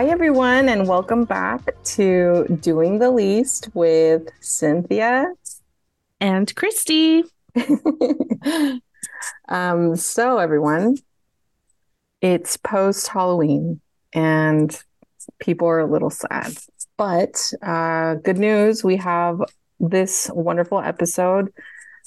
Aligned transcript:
Hi, 0.00 0.06
everyone, 0.06 0.70
and 0.70 0.88
welcome 0.88 1.24
back 1.26 1.74
to 1.84 2.46
Doing 2.62 3.00
the 3.00 3.10
Least 3.10 3.68
with 3.74 4.30
Cynthia 4.40 5.26
and 6.18 6.56
Christy. 6.56 7.24
um, 9.50 9.96
so, 9.96 10.38
everyone, 10.38 10.96
it's 12.22 12.56
post 12.56 13.08
Halloween 13.08 13.82
and 14.14 14.82
people 15.38 15.68
are 15.68 15.80
a 15.80 15.92
little 15.92 16.08
sad. 16.08 16.56
But 16.96 17.52
uh, 17.60 18.14
good 18.14 18.38
news 18.38 18.82
we 18.82 18.96
have 18.96 19.42
this 19.80 20.30
wonderful 20.32 20.80
episode 20.80 21.52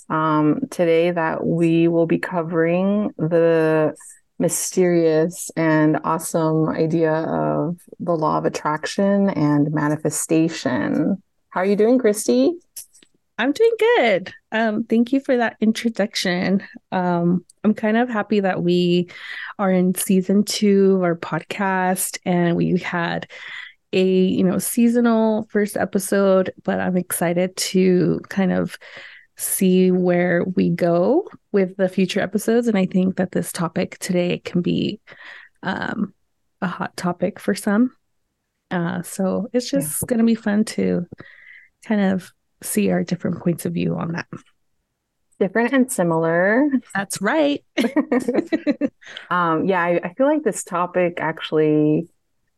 um, 0.09 0.61
today 0.71 1.11
that 1.11 1.45
we 1.45 1.87
will 1.87 2.07
be 2.07 2.17
covering 2.17 3.13
the 3.19 3.95
mysterious 4.43 5.49
and 5.55 5.97
awesome 6.03 6.67
idea 6.67 7.13
of 7.13 7.79
the 8.01 8.11
law 8.11 8.37
of 8.37 8.43
attraction 8.43 9.29
and 9.29 9.71
manifestation. 9.71 11.23
How 11.49 11.61
are 11.61 11.65
you 11.65 11.77
doing, 11.77 11.97
Christy? 11.97 12.51
I'm 13.37 13.53
doing 13.53 13.71
good. 13.79 14.33
Um, 14.51 14.83
thank 14.83 15.13
you 15.13 15.21
for 15.21 15.37
that 15.37 15.55
introduction. 15.61 16.61
Um, 16.91 17.45
I'm 17.63 17.73
kind 17.73 17.95
of 17.95 18.09
happy 18.09 18.41
that 18.41 18.61
we 18.61 19.09
are 19.57 19.71
in 19.71 19.95
season 19.95 20.43
two 20.43 20.97
of 20.97 21.03
our 21.03 21.15
podcast 21.15 22.19
and 22.25 22.57
we 22.57 22.77
had 22.79 23.31
a 23.93 24.05
you 24.05 24.43
know 24.43 24.57
seasonal 24.57 25.47
first 25.51 25.77
episode, 25.77 26.51
but 26.63 26.81
I'm 26.81 26.97
excited 26.97 27.55
to 27.71 28.19
kind 28.27 28.51
of 28.51 28.77
see 29.35 29.91
where 29.91 30.43
we 30.43 30.69
go 30.69 31.27
with 31.51 31.75
the 31.77 31.89
future 31.89 32.19
episodes. 32.19 32.67
And 32.67 32.77
I 32.77 32.85
think 32.85 33.17
that 33.17 33.31
this 33.31 33.51
topic 33.51 33.97
today 33.99 34.39
can 34.39 34.61
be 34.61 34.99
um, 35.63 36.13
a 36.61 36.67
hot 36.67 36.95
topic 36.95 37.39
for 37.39 37.55
some. 37.55 37.95
Uh, 38.71 39.01
so 39.01 39.49
it's 39.53 39.69
just 39.69 40.01
yeah. 40.01 40.05
going 40.07 40.19
to 40.19 40.25
be 40.25 40.35
fun 40.35 40.65
to 40.65 41.05
kind 41.85 42.01
of 42.01 42.31
see 42.61 42.89
our 42.91 43.03
different 43.03 43.39
points 43.39 43.65
of 43.65 43.73
view 43.73 43.95
on 43.95 44.13
that. 44.13 44.27
Different 45.39 45.73
and 45.73 45.91
similar. 45.91 46.69
That's 46.93 47.21
right. 47.21 47.63
um, 49.29 49.65
yeah, 49.65 49.81
I, 49.81 49.99
I 50.03 50.13
feel 50.13 50.27
like 50.27 50.43
this 50.43 50.63
topic 50.63 51.15
actually 51.19 52.07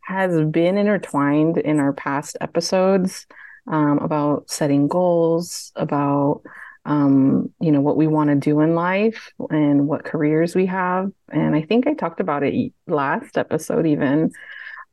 has 0.02 0.40
been 0.46 0.78
intertwined 0.78 1.58
in 1.58 1.80
our 1.80 1.94
past 1.94 2.38
episodes 2.40 3.26
um, 3.68 3.98
about 4.00 4.50
setting 4.50 4.88
goals, 4.88 5.72
about 5.76 6.44
um, 6.86 7.52
you 7.60 7.72
know, 7.72 7.82
what 7.82 7.98
we 7.98 8.08
want 8.08 8.30
to 8.30 8.36
do 8.36 8.60
in 8.60 8.76
life 8.76 9.34
and 9.50 9.88
what 9.88 10.06
careers 10.06 10.56
we 10.56 10.68
have. 10.68 11.12
And 11.32 11.56
I 11.56 11.64
think 11.64 11.88
I 11.88 11.94
talked 11.94 12.20
about 12.20 12.44
it 12.44 12.72
last 12.88 13.38
episode, 13.38 13.88
even 13.88 14.32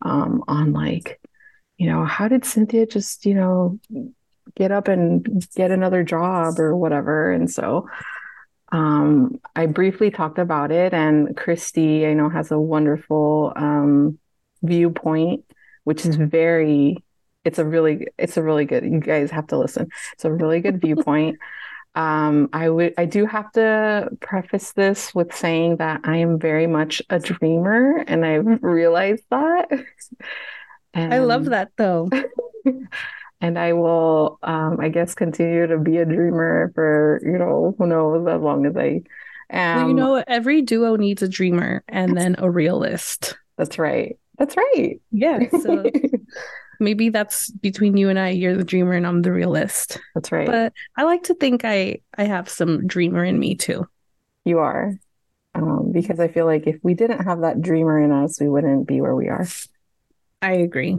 um, 0.01 0.43
on 0.49 0.73
like, 0.73 1.21
you 1.77 1.87
know, 1.87 2.05
how 2.05 2.29
did 2.29 2.45
Cynthia 2.45 2.87
just, 2.87 3.27
you 3.27 3.35
know, 3.35 3.79
get 4.57 4.73
up 4.73 4.89
and 4.89 5.47
get 5.55 5.71
another 5.71 6.03
job 6.03 6.59
or 6.59 6.75
whatever? 6.75 7.31
And 7.31 7.51
so 7.51 7.89
um, 8.71 9.39
I 9.55 9.67
briefly 9.67 10.11
talked 10.11 10.39
about 10.39 10.73
it, 10.73 10.95
and 10.95 11.37
Christy, 11.37 12.07
I 12.07 12.15
know, 12.15 12.31
has 12.31 12.51
a 12.51 12.59
wonderful 12.59 13.53
um, 13.55 14.19
viewpoint, 14.63 15.45
which 15.85 16.07
is 16.07 16.17
very 16.17 16.97
it's 17.45 17.59
a 17.59 17.65
really 17.65 18.07
it's 18.19 18.37
a 18.37 18.43
really 18.43 18.65
good 18.65 18.85
you 18.85 19.01
guys 19.01 19.31
have 19.31 19.49
to 19.49 19.59
listen 19.59 19.89
it's 20.13 20.25
a 20.25 20.33
really 20.33 20.61
good 20.61 20.81
viewpoint 20.81 21.39
um, 21.95 22.49
I 22.53 22.69
would 22.69 22.95
I 22.97 23.05
do 23.05 23.27
have 23.27 23.53
to 23.53 24.09
preface 24.21 24.73
this 24.73 25.15
with 25.15 25.35
saying 25.35 25.77
that 25.77 26.01
I 26.05 26.19
am 26.19 26.39
very 26.39 26.67
much 26.67 27.03
a 27.11 27.19
dreamer 27.19 28.03
and 28.07 28.25
I've 28.25 28.63
realized 28.63 29.25
that. 29.31 29.69
and, 30.95 31.15
I 31.15 31.19
love 31.19 31.47
that 31.47 31.71
though. 31.77 32.09
and 33.41 33.59
I 33.59 33.75
will 33.75 34.39
um, 34.43 34.79
I 34.81 34.89
guess 34.89 35.15
continue 35.15 35.67
to 35.67 35.79
be 35.79 35.99
a 35.99 36.07
dreamer 36.07 36.73
for, 36.75 37.21
you 37.25 37.37
know, 37.37 37.75
who 37.77 37.87
knows 37.87 38.27
as 38.27 38.41
long 38.41 38.65
as 38.65 38.77
I 38.77 39.03
am. 39.51 39.77
Well, 39.77 39.89
you 39.89 39.95
know, 39.95 40.25
every 40.27 40.63
duo 40.63 40.97
needs 40.97 41.23
a 41.23 41.29
dreamer 41.29 41.85
and 41.89 42.17
then 42.17 42.37
a 42.39 42.51
realist. 42.51 43.37
That's 43.59 43.79
right. 43.79 44.19
That's 44.39 44.57
right. 44.57 44.99
Yeah. 45.11 45.41
So 45.51 45.91
maybe 46.83 47.09
that's 47.09 47.51
between 47.51 47.97
you 47.97 48.11
and 48.11 48.19
I. 48.19 48.31
You're 48.31 48.57
the 48.57 48.65
dreamer 48.65 48.93
and 48.93 49.07
I'm 49.07 49.23
the 49.23 49.33
realist. 49.33 49.99
That's 50.15 50.31
right. 50.31 50.47
But 50.47 50.73
I 50.97 51.05
like 51.05 51.23
to 51.25 51.35
think 51.35 51.65
I 51.65 52.01
I 52.19 52.25
have 52.25 52.49
some 52.49 52.87
dreamer 52.87 53.25
in 53.25 53.39
me 53.39 53.55
too. 53.55 53.87
You 54.45 54.59
are. 54.59 54.93
Um, 55.55 55.93
because 55.93 56.19
I 56.19 56.29
feel 56.29 56.47
like 56.47 56.67
if 56.67 56.77
we 56.83 56.95
didn't 56.95 57.25
have 57.25 57.43
that 57.43 57.61
dreamer 57.61 58.01
in 58.01 58.11
us, 58.11 58.41
we 58.41 58.49
wouldn't 58.49 58.87
be 58.87 59.01
where 59.01 59.15
we 59.15 59.29
are. 59.29 59.47
I 60.41 60.53
agree. 60.53 60.99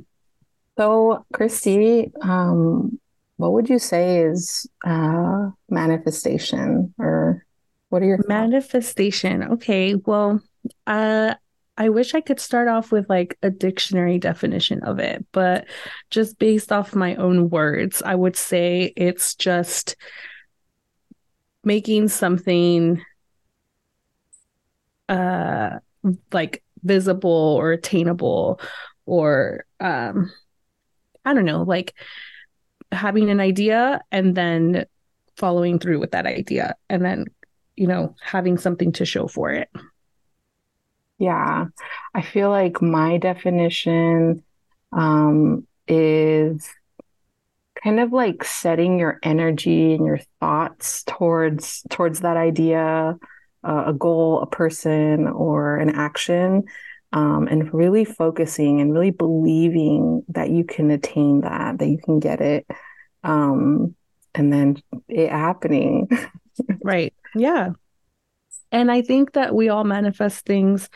So, 0.78 1.26
Christy, 1.34 2.12
um, 2.22 3.00
what 3.38 3.52
would 3.54 3.70
you 3.70 3.80
say 3.80 4.22
is 4.22 4.68
uh, 4.86 5.50
manifestation, 5.70 6.94
or 6.98 7.46
what 7.90 8.02
are 8.02 8.06
your 8.06 8.20
manifestation? 8.28 9.44
Okay, 9.44 9.96
well, 9.96 10.42
uh, 10.88 11.36
I 11.78 11.90
wish 11.90 12.14
I 12.14 12.22
could 12.22 12.40
start 12.40 12.68
off 12.68 12.92
with 12.92 13.10
like 13.10 13.38
a 13.42 13.50
dictionary 13.50 14.20
definition 14.20 14.84
of 14.84 15.00
it, 15.00 15.26
but 15.32 15.66
just 16.12 16.38
based 16.38 16.72
off 16.72 16.94
my 16.94 17.16
own 17.16 17.50
words, 17.50 18.02
I 18.04 18.14
would 18.14 18.36
say 18.36 18.94
it's 18.96 19.36
just 19.36 19.96
making 21.64 22.10
something 22.10 23.02
uh 25.10 25.80
like 26.32 26.64
visible 26.84 27.56
or 27.58 27.72
attainable 27.72 28.60
or 29.06 29.66
um 29.80 30.32
I 31.26 31.34
don't 31.34 31.46
know, 31.46 31.64
like 31.64 31.94
having 32.92 33.30
an 33.30 33.40
idea 33.40 34.02
and 34.12 34.36
then 34.36 34.86
following 35.38 35.80
through 35.80 36.00
with 36.00 36.12
that 36.12 36.28
idea 36.28 36.76
and 36.90 37.04
then 37.04 37.26
you 37.76 37.88
know 37.88 38.16
having 38.22 38.58
something 38.58 38.92
to 38.94 39.06
show 39.06 39.28
for 39.28 39.52
it. 39.52 39.70
Yeah, 41.24 41.68
I 42.14 42.22
feel 42.22 42.50
like 42.50 42.82
my 42.82 43.18
definition 43.18 44.44
um, 44.92 45.66
is 45.88 46.70
kind 47.82 48.02
of 48.02 48.12
like 48.12 48.44
setting 48.44 49.00
your 49.00 49.20
energy 49.24 49.94
and 49.94 50.06
your 50.06 50.20
thoughts 50.42 51.06
towards 51.08 51.84
towards 51.90 52.20
that 52.20 52.36
idea, 52.36 53.18
uh, 53.64 53.84
a 53.88 53.94
goal, 53.94 54.42
a 54.42 54.48
person, 54.48 55.30
or 55.30 55.78
an 55.78 55.92
action, 55.92 56.66
um, 57.14 57.48
and 57.48 57.74
really 57.74 58.04
focusing 58.04 58.82
and 58.82 58.92
really 58.92 59.12
believing 59.12 60.26
that 60.28 60.50
you 60.50 60.66
can 60.66 60.92
attain 60.92 61.40
that, 61.40 61.78
that 61.78 61.88
you 61.88 62.00
can 62.04 62.20
get 62.20 62.42
it, 62.42 62.68
um, 63.24 63.96
and 64.36 64.52
then 64.52 64.76
it 65.08 65.30
happening. 65.30 66.10
right. 66.84 67.14
Yeah. 67.34 67.70
And 68.74 68.92
I 68.92 69.02
think 69.02 69.34
that 69.34 69.56
we 69.56 69.70
all 69.70 69.86
manifest 69.86 70.46
things 70.46 70.90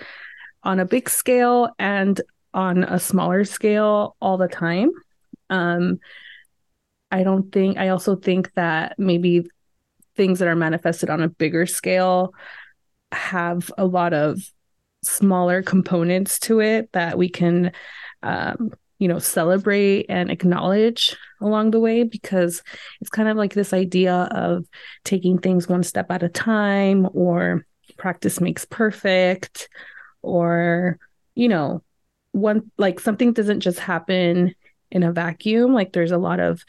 on 0.63 0.79
a 0.79 0.85
big 0.85 1.09
scale 1.09 1.69
and 1.79 2.19
on 2.53 2.83
a 2.83 2.99
smaller 2.99 3.45
scale 3.45 4.17
all 4.19 4.37
the 4.37 4.47
time. 4.47 4.91
Um, 5.49 5.99
I 7.11 7.23
don't 7.23 7.51
think, 7.51 7.77
I 7.77 7.89
also 7.89 8.15
think 8.15 8.51
that 8.55 8.95
maybe 8.97 9.47
things 10.17 10.39
that 10.39 10.47
are 10.47 10.55
manifested 10.55 11.09
on 11.09 11.21
a 11.21 11.29
bigger 11.29 11.65
scale 11.65 12.33
have 13.11 13.71
a 13.77 13.85
lot 13.85 14.13
of 14.13 14.41
smaller 15.03 15.61
components 15.61 16.39
to 16.39 16.59
it 16.59 16.91
that 16.91 17.17
we 17.17 17.29
can 17.29 17.71
um, 18.23 18.71
you 18.99 19.07
know 19.07 19.19
celebrate 19.19 20.07
and 20.09 20.31
acknowledge 20.31 21.15
along 21.41 21.71
the 21.71 21.79
way 21.79 22.03
because 22.03 22.63
it's 23.01 23.09
kind 23.09 23.29
of 23.29 23.37
like 23.37 23.53
this 23.53 23.73
idea 23.73 24.13
of 24.31 24.65
taking 25.03 25.37
things 25.37 25.67
one 25.67 25.83
step 25.83 26.09
at 26.11 26.23
a 26.23 26.29
time 26.29 27.07
or 27.13 27.65
practice 27.97 28.41
makes 28.41 28.65
perfect 28.65 29.69
or 30.21 30.97
you 31.35 31.47
know 31.47 31.81
one 32.31 32.71
like 32.77 32.99
something 32.99 33.33
doesn't 33.33 33.61
just 33.61 33.79
happen 33.79 34.53
in 34.91 35.03
a 35.03 35.11
vacuum 35.11 35.73
like 35.73 35.93
there's 35.93 36.11
a 36.11 36.17
lot 36.17 36.39
of 36.39 36.63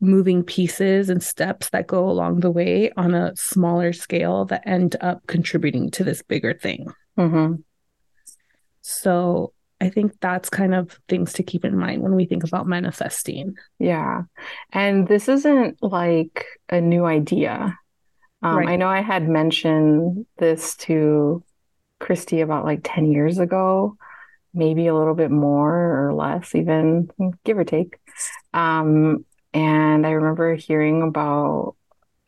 moving 0.00 0.42
pieces 0.42 1.08
and 1.08 1.22
steps 1.22 1.70
that 1.70 1.86
go 1.86 2.08
along 2.08 2.40
the 2.40 2.50
way 2.50 2.90
on 2.96 3.14
a 3.14 3.34
smaller 3.36 3.92
scale 3.92 4.44
that 4.44 4.66
end 4.66 4.96
up 5.00 5.26
contributing 5.26 5.90
to 5.90 6.04
this 6.04 6.22
bigger 6.22 6.52
thing 6.52 6.86
mm-hmm. 7.18 7.54
so 8.82 9.52
I 9.80 9.90
think 9.90 10.18
that's 10.20 10.48
kind 10.48 10.74
of 10.74 10.98
things 11.08 11.32
to 11.34 11.42
keep 11.42 11.64
in 11.64 11.76
mind 11.76 12.02
when 12.02 12.14
we 12.14 12.26
think 12.26 12.44
about 12.44 12.66
manifesting. 12.66 13.56
Yeah. 13.78 14.22
And 14.72 15.06
this 15.06 15.28
isn't 15.28 15.82
like 15.82 16.46
a 16.68 16.80
new 16.80 17.04
idea. 17.04 17.78
Um, 18.42 18.58
right. 18.58 18.68
I 18.68 18.76
know 18.76 18.88
I 18.88 19.00
had 19.00 19.28
mentioned 19.28 20.26
this 20.38 20.76
to 20.76 21.42
Christy 21.98 22.40
about 22.40 22.64
like 22.64 22.80
10 22.84 23.10
years 23.10 23.38
ago, 23.38 23.96
maybe 24.52 24.86
a 24.86 24.94
little 24.94 25.14
bit 25.14 25.30
more 25.30 26.06
or 26.06 26.14
less, 26.14 26.54
even 26.54 27.08
give 27.44 27.58
or 27.58 27.64
take. 27.64 27.98
Um, 28.52 29.24
and 29.52 30.06
I 30.06 30.10
remember 30.10 30.54
hearing 30.54 31.02
about 31.02 31.76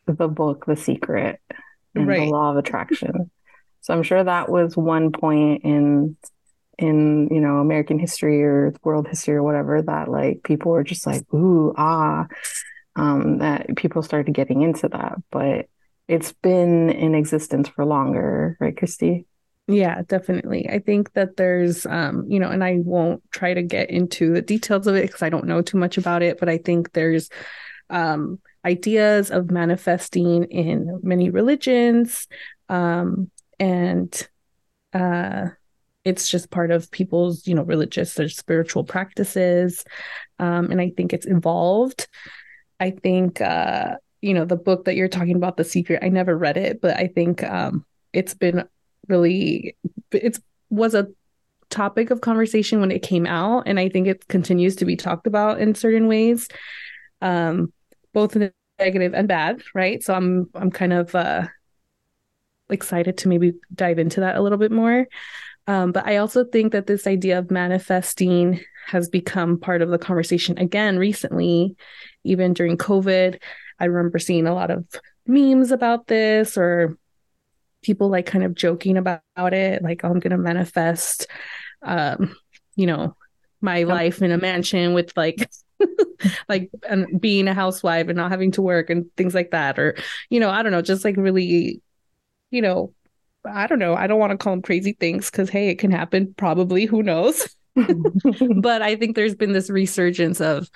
the 0.05 0.27
book, 0.27 0.65
The 0.65 0.75
Secret 0.75 1.41
and 1.93 2.07
right. 2.07 2.19
the 2.21 2.31
Law 2.31 2.51
of 2.51 2.57
Attraction. 2.57 3.29
So 3.81 3.93
I'm 3.93 4.03
sure 4.03 4.23
that 4.23 4.49
was 4.49 4.75
one 4.75 5.11
point 5.11 5.63
in 5.63 6.17
in 6.77 7.27
you 7.31 7.41
know 7.41 7.57
American 7.57 7.99
history 7.99 8.43
or 8.43 8.73
world 8.83 9.07
history 9.07 9.35
or 9.35 9.43
whatever 9.43 9.81
that 9.81 10.09
like 10.09 10.43
people 10.43 10.71
were 10.71 10.83
just 10.83 11.07
like 11.07 11.23
ooh 11.33 11.73
ah 11.77 12.27
um, 12.95 13.37
that 13.37 13.75
people 13.75 14.01
started 14.01 14.33
getting 14.33 14.63
into 14.63 14.89
that. 14.89 15.15
But 15.31 15.67
it's 16.07 16.33
been 16.33 16.89
in 16.89 17.15
existence 17.15 17.69
for 17.69 17.85
longer 17.85 18.57
right 18.59 18.75
Christy? 18.75 19.25
Yeah 19.67 20.01
definitely. 20.07 20.67
I 20.69 20.79
think 20.79 21.13
that 21.13 21.35
there's 21.37 21.85
um 21.85 22.25
you 22.29 22.39
know 22.39 22.49
and 22.49 22.63
I 22.63 22.77
won't 22.83 23.21
try 23.31 23.53
to 23.53 23.61
get 23.61 23.89
into 23.89 24.33
the 24.33 24.41
details 24.41 24.87
of 24.87 24.95
it 24.95 25.07
because 25.07 25.21
I 25.21 25.29
don't 25.29 25.45
know 25.45 25.61
too 25.61 25.77
much 25.77 25.97
about 25.97 26.23
it 26.23 26.39
but 26.39 26.49
I 26.49 26.57
think 26.57 26.93
there's 26.93 27.29
um 27.89 28.39
ideas 28.65 29.29
of 29.31 29.51
manifesting 29.51 30.45
in 30.45 30.99
many 31.03 31.29
religions 31.29 32.27
um 32.69 33.29
and 33.59 34.27
uh 34.93 35.47
it's 36.07 36.29
just 36.29 36.49
part 36.51 36.71
of 36.71 36.89
people's 36.91 37.45
you 37.47 37.55
know 37.55 37.63
religious 37.63 38.19
or 38.19 38.29
spiritual 38.29 38.83
practices. 38.83 39.83
Um, 40.39 40.71
and 40.71 40.79
i 40.79 40.91
think 40.95 41.13
it's 41.13 41.25
evolved. 41.25 42.07
I 42.79 42.91
think 42.91 43.41
uh, 43.41 43.95
you 44.21 44.33
know 44.33 44.45
the 44.45 44.55
book 44.55 44.85
that 44.85 44.95
you're 44.95 45.07
talking 45.07 45.35
about 45.35 45.57
the 45.57 45.63
secret 45.63 46.03
i 46.03 46.09
never 46.09 46.37
read 46.37 46.57
it 46.57 46.81
but 46.81 46.97
i 46.97 47.07
think 47.07 47.43
um, 47.43 47.85
it's 48.13 48.33
been 48.33 48.63
really 49.07 49.75
it's 50.11 50.39
was 50.69 50.93
a 50.93 51.07
topic 51.69 52.11
of 52.11 52.21
conversation 52.21 52.79
when 52.79 52.91
it 52.91 53.01
came 53.01 53.25
out 53.25 53.63
and 53.65 53.79
i 53.79 53.89
think 53.89 54.07
it 54.07 54.27
continues 54.27 54.75
to 54.75 54.85
be 54.85 54.95
talked 54.95 55.27
about 55.27 55.59
in 55.59 55.75
certain 55.75 56.07
ways 56.07 56.47
um, 57.21 57.71
both 58.13 58.37
negative 58.79 59.13
and 59.13 59.27
bad 59.27 59.61
right? 59.73 60.03
So 60.03 60.13
i'm 60.13 60.49
i'm 60.55 60.71
kind 60.71 60.93
of 60.93 61.13
uh, 61.15 61.47
excited 62.69 63.17
to 63.19 63.27
maybe 63.27 63.53
dive 63.73 63.99
into 63.99 64.21
that 64.21 64.35
a 64.35 64.41
little 64.41 64.57
bit 64.57 64.71
more 64.71 65.07
um, 65.67 65.91
but 65.91 66.07
I 66.07 66.17
also 66.17 66.45
think 66.45 66.71
that 66.71 66.87
this 66.87 67.05
idea 67.05 67.37
of 67.37 67.51
manifesting 67.51 68.61
has 68.87 69.09
become 69.09 69.59
part 69.59 69.81
of 69.81 69.89
the 69.89 69.97
conversation 69.97 70.57
again 70.57 70.97
recently, 70.97 71.75
even 72.23 72.53
during 72.53 72.77
COVID. 72.77 73.39
I 73.79 73.85
remember 73.85 74.17
seeing 74.17 74.47
a 74.47 74.55
lot 74.55 74.71
of 74.71 74.85
memes 75.25 75.71
about 75.71 76.07
this 76.07 76.57
or 76.57 76.97
people 77.83 78.09
like 78.09 78.25
kind 78.25 78.43
of 78.43 78.55
joking 78.55 78.97
about 78.97 79.21
it, 79.37 79.83
like, 79.83 80.03
oh, 80.03 80.09
I'm 80.09 80.19
going 80.19 80.31
to 80.31 80.37
manifest, 80.37 81.27
um, 81.81 82.35
you 82.75 82.87
know, 82.87 83.15
my 83.61 83.83
life 83.83 84.21
in 84.21 84.31
a 84.31 84.37
mansion 84.37 84.93
with 84.93 85.11
like 85.17 85.49
like 86.49 86.69
and 86.87 87.19
being 87.19 87.47
a 87.47 87.53
housewife 87.53 88.07
and 88.07 88.17
not 88.17 88.31
having 88.31 88.51
to 88.51 88.61
work 88.61 88.89
and 88.89 89.05
things 89.15 89.33
like 89.33 89.51
that 89.51 89.79
or 89.79 89.95
you 90.29 90.39
know 90.39 90.49
i 90.49 90.61
don't 90.61 90.71
know 90.71 90.81
just 90.81 91.03
like 91.03 91.17
really 91.17 91.81
you 92.51 92.61
know 92.61 92.93
I 93.53 93.67
don't 93.67 93.79
know. 93.79 93.95
I 93.95 94.07
don't 94.07 94.19
want 94.19 94.31
to 94.31 94.37
call 94.37 94.53
them 94.53 94.61
crazy 94.61 94.93
things 94.93 95.29
because, 95.29 95.49
hey, 95.49 95.69
it 95.69 95.79
can 95.79 95.91
happen. 95.91 96.33
Probably. 96.37 96.85
Who 96.85 97.03
knows? 97.03 97.55
but 97.75 98.81
I 98.81 98.95
think 98.95 99.15
there's 99.15 99.35
been 99.35 99.53
this 99.53 99.69
resurgence 99.69 100.41
of 100.41 100.69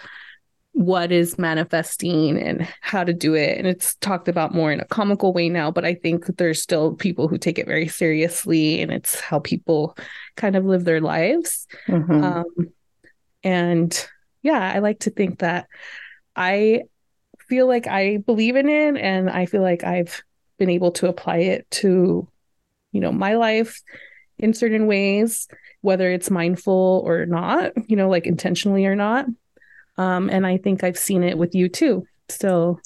what 0.73 1.11
is 1.11 1.37
manifesting 1.37 2.37
and 2.37 2.67
how 2.81 3.03
to 3.03 3.13
do 3.13 3.33
it. 3.33 3.57
And 3.57 3.67
it's 3.67 3.95
talked 3.95 4.27
about 4.27 4.53
more 4.53 4.71
in 4.71 4.79
a 4.79 4.85
comical 4.85 5.33
way 5.33 5.49
now, 5.49 5.69
but 5.69 5.83
I 5.83 5.95
think 5.95 6.25
there's 6.37 6.61
still 6.61 6.93
people 6.93 7.27
who 7.27 7.37
take 7.37 7.59
it 7.59 7.67
very 7.67 7.87
seriously 7.87 8.81
and 8.81 8.91
it's 8.91 9.19
how 9.19 9.39
people 9.39 9.97
kind 10.37 10.55
of 10.55 10.65
live 10.65 10.85
their 10.85 11.01
lives. 11.01 11.67
Mm-hmm. 11.87 12.23
Um, 12.23 12.45
and 13.43 14.07
yeah, 14.43 14.71
I 14.73 14.79
like 14.79 14.99
to 14.99 15.09
think 15.09 15.39
that 15.39 15.67
I 16.35 16.83
feel 17.49 17.67
like 17.67 17.87
I 17.87 18.17
believe 18.17 18.55
in 18.55 18.69
it 18.69 18.95
and 18.95 19.29
I 19.29 19.47
feel 19.47 19.61
like 19.61 19.83
I've 19.83 20.23
been 20.57 20.69
able 20.69 20.91
to 20.91 21.09
apply 21.09 21.37
it 21.37 21.69
to 21.71 22.29
you 22.91 23.01
know 23.01 23.11
my 23.11 23.35
life 23.35 23.81
in 24.39 24.53
certain 24.53 24.87
ways 24.87 25.47
whether 25.81 26.11
it's 26.11 26.29
mindful 26.29 27.03
or 27.05 27.25
not 27.25 27.71
you 27.89 27.95
know 27.95 28.09
like 28.09 28.27
intentionally 28.27 28.85
or 28.85 28.95
not. 28.95 29.25
Um 29.97 30.29
and 30.29 30.47
i 30.47 30.57
think 30.57 30.83
i've 30.83 30.97
seen 30.97 31.23
it 31.23 31.37
with 31.37 31.55
you 31.55 31.69
too. 31.69 32.05
So 32.29 32.79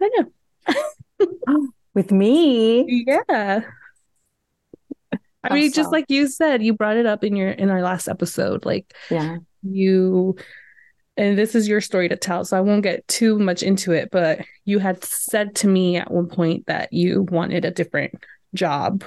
i 0.00 0.10
know. 0.16 1.66
With 1.94 2.10
me? 2.10 3.04
Yeah. 3.06 3.60
I 5.44 5.54
mean 5.54 5.72
just 5.72 5.92
like 5.92 6.06
you 6.08 6.28
said 6.28 6.62
you 6.62 6.72
brought 6.72 6.96
it 6.96 7.06
up 7.06 7.24
in 7.24 7.36
your 7.36 7.50
in 7.50 7.68
our 7.68 7.82
last 7.82 8.08
episode 8.08 8.64
like 8.64 8.94
yeah. 9.10 9.38
you 9.62 10.36
and 11.16 11.36
this 11.36 11.54
is 11.54 11.68
your 11.68 11.80
story 11.80 12.08
to 12.08 12.16
tell 12.16 12.44
so 12.44 12.56
i 12.56 12.60
won't 12.60 12.84
get 12.84 13.06
too 13.08 13.38
much 13.38 13.62
into 13.62 13.92
it 13.92 14.10
but 14.12 14.40
you 14.64 14.78
had 14.78 15.02
said 15.04 15.54
to 15.56 15.66
me 15.66 15.96
at 15.96 16.10
one 16.10 16.28
point 16.28 16.66
that 16.66 16.92
you 16.92 17.22
wanted 17.22 17.64
a 17.64 17.72
different 17.72 18.14
job 18.54 19.02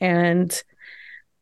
and 0.00 0.62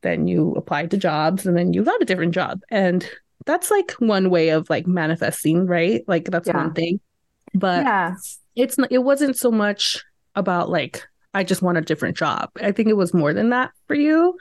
then 0.03 0.27
you 0.27 0.53
applied 0.53 0.91
to 0.91 0.97
jobs 0.97 1.47
and 1.47 1.57
then 1.57 1.73
you 1.73 1.85
got 1.85 2.03
a 2.03 2.05
different 2.05 2.35
job. 2.35 2.61
And 2.71 3.09
that's 3.47 3.71
like 3.71 3.93
one 3.93 4.31
way 4.31 4.51
of 4.51 4.69
like 4.69 4.87
manifesting 4.87 5.67
right? 5.67 6.03
Like 6.07 6.27
that's 6.27 6.49
yeah. 6.49 6.57
one 6.57 6.75
thing. 6.75 7.01
But 7.55 7.85
yeah. 7.85 8.15
it's 8.55 8.79
not 8.79 8.93
it 8.93 8.99
wasn't 8.99 9.37
so 9.37 9.51
much 9.51 10.03
about 10.35 10.71
like 10.71 11.07
i 11.35 11.45
just 11.45 11.63
want 11.63 11.79
a 11.79 11.83
different 11.83 12.17
job. 12.17 12.51
I 12.61 12.73
think 12.73 12.89
it 12.89 12.97
was 12.97 13.15
more 13.15 13.33
than 13.33 13.51
that 13.51 13.71
for 13.87 13.95
you. 13.95 14.37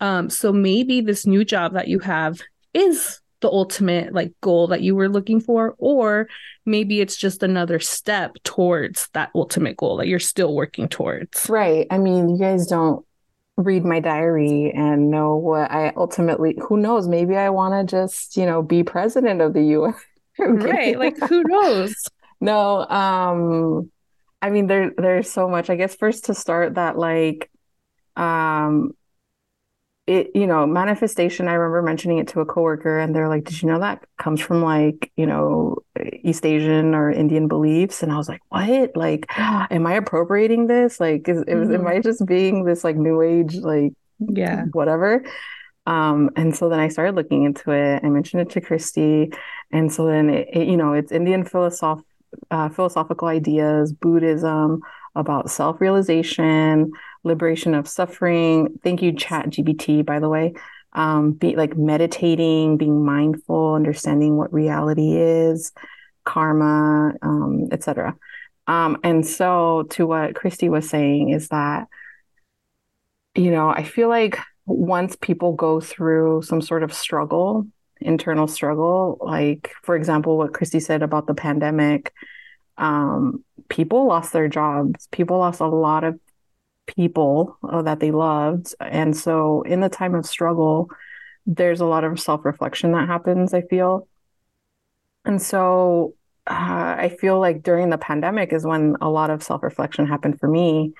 Um 0.00 0.30
so 0.30 0.52
maybe 0.52 1.00
this 1.00 1.26
new 1.26 1.44
job 1.44 1.74
that 1.74 1.88
you 1.88 1.98
have 2.00 2.40
is 2.74 3.20
the 3.40 3.48
ultimate 3.48 4.14
like 4.14 4.32
goal 4.40 4.66
that 4.68 4.80
you 4.80 4.96
were 4.96 5.10
looking 5.10 5.40
for 5.40 5.74
or 5.78 6.26
maybe 6.64 7.00
it's 7.00 7.16
just 7.16 7.42
another 7.42 7.78
step 7.78 8.34
towards 8.44 9.08
that 9.12 9.30
ultimate 9.34 9.76
goal 9.76 9.98
that 9.98 10.08
you're 10.08 10.18
still 10.18 10.54
working 10.54 10.88
towards. 10.88 11.48
Right. 11.48 11.86
I 11.90 11.98
mean 11.98 12.28
you 12.28 12.38
guys 12.38 12.66
don't 12.66 13.05
read 13.56 13.84
my 13.84 14.00
diary 14.00 14.72
and 14.74 15.10
know 15.10 15.36
what 15.36 15.70
I 15.70 15.92
ultimately 15.96 16.58
who 16.68 16.76
knows? 16.76 17.08
Maybe 17.08 17.36
I 17.36 17.50
want 17.50 17.88
to 17.88 17.90
just 17.90 18.36
you 18.36 18.46
know 18.46 18.62
be 18.62 18.82
president 18.82 19.40
of 19.40 19.54
the 19.54 19.62
US 19.62 19.94
right 20.38 20.98
like 20.98 21.16
who 21.18 21.42
knows? 21.46 21.94
No 22.40 22.86
um 22.86 23.90
I 24.42 24.50
mean 24.50 24.66
there 24.66 24.92
there's 24.96 25.30
so 25.30 25.48
much. 25.48 25.70
I 25.70 25.76
guess 25.76 25.94
first 25.96 26.26
to 26.26 26.34
start 26.34 26.74
that 26.74 26.98
like 26.98 27.50
um 28.16 28.92
it 30.06 30.30
you 30.34 30.46
know 30.46 30.66
manifestation 30.66 31.48
i 31.48 31.52
remember 31.52 31.82
mentioning 31.82 32.18
it 32.18 32.28
to 32.28 32.40
a 32.40 32.46
coworker 32.46 32.98
and 32.98 33.14
they're 33.14 33.28
like 33.28 33.44
did 33.44 33.60
you 33.60 33.68
know 33.68 33.80
that 33.80 34.04
comes 34.18 34.40
from 34.40 34.62
like 34.62 35.10
you 35.16 35.26
know 35.26 35.76
east 36.22 36.46
asian 36.46 36.94
or 36.94 37.10
indian 37.10 37.48
beliefs? 37.48 38.02
And 38.02 38.12
i 38.12 38.16
was 38.16 38.28
like 38.28 38.40
what? 38.48 38.96
Like 38.96 39.26
am 39.38 39.86
i 39.86 39.94
appropriating 39.94 40.66
this? 40.66 41.00
Like 41.00 41.28
is, 41.28 41.38
mm-hmm. 41.38 41.74
am 41.74 41.86
i 41.86 42.00
just 42.00 42.24
being 42.24 42.64
this 42.64 42.84
like 42.84 42.96
new 42.96 43.20
age 43.20 43.56
like 43.56 43.92
yeah. 44.18 44.64
whatever? 44.72 45.24
Um 45.86 46.30
and 46.36 46.54
so 46.56 46.68
then 46.68 46.78
i 46.80 46.88
started 46.88 47.16
looking 47.16 47.44
into 47.44 47.72
it. 47.72 48.02
I 48.04 48.08
mentioned 48.08 48.42
it 48.42 48.50
to 48.50 48.60
christy. 48.60 49.32
And 49.72 49.92
so 49.92 50.06
then 50.06 50.30
it, 50.30 50.48
it 50.52 50.68
you 50.68 50.76
know 50.76 50.92
it's 50.92 51.10
indian 51.10 51.44
philosoph- 51.44 52.04
uh, 52.50 52.68
philosophical 52.68 53.28
ideas 53.28 53.92
buddhism 53.92 54.82
about 55.16 55.50
self-realization 55.50 56.92
liberation 57.26 57.74
of 57.74 57.88
suffering. 57.88 58.78
Thank 58.82 59.02
you, 59.02 59.12
Chat 59.12 59.50
GPT, 59.50 60.04
by 60.04 60.20
the 60.20 60.28
way. 60.28 60.54
Um, 60.92 61.32
be 61.32 61.56
like 61.56 61.76
meditating, 61.76 62.78
being 62.78 63.04
mindful, 63.04 63.74
understanding 63.74 64.36
what 64.36 64.52
reality 64.52 65.16
is, 65.16 65.72
karma, 66.24 67.12
um, 67.20 67.68
etc. 67.70 68.16
Um, 68.66 68.98
and 69.04 69.26
so, 69.26 69.84
to 69.90 70.06
what 70.06 70.34
Christy 70.34 70.68
was 70.68 70.88
saying 70.88 71.30
is 71.30 71.48
that, 71.48 71.86
you 73.34 73.50
know, 73.50 73.68
I 73.68 73.82
feel 73.82 74.08
like 74.08 74.38
once 74.64 75.16
people 75.20 75.52
go 75.52 75.80
through 75.80 76.42
some 76.42 76.62
sort 76.62 76.82
of 76.82 76.92
struggle, 76.92 77.66
internal 78.00 78.48
struggle, 78.48 79.18
like 79.20 79.72
for 79.82 79.96
example, 79.96 80.38
what 80.38 80.54
Christy 80.54 80.80
said 80.80 81.02
about 81.02 81.26
the 81.26 81.34
pandemic, 81.34 82.12
um, 82.78 83.44
people 83.68 84.06
lost 84.06 84.32
their 84.32 84.48
jobs. 84.48 85.08
People 85.10 85.38
lost 85.38 85.60
a 85.60 85.66
lot 85.66 86.04
of 86.04 86.18
people 86.86 87.58
uh, 87.62 87.82
that 87.82 88.00
they 88.00 88.10
loved. 88.10 88.74
And 88.80 89.16
so, 89.16 89.62
in 89.62 89.80
the 89.80 89.88
time 89.88 90.14
of 90.14 90.26
struggle, 90.26 90.90
there's 91.46 91.80
a 91.80 91.86
lot 91.86 92.04
of 92.04 92.20
self 92.20 92.44
reflection 92.44 92.92
that 92.92 93.08
happens, 93.08 93.54
I 93.54 93.62
feel. 93.62 94.08
And 95.24 95.40
so, 95.40 96.14
uh, 96.46 96.94
I 96.98 97.16
feel 97.20 97.40
like 97.40 97.62
during 97.62 97.90
the 97.90 97.98
pandemic 97.98 98.52
is 98.52 98.64
when 98.64 98.96
a 99.00 99.08
lot 99.08 99.30
of 99.30 99.42
self 99.42 99.62
reflection 99.62 100.06
happened 100.06 100.38
for 100.38 100.48
me. 100.48 100.94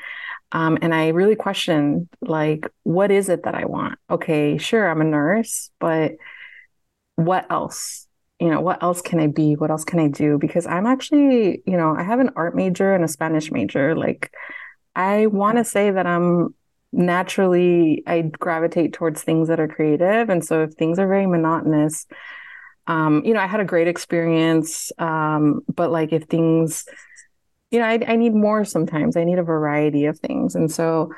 Um, 0.52 0.78
and 0.80 0.94
I 0.94 1.08
really 1.08 1.36
questioned, 1.36 2.08
like, 2.20 2.68
what 2.84 3.10
is 3.10 3.28
it 3.28 3.44
that 3.44 3.54
I 3.54 3.64
want? 3.64 3.98
Okay, 4.08 4.58
sure, 4.58 4.88
I'm 4.88 5.00
a 5.00 5.04
nurse, 5.04 5.70
but 5.80 6.12
what 7.16 7.50
else? 7.50 8.06
You 8.38 8.50
know, 8.50 8.60
what 8.60 8.82
else 8.82 9.00
can 9.00 9.18
I 9.18 9.26
be? 9.28 9.54
What 9.56 9.70
else 9.70 9.84
can 9.84 9.98
I 9.98 10.08
do? 10.08 10.38
Because 10.38 10.66
I'm 10.66 10.86
actually, 10.86 11.62
you 11.66 11.76
know, 11.76 11.96
I 11.96 12.02
have 12.02 12.20
an 12.20 12.30
art 12.36 12.54
major 12.54 12.94
and 12.94 13.04
a 13.04 13.08
Spanish 13.08 13.50
major. 13.50 13.96
Like, 13.96 14.32
I 14.96 15.26
want 15.26 15.58
to 15.58 15.64
say 15.64 15.90
that 15.90 16.06
I'm 16.06 16.54
naturally 16.92 18.02
I 18.06 18.22
gravitate 18.22 18.94
towards 18.94 19.22
things 19.22 19.48
that 19.48 19.60
are 19.60 19.68
creative, 19.68 20.30
and 20.30 20.44
so 20.44 20.62
if 20.62 20.72
things 20.74 20.98
are 20.98 21.06
very 21.06 21.26
monotonous, 21.26 22.06
um, 22.86 23.22
you 23.24 23.34
know, 23.34 23.40
I 23.40 23.46
had 23.46 23.60
a 23.60 23.64
great 23.64 23.88
experience, 23.88 24.90
um, 24.98 25.60
but 25.72 25.92
like 25.92 26.12
if 26.12 26.24
things, 26.24 26.86
you 27.70 27.78
know, 27.78 27.84
I, 27.84 28.00
I 28.06 28.16
need 28.16 28.34
more 28.34 28.64
sometimes. 28.64 29.16
I 29.16 29.24
need 29.24 29.38
a 29.38 29.44
variety 29.44 30.06
of 30.06 30.18
things, 30.18 30.54
and 30.54 30.72
so 30.72 31.12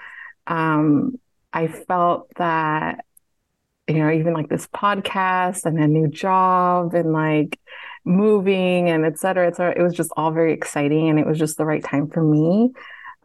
um, 0.46 1.18
I 1.52 1.68
felt 1.68 2.28
that 2.36 3.04
you 3.88 4.00
know, 4.00 4.10
even 4.10 4.34
like 4.34 4.48
this 4.50 4.66
podcast 4.68 5.64
and 5.64 5.78
a 5.78 5.86
new 5.86 6.08
job 6.08 6.94
and 6.94 7.12
like 7.12 7.58
moving 8.04 8.90
and 8.90 9.06
et 9.06 9.18
cetera, 9.18 9.46
et 9.46 9.56
cetera. 9.56 9.78
It 9.78 9.82
was 9.82 9.94
just 9.94 10.12
all 10.16 10.30
very 10.30 10.52
exciting 10.52 11.08
and 11.08 11.18
it 11.18 11.26
was 11.26 11.38
just 11.38 11.56
the 11.56 11.64
right 11.64 11.82
time 11.82 12.08
for 12.10 12.22
me. 12.22 12.72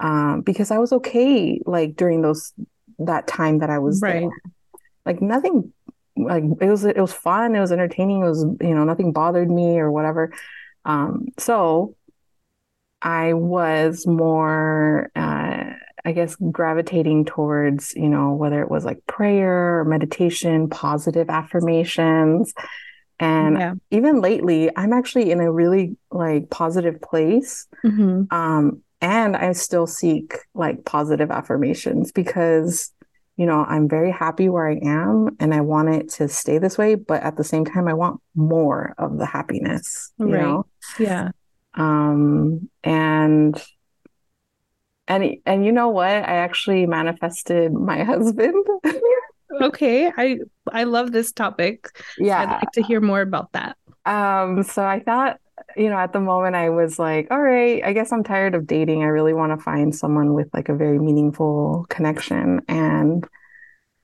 Um, 0.03 0.41
because 0.41 0.69
I 0.69 0.79
was 0.79 0.91
okay 0.91 1.61
like 1.65 1.95
during 1.95 2.21
those 2.21 2.53
that 2.99 3.25
time 3.25 3.59
that 3.59 3.69
I 3.69 3.79
was 3.79 4.01
right. 4.01 4.19
there. 4.19 4.41
Like 5.05 5.21
nothing 5.21 5.71
like 6.17 6.43
it 6.61 6.69
was 6.69 6.83
it 6.83 6.97
was 6.97 7.13
fun, 7.13 7.55
it 7.55 7.61
was 7.61 7.71
entertaining, 7.71 8.21
it 8.21 8.27
was, 8.27 8.43
you 8.61 8.75
know, 8.75 8.83
nothing 8.83 9.13
bothered 9.13 9.49
me 9.49 9.79
or 9.79 9.89
whatever. 9.89 10.33
Um, 10.85 11.29
so 11.39 11.95
I 13.01 13.33
was 13.33 14.05
more 14.05 15.09
uh 15.15 15.73
I 16.05 16.11
guess 16.11 16.35
gravitating 16.35 17.23
towards, 17.23 17.95
you 17.95 18.09
know, 18.09 18.33
whether 18.33 18.61
it 18.61 18.69
was 18.69 18.83
like 18.83 19.05
prayer 19.07 19.79
or 19.79 19.85
meditation, 19.85 20.69
positive 20.69 21.29
affirmations. 21.29 22.53
And 23.19 23.57
yeah. 23.57 23.73
even 23.89 24.19
lately, 24.19 24.69
I'm 24.75 24.91
actually 24.91 25.31
in 25.31 25.39
a 25.39 25.49
really 25.49 25.95
like 26.11 26.49
positive 26.49 26.99
place. 26.99 27.67
Mm-hmm. 27.85 28.35
Um, 28.35 28.83
and 29.03 29.35
I 29.35 29.51
still 29.51 29.85
seek 29.85 30.37
like 30.55 30.85
positive 30.85 31.29
affirmations 31.29 32.13
because, 32.13 32.89
you 33.35 33.45
know, 33.45 33.65
I'm 33.67 33.89
very 33.89 34.11
happy 34.11 34.47
where 34.47 34.69
I 34.69 34.79
am 34.81 35.35
and 35.41 35.53
I 35.53 35.59
want 35.59 35.89
it 35.89 36.09
to 36.11 36.29
stay 36.29 36.57
this 36.57 36.77
way. 36.77 36.95
But 36.95 37.21
at 37.21 37.35
the 37.35 37.43
same 37.43 37.65
time, 37.65 37.89
I 37.89 37.93
want 37.93 38.21
more 38.33 38.95
of 38.97 39.17
the 39.17 39.25
happiness, 39.25 40.13
you 40.19 40.27
right. 40.27 40.41
know? 40.41 40.65
Yeah. 40.97 41.31
Um, 41.73 42.69
and 42.81 43.61
and 45.09 45.35
and 45.45 45.65
you 45.65 45.73
know 45.73 45.89
what? 45.89 46.07
I 46.07 46.37
actually 46.37 46.85
manifested 46.85 47.73
my 47.73 48.03
husband. 48.05 48.65
okay, 49.61 50.13
I 50.15 50.37
I 50.71 50.85
love 50.85 51.11
this 51.11 51.33
topic. 51.33 51.87
Yeah, 52.17 52.39
I'd 52.39 52.51
like 52.51 52.71
to 52.73 52.83
hear 52.83 53.01
more 53.01 53.19
about 53.19 53.51
that. 53.51 53.75
Um, 54.05 54.63
so 54.63 54.81
I 54.85 55.01
thought, 55.01 55.41
you 55.75 55.89
know, 55.89 55.97
at 55.97 56.13
the 56.13 56.19
moment 56.19 56.55
I 56.55 56.69
was 56.69 56.99
like, 56.99 57.27
all 57.31 57.41
right, 57.41 57.83
I 57.83 57.93
guess 57.93 58.11
I'm 58.11 58.23
tired 58.23 58.55
of 58.55 58.67
dating. 58.67 59.03
I 59.03 59.07
really 59.07 59.33
want 59.33 59.57
to 59.57 59.63
find 59.63 59.95
someone 59.95 60.33
with 60.33 60.49
like 60.53 60.69
a 60.69 60.75
very 60.75 60.99
meaningful 60.99 61.85
connection. 61.89 62.61
And 62.67 63.27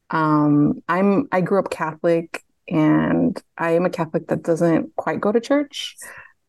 um, 0.09 0.81
I'm 0.87 1.27
I 1.31 1.41
grew 1.41 1.59
up 1.59 1.69
Catholic, 1.69 2.43
and 2.67 3.41
I 3.57 3.71
am 3.71 3.85
a 3.85 3.89
Catholic 3.89 4.27
that 4.27 4.43
doesn't 4.43 4.95
quite 4.95 5.21
go 5.21 5.31
to 5.31 5.39
church. 5.39 5.95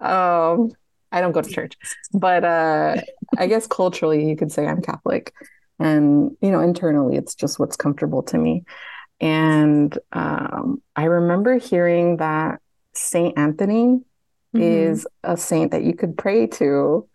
Um, 0.00 0.70
I 1.12 1.20
don't 1.20 1.32
go 1.32 1.42
to 1.42 1.50
church, 1.50 1.76
but 2.12 2.44
uh, 2.44 2.96
I 3.36 3.46
guess 3.46 3.66
culturally 3.66 4.28
you 4.28 4.36
could 4.36 4.52
say 4.52 4.66
I'm 4.66 4.82
Catholic, 4.82 5.34
and 5.78 6.36
you 6.40 6.50
know 6.50 6.60
internally 6.60 7.16
it's 7.16 7.34
just 7.34 7.58
what's 7.58 7.76
comfortable 7.76 8.22
to 8.24 8.38
me. 8.38 8.64
And 9.20 9.96
um, 10.12 10.82
I 10.96 11.04
remember 11.04 11.58
hearing 11.58 12.16
that 12.18 12.60
Saint 12.94 13.36
Anthony 13.36 14.00
mm-hmm. 14.54 14.62
is 14.62 15.06
a 15.22 15.36
saint 15.36 15.72
that 15.72 15.84
you 15.84 15.94
could 15.94 16.16
pray 16.16 16.46
to. 16.46 17.08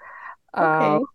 Okay. 0.56 0.63
Um, 0.63 1.06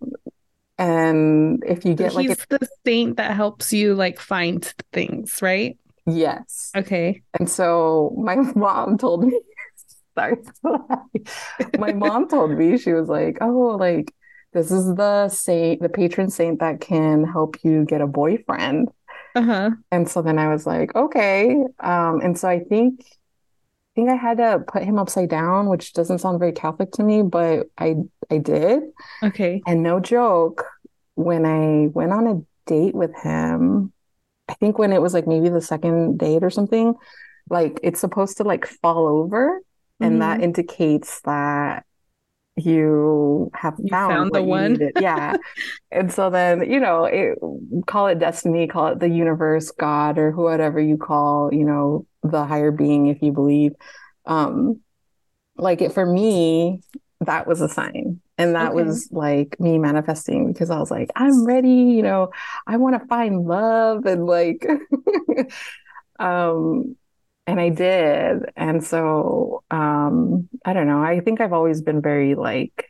and 0.79 1.63
if 1.67 1.85
you 1.85 1.95
get 1.95 2.13
so 2.13 2.17
like 2.17 2.29
he's 2.29 2.47
a- 2.51 2.59
the 2.59 2.69
saint 2.87 3.19
that 3.19 3.37
helps 3.37 3.73
you 3.73 3.95
like 3.95 4.19
find 4.19 4.65
things, 4.93 5.41
right? 5.43 5.79
Yes. 6.07 6.71
Okay. 6.75 7.23
And 7.39 7.49
so 7.49 8.15
my 8.19 8.37
mom 8.55 8.99
told 8.99 9.25
me 9.25 9.39
sorry. 10.15 10.37
My 11.79 11.93
mom 11.93 12.29
told 12.31 12.53
me 12.53 12.79
she 12.79 12.93
was 12.93 13.09
like, 13.09 13.39
"Oh, 13.41 13.77
like 13.79 14.15
this 14.53 14.71
is 14.71 14.95
the 14.95 15.29
saint, 15.29 15.83
the 15.83 15.89
patron 15.89 16.31
saint 16.31 16.61
that 16.61 16.81
can 16.81 17.25
help 17.25 17.63
you 17.63 17.85
get 17.85 18.01
a 18.01 18.07
boyfriend." 18.07 18.89
Uh-huh. 19.35 19.71
And 19.93 20.09
so 20.09 20.23
then 20.23 20.39
I 20.39 20.49
was 20.49 20.67
like, 20.67 20.95
"Okay." 20.95 21.51
Um, 21.79 22.21
and 22.21 22.39
so 22.39 22.49
I 22.49 22.61
think 22.61 23.05
think 23.95 24.11
I 24.11 24.15
had 24.15 24.39
to 24.39 24.63
put 24.67 24.83
him 24.83 24.99
upside 24.99 25.29
down, 25.29 25.69
which 25.69 25.93
doesn't 25.93 26.19
sound 26.19 26.39
very 26.39 26.53
Catholic 26.53 26.93
to 26.93 27.03
me, 27.03 27.23
but 27.23 27.67
I 27.79 27.97
I 28.31 28.39
did. 28.39 28.83
Okay. 29.23 29.63
And 29.67 29.83
no 29.83 30.01
joke, 30.01 30.65
when 31.15 31.45
I 31.45 31.89
went 31.89 32.13
on 32.13 32.27
a 32.27 32.43
date 32.67 32.95
with 32.95 33.15
him, 33.23 33.93
I 34.49 34.55
think 34.55 34.79
when 34.79 34.93
it 34.93 35.03
was 35.03 35.15
like 35.15 35.27
maybe 35.27 35.49
the 35.49 35.61
second 35.61 36.19
date 36.19 36.43
or 36.43 36.51
something, 36.51 36.95
like 37.49 37.81
it's 37.83 38.01
supposed 38.01 38.37
to 38.39 38.45
like 38.45 38.67
fall 38.67 39.07
over 39.07 39.61
and 40.01 40.13
mm-hmm. 40.13 40.21
that 40.21 40.43
indicates 40.43 41.21
that 41.23 41.85
you 42.57 43.51
have 43.55 43.75
you 43.79 43.89
found, 43.89 44.13
found 44.13 44.35
the 44.35 44.43
one 44.43 44.79
yeah 45.01 45.35
and 45.91 46.13
so 46.13 46.29
then 46.29 46.69
you 46.71 46.81
know 46.81 47.05
it, 47.05 47.39
call 47.87 48.09
it 48.09 48.19
destiny 48.19 48.67
call 48.67 48.89
it 48.89 48.99
the 48.99 49.09
universe 49.09 49.71
god 49.71 50.19
or 50.19 50.33
whatever 50.33 50.81
you 50.81 50.97
call 50.97 51.55
you 51.55 51.65
know 51.65 52.07
the 52.23 52.45
higher 52.45 52.71
being 52.71 53.07
if 53.07 53.23
you 53.23 53.33
believe 53.33 53.73
um 54.27 54.81
like 55.57 55.81
it 55.81 55.93
for 55.93 56.05
me 56.05 56.81
that 57.21 57.47
was 57.47 57.61
a 57.61 57.69
sign 57.69 58.21
and 58.39 58.55
that 58.55 58.73
okay. 58.73 58.83
was 58.83 59.09
like 59.11 59.59
me 59.61 59.79
manifesting 59.79 60.53
because 60.53 60.71
i 60.71 60.79
was 60.79 60.91
like 60.91 61.11
i'm 61.17 61.45
ready 61.45 61.69
you 61.69 62.03
know 62.03 62.31
i 62.67 62.77
want 62.77 63.01
to 63.01 63.07
find 63.09 63.47
love 63.47 64.07
and 64.07 64.27
like 64.27 64.67
um 66.19 66.97
and 67.51 67.61
I 67.61 67.69
did. 67.71 68.45
And 68.57 68.83
so 68.85 69.63
um 69.71 70.49
I 70.65 70.73
don't 70.73 70.87
know. 70.87 71.03
I 71.03 71.21
think 71.21 71.41
I've 71.41 71.53
always 71.53 71.83
been 71.83 72.01
very 72.01 72.35
like 72.35 72.87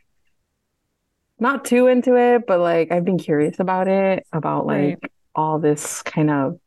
not 1.39 1.65
too 1.65 1.87
into 1.87 2.15
it, 2.15 2.45
but 2.45 2.59
like 2.59 2.91
I've 2.91 3.05
been 3.05 3.17
curious 3.17 3.59
about 3.59 3.87
it, 3.87 4.25
about 4.31 4.67
like 4.67 4.99
right. 5.01 5.11
all 5.33 5.59
this 5.59 6.01
kind 6.03 6.29
of 6.29 6.59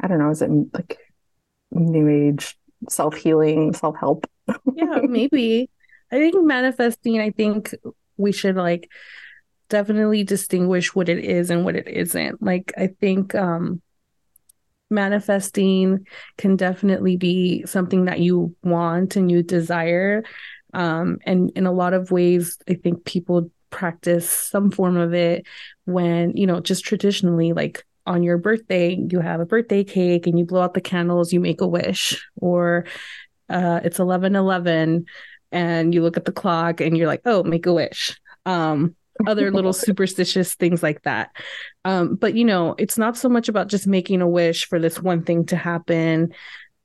I 0.00 0.06
don't 0.06 0.18
know, 0.18 0.30
is 0.30 0.42
it 0.42 0.50
like 0.72 0.98
new 1.70 2.08
age 2.08 2.56
self-healing, 2.88 3.74
self-help? 3.74 4.26
yeah, 4.74 5.00
maybe. 5.08 5.70
I 6.12 6.16
think 6.16 6.44
manifesting, 6.44 7.20
I 7.20 7.30
think 7.30 7.74
we 8.16 8.32
should 8.32 8.56
like 8.56 8.90
definitely 9.68 10.24
distinguish 10.24 10.94
what 10.94 11.08
it 11.08 11.24
is 11.24 11.50
and 11.50 11.64
what 11.64 11.76
it 11.76 11.86
isn't. 11.88 12.42
Like 12.42 12.72
I 12.76 12.88
think 12.88 13.34
um 13.34 13.80
manifesting 14.90 16.06
can 16.36 16.56
definitely 16.56 17.16
be 17.16 17.64
something 17.64 18.06
that 18.06 18.20
you 18.20 18.54
want 18.62 19.16
and 19.16 19.30
you 19.30 19.42
desire. 19.42 20.24
Um, 20.74 21.18
and 21.24 21.50
in 21.54 21.66
a 21.66 21.72
lot 21.72 21.94
of 21.94 22.10
ways, 22.10 22.58
I 22.68 22.74
think 22.74 23.04
people 23.04 23.50
practice 23.70 24.28
some 24.28 24.70
form 24.70 24.96
of 24.96 25.14
it 25.14 25.46
when, 25.84 26.36
you 26.36 26.46
know, 26.46 26.60
just 26.60 26.84
traditionally, 26.84 27.52
like 27.52 27.84
on 28.06 28.22
your 28.22 28.38
birthday, 28.38 28.94
you 28.94 29.20
have 29.20 29.40
a 29.40 29.46
birthday 29.46 29.84
cake 29.84 30.26
and 30.26 30.38
you 30.38 30.44
blow 30.44 30.62
out 30.62 30.74
the 30.74 30.80
candles, 30.80 31.32
you 31.32 31.40
make 31.40 31.60
a 31.60 31.66
wish, 31.66 32.28
or 32.36 32.86
uh, 33.48 33.80
it's 33.84 33.98
11 33.98 34.36
11 34.36 35.06
and 35.52 35.94
you 35.94 36.02
look 36.02 36.16
at 36.16 36.24
the 36.24 36.32
clock 36.32 36.80
and 36.80 36.96
you're 36.96 37.06
like, 37.06 37.22
oh, 37.24 37.42
make 37.42 37.66
a 37.66 37.72
wish. 37.72 38.18
Um, 38.46 38.94
other 39.26 39.50
little 39.52 39.72
superstitious 39.72 40.54
things 40.54 40.82
like 40.82 41.02
that. 41.02 41.30
Um, 41.84 42.14
but 42.14 42.34
you 42.34 42.44
know, 42.44 42.74
it's 42.78 42.98
not 42.98 43.16
so 43.16 43.28
much 43.28 43.48
about 43.48 43.68
just 43.68 43.86
making 43.86 44.22
a 44.22 44.28
wish 44.28 44.66
for 44.66 44.78
this 44.78 45.00
one 45.00 45.24
thing 45.24 45.46
to 45.46 45.56
happen 45.56 46.32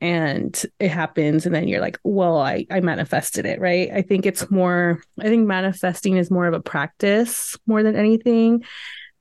and 0.01 0.61
it 0.79 0.89
happens 0.89 1.45
and 1.45 1.55
then 1.55 1.67
you're 1.67 1.81
like, 1.81 1.99
well, 2.03 2.37
I 2.37 2.65
I 2.69 2.81
manifested 2.81 3.45
it, 3.45 3.59
right? 3.59 3.89
I 3.93 4.01
think 4.01 4.25
it's 4.25 4.49
more 4.51 5.01
I 5.19 5.23
think 5.23 5.47
manifesting 5.47 6.17
is 6.17 6.29
more 6.29 6.47
of 6.47 6.53
a 6.53 6.61
practice 6.61 7.57
more 7.65 7.83
than 7.83 7.95
anything. 7.95 8.63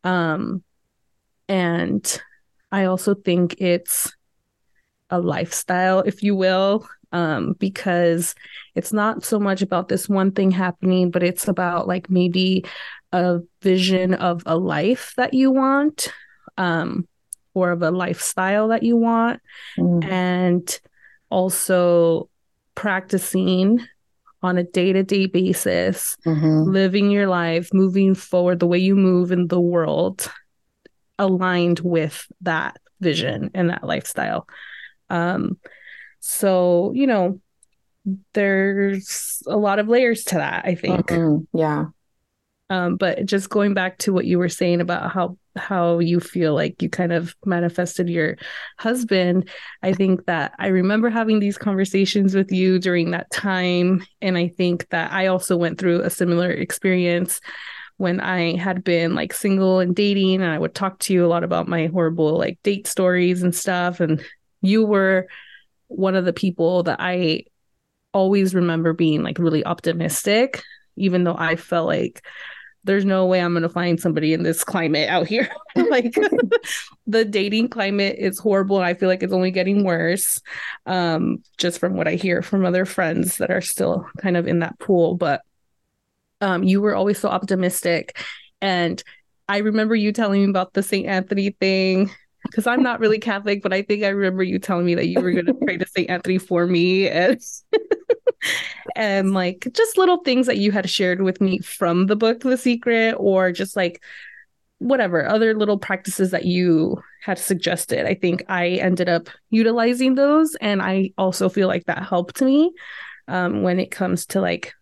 Um 0.02 0.62
and 1.48 2.22
I 2.72 2.86
also 2.86 3.14
think 3.14 3.60
it's 3.60 4.12
a 5.10 5.20
lifestyle, 5.20 6.00
if 6.00 6.22
you 6.22 6.34
will, 6.34 6.88
um, 7.12 7.54
because 7.58 8.34
it's 8.74 8.92
not 8.92 9.24
so 9.24 9.38
much 9.38 9.62
about 9.62 9.88
this 9.88 10.08
one 10.08 10.32
thing 10.32 10.50
happening, 10.50 11.10
but 11.10 11.22
it's 11.22 11.46
about 11.46 11.86
like 11.86 12.10
maybe 12.10 12.64
a 13.12 13.38
vision 13.62 14.14
of 14.14 14.42
a 14.46 14.56
life 14.56 15.14
that 15.16 15.32
you 15.32 15.52
want 15.52 16.12
um, 16.58 17.06
or 17.54 17.70
of 17.70 17.82
a 17.82 17.92
lifestyle 17.92 18.68
that 18.68 18.82
you 18.82 18.96
want 18.96 19.40
mm. 19.78 20.04
and 20.04 20.80
also 21.30 22.28
practicing 22.74 23.80
on 24.42 24.58
a 24.58 24.64
day-to-day 24.64 25.26
basis 25.26 26.16
mm-hmm. 26.26 26.70
living 26.70 27.10
your 27.10 27.28
life 27.28 27.72
moving 27.72 28.14
forward 28.14 28.58
the 28.58 28.66
way 28.66 28.78
you 28.78 28.96
move 28.96 29.30
in 29.30 29.46
the 29.46 29.60
world 29.60 30.30
aligned 31.18 31.80
with 31.80 32.26
that 32.42 32.78
vision 33.00 33.50
and 33.54 33.70
that 33.70 33.84
lifestyle. 33.84 34.46
Um 35.10 35.58
so 36.20 36.92
you 36.94 37.06
know 37.06 37.40
there's 38.32 39.42
a 39.46 39.56
lot 39.56 39.78
of 39.78 39.88
layers 39.88 40.24
to 40.24 40.34
that 40.34 40.64
i 40.66 40.74
think. 40.74 41.06
Mm-hmm. 41.06 41.58
yeah. 41.58 41.86
Um, 42.70 42.96
but 42.96 43.26
just 43.26 43.50
going 43.50 43.74
back 43.74 43.98
to 43.98 44.12
what 44.12 44.24
you 44.24 44.38
were 44.38 44.48
saying 44.48 44.80
about 44.80 45.12
how 45.12 45.36
how 45.56 46.00
you 46.00 46.18
feel 46.18 46.54
like 46.54 46.82
you 46.82 46.88
kind 46.88 47.12
of 47.12 47.36
manifested 47.44 48.08
your 48.08 48.36
husband, 48.78 49.48
I 49.82 49.92
think 49.92 50.24
that 50.26 50.54
I 50.58 50.68
remember 50.68 51.10
having 51.10 51.38
these 51.38 51.58
conversations 51.58 52.34
with 52.34 52.50
you 52.50 52.78
during 52.78 53.10
that 53.10 53.30
time, 53.30 54.04
and 54.22 54.38
I 54.38 54.48
think 54.48 54.88
that 54.88 55.12
I 55.12 55.26
also 55.26 55.56
went 55.56 55.78
through 55.78 56.00
a 56.00 56.10
similar 56.10 56.50
experience 56.50 57.40
when 57.96 58.20
I 58.20 58.56
had 58.56 58.82
been 58.82 59.14
like 59.14 59.32
single 59.32 59.80
and 59.80 59.94
dating, 59.94 60.42
and 60.42 60.50
I 60.50 60.58
would 60.58 60.74
talk 60.74 60.98
to 61.00 61.12
you 61.12 61.24
a 61.24 61.28
lot 61.28 61.44
about 61.44 61.68
my 61.68 61.86
horrible 61.86 62.36
like 62.38 62.58
date 62.62 62.86
stories 62.86 63.42
and 63.42 63.54
stuff, 63.54 64.00
and 64.00 64.24
you 64.60 64.84
were 64.84 65.28
one 65.88 66.14
of 66.14 66.24
the 66.24 66.32
people 66.32 66.82
that 66.84 66.96
I 67.00 67.44
always 68.12 68.54
remember 68.54 68.92
being 68.92 69.22
like 69.22 69.38
really 69.38 69.64
optimistic, 69.64 70.62
even 70.96 71.24
though 71.24 71.36
I 71.36 71.56
felt 71.56 71.86
like 71.86 72.24
there's 72.84 73.04
no 73.04 73.26
way 73.26 73.40
I'm 73.40 73.52
going 73.52 73.62
to 73.62 73.68
find 73.68 73.98
somebody 73.98 74.32
in 74.34 74.42
this 74.42 74.62
climate 74.62 75.08
out 75.08 75.26
here. 75.26 75.48
like 75.90 76.14
the 77.06 77.24
dating 77.24 77.68
climate 77.68 78.16
is 78.18 78.38
horrible. 78.38 78.76
And 78.76 78.86
I 78.86 78.94
feel 78.94 79.08
like 79.08 79.22
it's 79.22 79.32
only 79.32 79.50
getting 79.50 79.84
worse. 79.84 80.40
Um, 80.86 81.42
just 81.56 81.80
from 81.80 81.94
what 81.94 82.06
I 82.06 82.14
hear 82.14 82.42
from 82.42 82.64
other 82.64 82.84
friends 82.84 83.38
that 83.38 83.50
are 83.50 83.62
still 83.62 84.06
kind 84.18 84.36
of 84.36 84.46
in 84.46 84.58
that 84.60 84.78
pool. 84.78 85.16
But 85.16 85.40
um, 86.40 86.62
you 86.62 86.80
were 86.80 86.94
always 86.94 87.18
so 87.18 87.28
optimistic. 87.28 88.18
And 88.60 89.02
I 89.48 89.58
remember 89.58 89.94
you 89.94 90.12
telling 90.12 90.42
me 90.42 90.50
about 90.50 90.72
the 90.72 90.82
St. 90.82 91.06
Anthony 91.06 91.50
thing 91.50 92.10
because 92.44 92.66
I'm 92.66 92.82
not 92.82 93.00
really 93.00 93.18
Catholic, 93.18 93.62
but 93.62 93.72
I 93.72 93.82
think 93.82 94.04
I 94.04 94.08
remember 94.08 94.42
you 94.42 94.58
telling 94.58 94.86
me 94.86 94.94
that 94.94 95.06
you 95.06 95.20
were 95.20 95.32
going 95.32 95.46
to 95.46 95.54
pray 95.54 95.76
to 95.76 95.86
St. 95.86 96.08
Anthony 96.08 96.38
for 96.38 96.66
me. 96.66 97.08
And 97.08 97.40
and 98.96 99.34
like 99.34 99.66
just 99.72 99.98
little 99.98 100.18
things 100.18 100.46
that 100.46 100.58
you 100.58 100.70
had 100.72 100.88
shared 100.88 101.22
with 101.22 101.40
me 101.40 101.58
from 101.58 102.06
the 102.06 102.16
book 102.16 102.40
The 102.40 102.56
Secret 102.56 103.14
or 103.18 103.52
just 103.52 103.76
like 103.76 104.02
whatever 104.78 105.26
other 105.26 105.54
little 105.54 105.78
practices 105.78 106.30
that 106.32 106.44
you 106.44 107.02
had 107.22 107.38
suggested. 107.38 108.06
I 108.06 108.14
think 108.14 108.44
I 108.48 108.68
ended 108.68 109.08
up 109.08 109.28
utilizing 109.50 110.14
those 110.14 110.54
and 110.56 110.82
I 110.82 111.12
also 111.16 111.48
feel 111.48 111.68
like 111.68 111.86
that 111.86 112.02
helped 112.02 112.42
me 112.42 112.72
um, 113.28 113.62
when 113.62 113.80
it 113.80 113.90
comes 113.90 114.26
to 114.26 114.40
like 114.40 114.74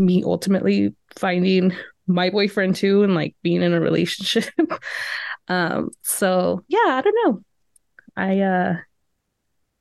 me 0.00 0.22
ultimately 0.24 0.94
finding 1.16 1.74
my 2.06 2.30
boyfriend 2.30 2.76
too 2.76 3.02
and 3.02 3.14
like 3.14 3.36
being 3.42 3.62
in 3.62 3.72
a 3.72 3.80
relationship. 3.80 4.52
um 5.48 5.90
so 6.02 6.64
yeah, 6.68 6.78
I 6.78 7.02
don't 7.02 7.16
know. 7.24 7.44
I 8.16 8.40
uh 8.40 8.76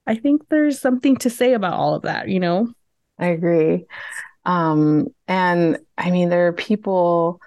I 0.09 0.15
think 0.15 0.49
there's 0.49 0.79
something 0.79 1.17
to 1.17 1.29
say 1.29 1.53
about 1.53 1.73
all 1.73 1.93
of 1.93 2.01
that, 2.01 2.29
you 2.29 2.39
know? 2.39 2.73
I 3.19 3.27
agree. 3.27 3.85
Um, 4.43 5.09
and 5.27 5.77
I 5.99 6.09
mean, 6.09 6.29
there 6.29 6.47
are 6.47 6.53
people 6.53 7.39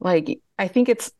like, 0.00 0.40
I 0.58 0.66
think 0.66 0.88
it's, 0.88 1.12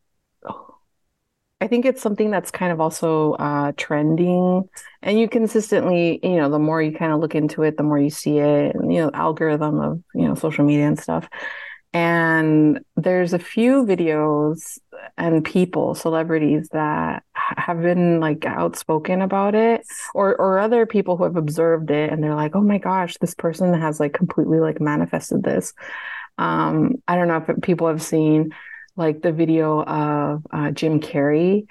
I 1.60 1.68
think 1.68 1.86
it's 1.86 2.02
something 2.02 2.30
that's 2.30 2.50
kind 2.50 2.70
of 2.70 2.80
also 2.82 3.32
uh, 3.34 3.72
trending, 3.78 4.68
and 5.02 5.18
you 5.18 5.26
consistently, 5.26 6.20
you 6.22 6.36
know, 6.36 6.50
the 6.50 6.58
more 6.58 6.82
you 6.82 6.92
kind 6.92 7.12
of 7.12 7.20
look 7.20 7.34
into 7.34 7.62
it, 7.62 7.78
the 7.78 7.82
more 7.82 7.98
you 7.98 8.10
see 8.10 8.38
it, 8.38 8.75
and 8.76 8.92
you 8.92 9.00
know, 9.00 9.10
algorithm 9.14 9.80
of 9.80 10.02
you 10.14 10.28
know 10.28 10.34
social 10.34 10.64
media 10.66 10.86
and 10.86 10.98
stuff. 10.98 11.28
And 11.94 12.80
there's 12.96 13.32
a 13.32 13.38
few 13.38 13.86
videos 13.86 14.78
and 15.16 15.42
people, 15.42 15.94
celebrities 15.94 16.68
that 16.72 17.22
have 17.34 17.80
been 17.80 18.20
like 18.20 18.44
outspoken 18.44 19.22
about 19.22 19.54
it 19.54 19.82
or 20.14 20.36
or 20.36 20.58
other 20.58 20.84
people 20.84 21.16
who 21.16 21.25
have 21.25 21.36
observed 21.36 21.90
it 21.90 22.12
and 22.12 22.22
they're 22.22 22.34
like, 22.34 22.54
"Oh 22.54 22.60
my 22.60 22.76
gosh, 22.78 23.16
this 23.18 23.34
person 23.34 23.72
has 23.72 23.98
like 23.98 24.12
completely 24.12 24.60
like 24.60 24.78
manifested 24.80 25.42
this." 25.42 25.72
Um 26.38 26.96
I 27.08 27.16
don't 27.16 27.28
know 27.28 27.44
if 27.48 27.62
people 27.62 27.88
have 27.88 28.02
seen 28.02 28.52
like 28.96 29.22
the 29.22 29.32
video 29.32 29.82
of 29.82 30.46
uh, 30.50 30.70
Jim 30.70 31.00
Carrey. 31.00 31.66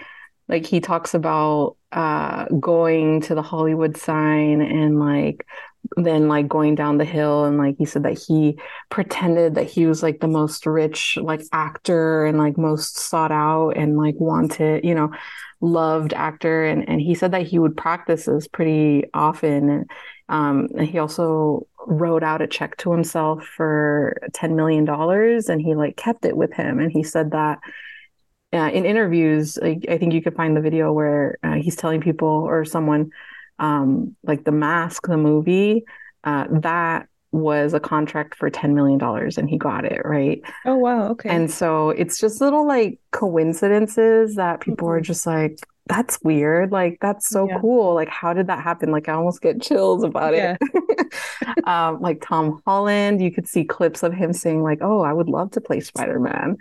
Like 0.47 0.65
he 0.65 0.79
talks 0.79 1.13
about 1.13 1.77
uh 1.91 2.45
going 2.59 3.21
to 3.21 3.35
the 3.35 3.41
Hollywood 3.41 3.97
sign 3.97 4.61
and 4.61 4.99
like 4.99 5.45
then 5.97 6.27
like 6.27 6.47
going 6.47 6.75
down 6.75 6.97
the 6.97 7.05
hill 7.05 7.45
and 7.45 7.57
like 7.57 7.75
he 7.77 7.85
said 7.85 8.03
that 8.03 8.17
he 8.17 8.59
pretended 8.89 9.55
that 9.55 9.69
he 9.69 9.85
was 9.85 10.03
like 10.03 10.19
the 10.19 10.27
most 10.27 10.65
rich 10.65 11.17
like 11.21 11.41
actor 11.51 12.25
and 12.25 12.37
like 12.37 12.57
most 12.57 12.97
sought 12.97 13.31
out 13.31 13.71
and 13.71 13.97
like 13.97 14.15
wanted 14.19 14.83
you 14.83 14.93
know 14.93 15.11
loved 15.61 16.13
actor. 16.13 16.65
And 16.65 16.87
and 16.87 17.01
he 17.01 17.15
said 17.15 17.31
that 17.31 17.47
he 17.47 17.59
would 17.59 17.75
practice 17.75 18.25
this 18.25 18.47
pretty 18.47 19.05
often. 19.13 19.69
And 19.69 19.91
um 20.29 20.67
he 20.79 20.97
also 20.97 21.67
wrote 21.87 22.23
out 22.23 22.41
a 22.41 22.47
check 22.47 22.75
to 22.77 22.91
himself 22.91 23.45
for 23.45 24.17
10 24.33 24.55
million 24.55 24.85
dollars 24.85 25.49
and 25.49 25.61
he 25.61 25.75
like 25.75 25.95
kept 25.95 26.25
it 26.25 26.35
with 26.35 26.51
him. 26.53 26.79
And 26.79 26.91
he 26.91 27.03
said 27.03 27.31
that 27.31 27.59
uh, 28.53 28.69
in 28.71 28.85
interviews 28.85 29.57
like, 29.61 29.85
i 29.89 29.97
think 29.97 30.13
you 30.13 30.21
could 30.21 30.35
find 30.35 30.55
the 30.55 30.61
video 30.61 30.93
where 30.93 31.37
uh, 31.43 31.55
he's 31.55 31.75
telling 31.75 31.99
people 31.99 32.27
or 32.27 32.63
someone 32.63 33.09
um, 33.59 34.15
like 34.23 34.43
the 34.43 34.51
mask 34.51 35.07
the 35.07 35.17
movie 35.17 35.83
uh, 36.23 36.45
that 36.49 37.07
was 37.31 37.73
a 37.73 37.79
contract 37.79 38.35
for 38.35 38.49
$10 38.49 38.73
million 38.73 38.99
and 39.37 39.49
he 39.49 39.57
got 39.57 39.83
it 39.83 40.01
right? 40.05 40.41
Oh 40.65 40.77
wow. 40.77 41.09
Okay. 41.09 41.29
And 41.29 41.51
so 41.51 41.89
it's 41.89 42.17
just 42.17 42.39
little 42.39 42.65
like 42.65 42.99
coincidences 43.11 44.35
that 44.35 44.61
people 44.61 44.87
mm-hmm. 44.87 44.95
are 44.95 45.01
just 45.01 45.27
like 45.27 45.59
that's 45.87 46.19
weird 46.23 46.71
like 46.71 46.97
that's 46.99 47.29
so 47.29 47.47
yeah. 47.47 47.59
cool 47.59 47.93
like 47.93 48.09
how 48.09 48.33
did 48.33 48.47
that 48.47 48.63
happen? 48.63 48.91
Like 48.91 49.07
i 49.07 49.13
almost 49.13 49.41
get 49.41 49.61
chills 49.61 50.03
about 50.03 50.33
yeah. 50.33 50.57
it 50.59 51.13
um, 51.67 52.01
like 52.01 52.21
tom 52.21 52.61
holland 52.65 53.21
you 53.21 53.31
could 53.31 53.47
see 53.47 53.63
clips 53.63 54.01
of 54.01 54.13
him 54.13 54.33
saying 54.33 54.63
like 54.63 54.79
oh 54.81 55.01
i 55.01 55.13
would 55.13 55.29
love 55.29 55.51
to 55.51 55.61
play 55.61 55.79
spider-man. 55.79 56.57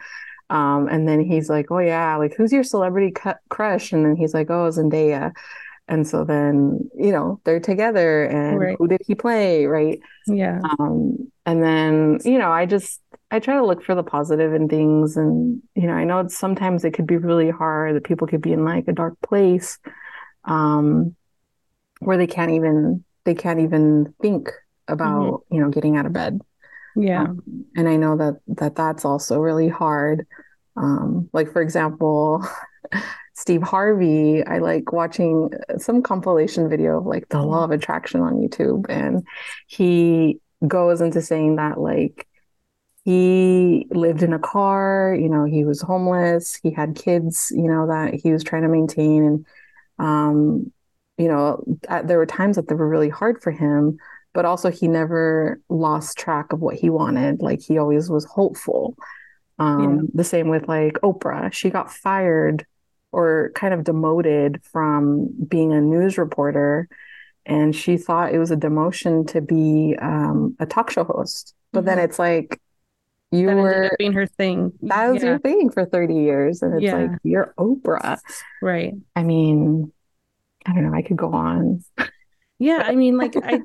Um, 0.51 0.89
and 0.89 1.09
then 1.09 1.21
he's 1.21 1.49
like 1.49 1.71
oh 1.71 1.79
yeah 1.79 2.17
like 2.17 2.35
who's 2.35 2.53
your 2.53 2.65
celebrity 2.65 3.13
cu- 3.13 3.33
crush? 3.49 3.93
And 3.93 4.05
then 4.05 4.15
he's 4.15 4.35
like 4.35 4.51
oh 4.51 4.69
zendaya. 4.69 5.33
And 5.89 6.07
so 6.07 6.25
then 6.25 6.91
you 6.95 7.13
know 7.13 7.41
they're 7.45 7.61
together 7.61 8.25
and 8.25 8.61
right. 8.61 8.77
who 8.79 8.87
did 8.87 9.01
he 9.07 9.15
play 9.15 9.65
right? 9.65 10.01
Yeah. 10.27 10.61
Um 10.79 11.33
and 11.47 11.63
then 11.63 12.19
you 12.25 12.39
know 12.39 12.51
i 12.51 12.67
just 12.67 13.01
i 13.35 13.41
try 13.41 13.55
to 13.57 13.67
look 13.67 13.83
for 13.83 13.97
the 13.97 14.03
positive 14.03 14.55
in 14.55 14.69
things 14.69 15.17
and 15.17 15.61
you 15.75 15.87
know 15.87 15.93
i 15.93 16.05
know 16.05 16.27
sometimes 16.29 16.85
it 16.85 16.93
could 16.93 17.07
be 17.07 17.17
really 17.17 17.51
hard 17.51 17.97
that 17.97 18.05
people 18.05 18.27
could 18.27 18.41
be 18.41 18.53
in 18.53 18.65
like 18.65 18.87
a 18.87 18.93
dark 18.93 19.21
place 19.21 19.79
um 20.45 21.17
where 21.99 22.17
they 22.17 22.29
can't 22.29 22.53
even 22.53 23.05
they 23.25 23.35
can't 23.35 23.61
even 23.61 24.15
think 24.23 24.51
about 24.87 25.33
mm-hmm. 25.33 25.55
you 25.55 25.61
know 25.61 25.69
getting 25.69 25.97
out 25.97 26.07
of 26.07 26.13
bed 26.13 26.41
yeah 26.95 27.23
um, 27.23 27.43
and 27.77 27.89
i 27.89 27.97
know 27.97 28.17
that 28.17 28.41
that 28.47 28.77
that's 28.77 29.05
also 29.05 29.41
really 29.41 29.69
hard 29.69 30.27
um 30.77 31.29
like 31.33 31.53
for 31.53 31.61
example 31.61 32.47
Steve 33.37 33.63
Harvey, 33.63 34.47
I 34.47 34.59
like 34.59 34.93
watching 34.93 35.51
some 35.79 36.05
compilation 36.05 36.69
video 36.69 36.99
of 36.99 37.07
like 37.07 37.29
the 37.31 37.43
law 37.43 37.65
of 37.65 37.73
attraction 37.73 38.21
on 38.21 38.35
YouTube. 38.35 38.87
And 38.89 39.27
he 39.67 40.39
goes 40.69 41.01
into 41.01 41.21
saying 41.21 41.57
that 41.57 41.81
like 41.81 42.29
he 43.05 43.87
lived 43.91 44.23
in 44.23 44.33
a 44.33 44.39
car, 44.39 45.17
you 45.19 45.29
know, 45.29 45.45
he 45.45 45.65
was 45.65 45.83
homeless, 45.83 46.55
he 46.63 46.71
had 46.71 46.97
kids, 46.97 47.53
you 47.55 47.69
know, 47.69 47.87
that 47.87 48.15
he 48.15 48.33
was 48.33 48.43
trying 48.43 48.63
to 48.63 48.69
maintain. 48.69 49.25
And, 49.25 49.47
um, 49.99 50.73
you 51.19 51.29
know, 51.29 51.63
there 52.05 52.17
were 52.17 52.27
times 52.27 52.57
that 52.57 52.67
they 52.69 52.75
were 52.75 52.89
really 52.89 53.11
hard 53.11 53.43
for 53.43 53.51
him, 53.51 53.99
but 54.33 54.47
also 54.47 54.71
he 54.71 54.89
never 54.89 55.61
lost 55.69 56.17
track 56.17 56.53
of 56.55 56.61
what 56.61 56.77
he 56.77 56.89
wanted. 56.89 57.43
Like 57.43 57.61
he 57.61 57.77
always 57.77 58.09
was 58.09 58.25
hopeful. 58.25 58.97
Um, 59.59 59.97
yeah. 59.97 60.03
The 60.15 60.25
same 60.25 60.49
with 60.49 60.67
like 60.67 60.95
Oprah. 61.03 61.53
She 61.53 61.69
got 61.69 61.93
fired 61.93 62.65
or 63.13 63.53
kind 63.55 63.75
of 63.75 63.85
demoted 63.85 64.65
from 64.65 65.29
being 65.47 65.73
a 65.73 65.81
news 65.81 66.17
reporter 66.17 66.89
and 67.47 67.77
she 67.77 67.99
thought 67.99 68.33
it 68.33 68.39
was 68.39 68.51
a 68.51 68.57
demotion 68.57 69.29
to 69.29 69.43
be 69.43 69.95
um, 70.01 70.57
a 70.59 70.67
talk 70.67 70.91
show 70.91 71.05
host 71.05 71.55
but 71.73 71.81
mm-hmm. 71.81 71.87
then 71.87 71.99
it's 71.99 72.19
like 72.19 72.61
you 73.35 73.47
that 73.49 73.57
were 73.57 73.97
being 73.99 74.13
her 74.13 74.27
thing 74.27 74.73
that 74.83 75.11
was 75.11 75.23
yeah. 75.23 75.31
your 75.31 75.39
thing 75.39 75.71
for 75.71 75.85
30 75.85 76.15
years 76.15 76.63
and 76.63 76.75
it's 76.75 76.83
yeah. 76.83 76.97
like 76.97 77.11
you're 77.23 77.55
oprah 77.59 78.19
right 78.63 78.95
i 79.17 79.23
mean 79.23 79.93
i 80.67 80.73
don't 80.73 80.85
know 80.85 80.95
i 80.95 81.03
could 81.03 81.17
go 81.17 81.33
on 81.33 81.83
yeah 82.59 82.85
i 82.87 82.95
mean 82.95 83.19
like 83.19 83.35
i 83.45 83.61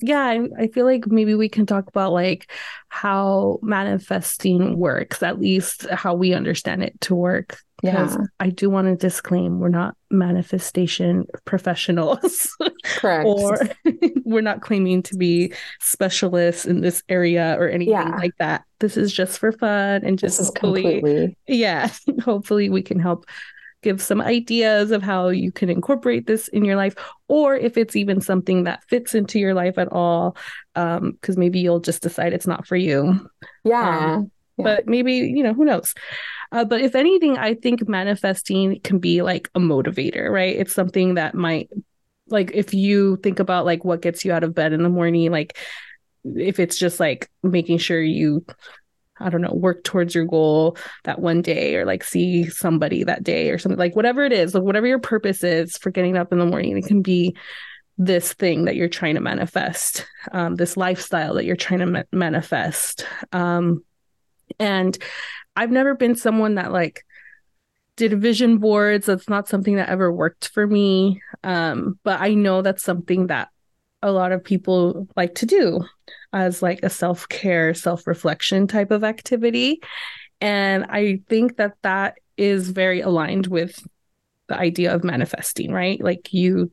yeah 0.00 0.24
I, 0.24 0.48
I 0.58 0.66
feel 0.68 0.86
like 0.86 1.06
maybe 1.06 1.34
we 1.34 1.48
can 1.48 1.66
talk 1.66 1.88
about 1.88 2.12
like 2.12 2.50
how 2.88 3.58
manifesting 3.62 4.78
works 4.78 5.22
at 5.22 5.40
least 5.40 5.88
how 5.90 6.14
we 6.14 6.34
understand 6.34 6.82
it 6.82 7.00
to 7.02 7.14
work 7.14 7.58
yeah. 7.82 8.16
I 8.40 8.50
do 8.50 8.70
want 8.70 8.88
to 8.88 8.96
disclaim 8.96 9.60
we're 9.60 9.68
not 9.68 9.96
manifestation 10.10 11.26
professionals 11.44 12.56
correct. 12.84 13.26
or 13.26 13.58
we're 14.24 14.40
not 14.40 14.62
claiming 14.62 15.02
to 15.04 15.16
be 15.16 15.52
specialists 15.80 16.66
in 16.66 16.80
this 16.80 17.02
area 17.08 17.56
or 17.58 17.68
anything 17.68 17.92
yeah. 17.92 18.16
like 18.16 18.36
that. 18.38 18.64
This 18.80 18.96
is 18.96 19.12
just 19.12 19.38
for 19.38 19.52
fun 19.52 20.04
and 20.04 20.18
just 20.18 20.40
hopefully 20.40 20.82
completely... 20.82 21.36
yeah 21.46 21.90
hopefully 22.24 22.68
we 22.68 22.82
can 22.82 22.98
help 22.98 23.26
give 23.82 24.02
some 24.02 24.20
ideas 24.20 24.90
of 24.90 25.02
how 25.02 25.28
you 25.28 25.52
can 25.52 25.70
incorporate 25.70 26.26
this 26.26 26.48
in 26.48 26.64
your 26.64 26.76
life 26.76 26.94
or 27.28 27.56
if 27.56 27.76
it's 27.76 27.96
even 27.96 28.20
something 28.20 28.64
that 28.64 28.82
fits 28.84 29.14
into 29.14 29.38
your 29.38 29.54
life 29.54 29.78
at 29.78 29.88
all 29.92 30.36
um 30.74 31.12
because 31.12 31.36
maybe 31.36 31.60
you'll 31.60 31.80
just 31.80 32.02
decide 32.02 32.32
it's 32.32 32.46
not 32.46 32.66
for 32.66 32.76
you 32.76 33.28
yeah. 33.64 34.14
Um, 34.16 34.30
yeah. 34.56 34.64
but 34.64 34.86
maybe 34.86 35.14
you 35.14 35.42
know 35.42 35.54
who 35.54 35.64
knows 35.64 35.94
uh, 36.52 36.64
but 36.64 36.80
if 36.80 36.94
anything 36.94 37.38
i 37.38 37.54
think 37.54 37.88
manifesting 37.88 38.80
can 38.80 38.98
be 38.98 39.22
like 39.22 39.48
a 39.54 39.60
motivator 39.60 40.30
right 40.30 40.56
it's 40.56 40.74
something 40.74 41.14
that 41.14 41.34
might 41.34 41.68
like 42.28 42.50
if 42.54 42.74
you 42.74 43.16
think 43.16 43.38
about 43.38 43.64
like 43.64 43.84
what 43.84 44.02
gets 44.02 44.24
you 44.24 44.32
out 44.32 44.44
of 44.44 44.54
bed 44.54 44.72
in 44.72 44.82
the 44.82 44.88
morning 44.88 45.30
like 45.30 45.56
if 46.24 46.58
it's 46.58 46.78
just 46.78 47.00
like 47.00 47.30
making 47.42 47.78
sure 47.78 48.00
you 48.00 48.44
I 49.20 49.30
don't 49.30 49.40
know, 49.40 49.52
work 49.52 49.84
towards 49.84 50.14
your 50.14 50.24
goal 50.24 50.76
that 51.04 51.20
one 51.20 51.42
day 51.42 51.76
or 51.76 51.84
like 51.84 52.04
see 52.04 52.48
somebody 52.48 53.04
that 53.04 53.22
day 53.22 53.50
or 53.50 53.58
something 53.58 53.78
like 53.78 53.96
whatever 53.96 54.24
it 54.24 54.32
is, 54.32 54.54
like 54.54 54.62
whatever 54.62 54.86
your 54.86 54.98
purpose 54.98 55.42
is 55.44 55.76
for 55.76 55.90
getting 55.90 56.16
up 56.16 56.32
in 56.32 56.38
the 56.38 56.46
morning, 56.46 56.76
it 56.76 56.86
can 56.86 57.02
be 57.02 57.36
this 57.98 58.32
thing 58.32 58.64
that 58.66 58.76
you're 58.76 58.88
trying 58.88 59.16
to 59.16 59.20
manifest, 59.20 60.06
um, 60.32 60.54
this 60.54 60.76
lifestyle 60.76 61.34
that 61.34 61.44
you're 61.44 61.56
trying 61.56 61.80
to 61.80 61.86
ma- 61.86 62.02
manifest. 62.12 63.04
Um, 63.32 63.82
and 64.60 64.96
I've 65.56 65.72
never 65.72 65.94
been 65.94 66.14
someone 66.14 66.54
that 66.54 66.72
like 66.72 67.04
did 67.96 68.20
vision 68.20 68.58
boards. 68.58 69.06
That's 69.06 69.28
not 69.28 69.48
something 69.48 69.76
that 69.76 69.88
ever 69.88 70.12
worked 70.12 70.48
for 70.48 70.66
me. 70.66 71.20
Um, 71.42 71.98
but 72.04 72.20
I 72.20 72.34
know 72.34 72.62
that's 72.62 72.84
something 72.84 73.26
that 73.26 73.48
a 74.02 74.12
lot 74.12 74.30
of 74.30 74.44
people 74.44 75.08
like 75.16 75.34
to 75.36 75.46
do 75.46 75.84
as 76.32 76.62
like 76.62 76.80
a 76.82 76.90
self-care, 76.90 77.74
self-reflection 77.74 78.66
type 78.66 78.90
of 78.90 79.04
activity. 79.04 79.80
And 80.40 80.84
I 80.84 81.20
think 81.28 81.56
that 81.56 81.74
that 81.82 82.18
is 82.36 82.70
very 82.70 83.00
aligned 83.00 83.46
with 83.46 83.84
the 84.48 84.56
idea 84.56 84.94
of 84.94 85.04
manifesting, 85.04 85.72
right? 85.72 86.02
Like 86.02 86.32
you 86.32 86.70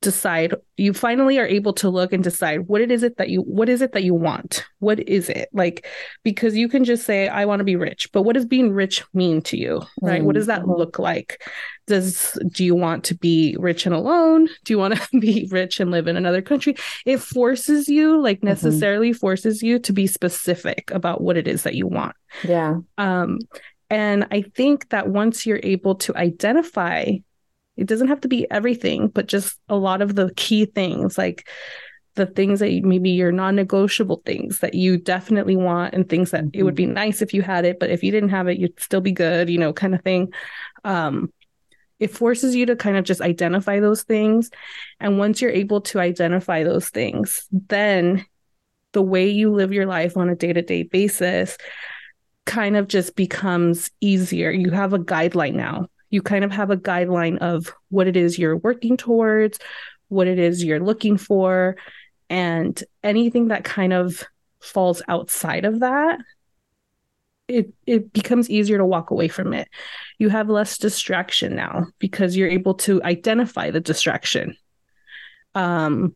decide 0.00 0.54
you 0.76 0.92
finally 0.92 1.40
are 1.40 1.46
able 1.46 1.72
to 1.72 1.88
look 1.88 2.12
and 2.12 2.22
decide 2.22 2.68
what 2.68 2.80
it 2.80 2.88
is 2.88 3.02
it 3.02 3.16
that 3.16 3.30
you 3.30 3.40
what 3.40 3.68
is 3.68 3.82
it 3.82 3.90
that 3.92 4.04
you 4.04 4.14
want 4.14 4.64
what 4.78 5.00
is 5.08 5.28
it 5.28 5.48
like 5.52 5.86
because 6.22 6.56
you 6.56 6.68
can 6.68 6.84
just 6.84 7.04
say 7.04 7.26
i 7.26 7.44
want 7.44 7.58
to 7.58 7.64
be 7.64 7.74
rich 7.74 8.08
but 8.12 8.22
what 8.22 8.34
does 8.34 8.46
being 8.46 8.72
rich 8.72 9.02
mean 9.12 9.42
to 9.42 9.56
you 9.56 9.82
right 10.00 10.18
mm-hmm. 10.18 10.26
what 10.26 10.36
does 10.36 10.46
that 10.46 10.60
mm-hmm. 10.60 10.72
look 10.72 11.00
like 11.00 11.42
does 11.88 12.38
do 12.52 12.64
you 12.64 12.76
want 12.76 13.02
to 13.02 13.14
be 13.16 13.56
rich 13.58 13.86
and 13.86 13.94
alone 13.94 14.46
do 14.64 14.72
you 14.72 14.78
want 14.78 14.94
to 14.94 15.18
be 15.20 15.48
rich 15.50 15.80
and 15.80 15.90
live 15.90 16.06
in 16.06 16.16
another 16.16 16.42
country 16.42 16.76
it 17.04 17.18
forces 17.18 17.88
you 17.88 18.20
like 18.22 18.38
mm-hmm. 18.38 18.48
necessarily 18.48 19.10
mm-hmm. 19.10 19.18
forces 19.18 19.62
you 19.64 19.80
to 19.80 19.92
be 19.92 20.06
specific 20.06 20.92
about 20.92 21.20
what 21.20 21.36
it 21.36 21.48
is 21.48 21.64
that 21.64 21.74
you 21.74 21.88
want 21.88 22.14
yeah 22.44 22.76
um 22.98 23.40
and 23.90 24.28
i 24.30 24.42
think 24.42 24.88
that 24.90 25.08
once 25.08 25.44
you're 25.44 25.60
able 25.64 25.96
to 25.96 26.16
identify 26.16 27.10
it 27.78 27.86
doesn't 27.86 28.08
have 28.08 28.20
to 28.22 28.28
be 28.28 28.50
everything, 28.50 29.06
but 29.06 29.28
just 29.28 29.56
a 29.68 29.76
lot 29.76 30.02
of 30.02 30.16
the 30.16 30.34
key 30.34 30.66
things, 30.66 31.16
like 31.16 31.48
the 32.16 32.26
things 32.26 32.58
that 32.58 32.82
maybe 32.82 33.10
your 33.10 33.30
non-negotiable 33.30 34.20
things 34.26 34.58
that 34.58 34.74
you 34.74 34.98
definitely 34.98 35.54
want 35.54 35.94
and 35.94 36.08
things 36.08 36.32
that 36.32 36.42
mm-hmm. 36.44 36.58
it 36.58 36.64
would 36.64 36.74
be 36.74 36.84
mm-hmm. 36.84 36.94
nice 36.94 37.22
if 37.22 37.32
you 37.32 37.40
had 37.40 37.64
it, 37.64 37.78
but 37.78 37.88
if 37.88 38.02
you 38.02 38.10
didn't 38.10 38.30
have 38.30 38.48
it, 38.48 38.58
you'd 38.58 38.78
still 38.80 39.00
be 39.00 39.12
good, 39.12 39.48
you 39.48 39.58
know, 39.58 39.72
kind 39.72 39.94
of 39.94 40.02
thing. 40.02 40.32
Um, 40.84 41.32
it 42.00 42.10
forces 42.10 42.56
you 42.56 42.66
to 42.66 42.76
kind 42.76 42.96
of 42.96 43.04
just 43.04 43.20
identify 43.20 43.78
those 43.78 44.02
things. 44.02 44.50
And 44.98 45.16
once 45.16 45.40
you're 45.40 45.50
able 45.50 45.80
to 45.82 46.00
identify 46.00 46.64
those 46.64 46.88
things, 46.88 47.46
then 47.50 48.26
the 48.92 49.02
way 49.02 49.30
you 49.30 49.52
live 49.52 49.72
your 49.72 49.86
life 49.86 50.16
on 50.16 50.28
a 50.28 50.34
day 50.34 50.52
to 50.52 50.62
day 50.62 50.82
basis 50.82 51.56
kind 52.44 52.76
of 52.76 52.88
just 52.88 53.14
becomes 53.14 53.90
easier. 54.00 54.50
You 54.50 54.70
have 54.72 54.92
a 54.92 54.98
guideline 54.98 55.54
now 55.54 55.86
you 56.10 56.22
kind 56.22 56.44
of 56.44 56.50
have 56.50 56.70
a 56.70 56.76
guideline 56.76 57.38
of 57.38 57.72
what 57.90 58.06
it 58.06 58.16
is 58.16 58.38
you're 58.38 58.56
working 58.56 58.96
towards, 58.96 59.58
what 60.08 60.26
it 60.26 60.38
is 60.38 60.64
you're 60.64 60.80
looking 60.80 61.16
for, 61.16 61.76
and 62.30 62.82
anything 63.02 63.48
that 63.48 63.64
kind 63.64 63.92
of 63.92 64.24
falls 64.60 65.02
outside 65.08 65.64
of 65.64 65.80
that 65.80 66.18
it 67.48 67.72
it 67.86 68.12
becomes 68.12 68.50
easier 68.50 68.78
to 68.78 68.84
walk 68.84 69.10
away 69.10 69.26
from 69.26 69.52
it. 69.54 69.68
You 70.18 70.28
have 70.28 70.48
less 70.50 70.78
distraction 70.78 71.56
now 71.56 71.86
because 71.98 72.36
you're 72.36 72.48
able 72.48 72.74
to 72.74 73.02
identify 73.02 73.70
the 73.70 73.80
distraction. 73.80 74.56
Um 75.54 76.14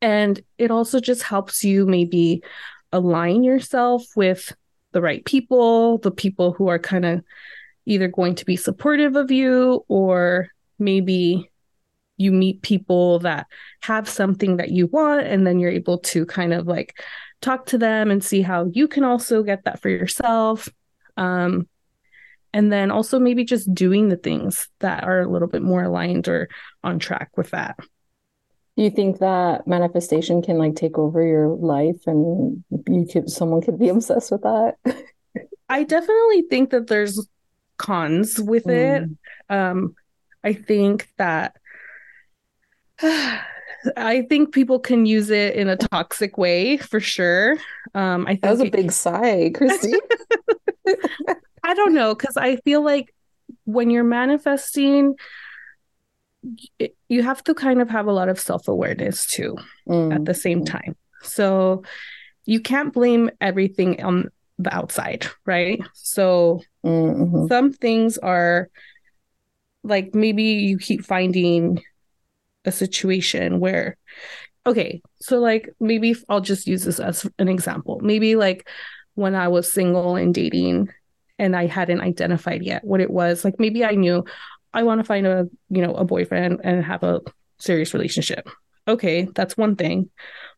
and 0.00 0.40
it 0.56 0.70
also 0.70 0.98
just 0.98 1.22
helps 1.22 1.62
you 1.62 1.84
maybe 1.84 2.42
align 2.90 3.44
yourself 3.44 4.04
with 4.16 4.56
the 4.92 5.02
right 5.02 5.22
people, 5.26 5.98
the 5.98 6.10
people 6.10 6.52
who 6.52 6.68
are 6.68 6.78
kind 6.78 7.04
of 7.04 7.22
either 7.90 8.08
going 8.08 8.36
to 8.36 8.44
be 8.44 8.56
supportive 8.56 9.16
of 9.16 9.30
you 9.30 9.84
or 9.88 10.48
maybe 10.78 11.50
you 12.16 12.30
meet 12.30 12.62
people 12.62 13.18
that 13.20 13.46
have 13.80 14.08
something 14.08 14.58
that 14.58 14.70
you 14.70 14.86
want 14.86 15.26
and 15.26 15.46
then 15.46 15.58
you're 15.58 15.70
able 15.70 15.98
to 15.98 16.24
kind 16.26 16.52
of 16.52 16.66
like 16.66 16.98
talk 17.40 17.66
to 17.66 17.78
them 17.78 18.10
and 18.10 18.22
see 18.22 18.42
how 18.42 18.66
you 18.72 18.86
can 18.86 19.04
also 19.04 19.42
get 19.42 19.64
that 19.64 19.80
for 19.80 19.88
yourself. 19.88 20.68
Um, 21.16 21.66
and 22.52 22.72
then 22.72 22.90
also 22.90 23.18
maybe 23.18 23.44
just 23.44 23.72
doing 23.74 24.08
the 24.08 24.16
things 24.16 24.68
that 24.80 25.04
are 25.04 25.20
a 25.20 25.28
little 25.28 25.48
bit 25.48 25.62
more 25.62 25.82
aligned 25.82 26.28
or 26.28 26.48
on 26.84 26.98
track 26.98 27.30
with 27.36 27.50
that. 27.50 27.76
Do 28.76 28.84
you 28.84 28.90
think 28.90 29.18
that 29.18 29.66
manifestation 29.66 30.42
can 30.42 30.58
like 30.58 30.76
take 30.76 30.98
over 30.98 31.24
your 31.24 31.48
life 31.48 32.06
and 32.06 32.62
you 32.88 33.06
could 33.10 33.30
someone 33.30 33.62
could 33.62 33.78
be 33.78 33.88
obsessed 33.90 34.30
with 34.30 34.42
that? 34.42 34.76
I 35.68 35.84
definitely 35.84 36.42
think 36.50 36.70
that 36.70 36.86
there's 36.86 37.26
cons 37.80 38.38
with 38.38 38.64
mm. 38.64 38.72
it. 38.72 39.10
Um, 39.48 39.94
I 40.44 40.52
think 40.52 41.08
that 41.16 41.56
I 43.96 44.26
think 44.28 44.52
people 44.52 44.78
can 44.78 45.06
use 45.06 45.30
it 45.30 45.54
in 45.54 45.68
a 45.68 45.76
toxic 45.76 46.36
way 46.36 46.76
for 46.76 47.00
sure. 47.00 47.56
Um, 47.94 48.26
I 48.26 48.32
think 48.32 48.42
that 48.42 48.50
was 48.50 48.60
a 48.60 48.64
big 48.64 48.72
can... 48.72 48.88
sigh, 48.90 49.50
Christy. 49.54 49.94
I 51.62 51.74
don't 51.74 51.94
know 51.94 52.14
because 52.14 52.36
I 52.36 52.56
feel 52.56 52.82
like 52.82 53.14
when 53.64 53.90
you're 53.90 54.04
manifesting, 54.04 55.14
you 57.08 57.22
have 57.22 57.42
to 57.44 57.54
kind 57.54 57.80
of 57.80 57.88
have 57.88 58.06
a 58.06 58.12
lot 58.12 58.28
of 58.28 58.38
self 58.38 58.68
awareness 58.68 59.26
too 59.26 59.56
mm. 59.88 60.14
at 60.14 60.26
the 60.26 60.34
same 60.34 60.62
mm. 60.62 60.66
time. 60.66 60.96
So 61.22 61.84
you 62.44 62.60
can't 62.60 62.92
blame 62.92 63.30
everything 63.40 64.02
on 64.02 64.30
the 64.62 64.74
outside, 64.74 65.26
right? 65.46 65.80
So 65.94 66.62
mm-hmm. 66.84 67.46
some 67.48 67.72
things 67.72 68.18
are 68.18 68.68
like 69.82 70.14
maybe 70.14 70.42
you 70.42 70.78
keep 70.78 71.04
finding 71.04 71.82
a 72.64 72.72
situation 72.72 73.60
where 73.60 73.96
okay, 74.66 75.00
so 75.20 75.38
like 75.38 75.70
maybe 75.80 76.14
I'll 76.28 76.40
just 76.40 76.66
use 76.66 76.84
this 76.84 77.00
as 77.00 77.26
an 77.38 77.48
example. 77.48 77.98
Maybe 78.02 78.36
like 78.36 78.68
when 79.14 79.34
I 79.34 79.48
was 79.48 79.72
single 79.72 80.16
and 80.16 80.34
dating 80.34 80.90
and 81.38 81.56
I 81.56 81.66
hadn't 81.66 82.02
identified 82.02 82.62
yet 82.62 82.84
what 82.84 83.00
it 83.00 83.10
was, 83.10 83.44
like 83.44 83.58
maybe 83.58 83.84
I 83.84 83.92
knew 83.92 84.24
I 84.72 84.82
want 84.82 85.00
to 85.00 85.04
find 85.04 85.26
a, 85.26 85.48
you 85.70 85.82
know, 85.82 85.94
a 85.94 86.04
boyfriend 86.04 86.60
and 86.62 86.84
have 86.84 87.02
a 87.02 87.20
serious 87.58 87.94
relationship. 87.94 88.48
Okay, 88.86 89.28
that's 89.34 89.56
one 89.56 89.76
thing. 89.76 90.10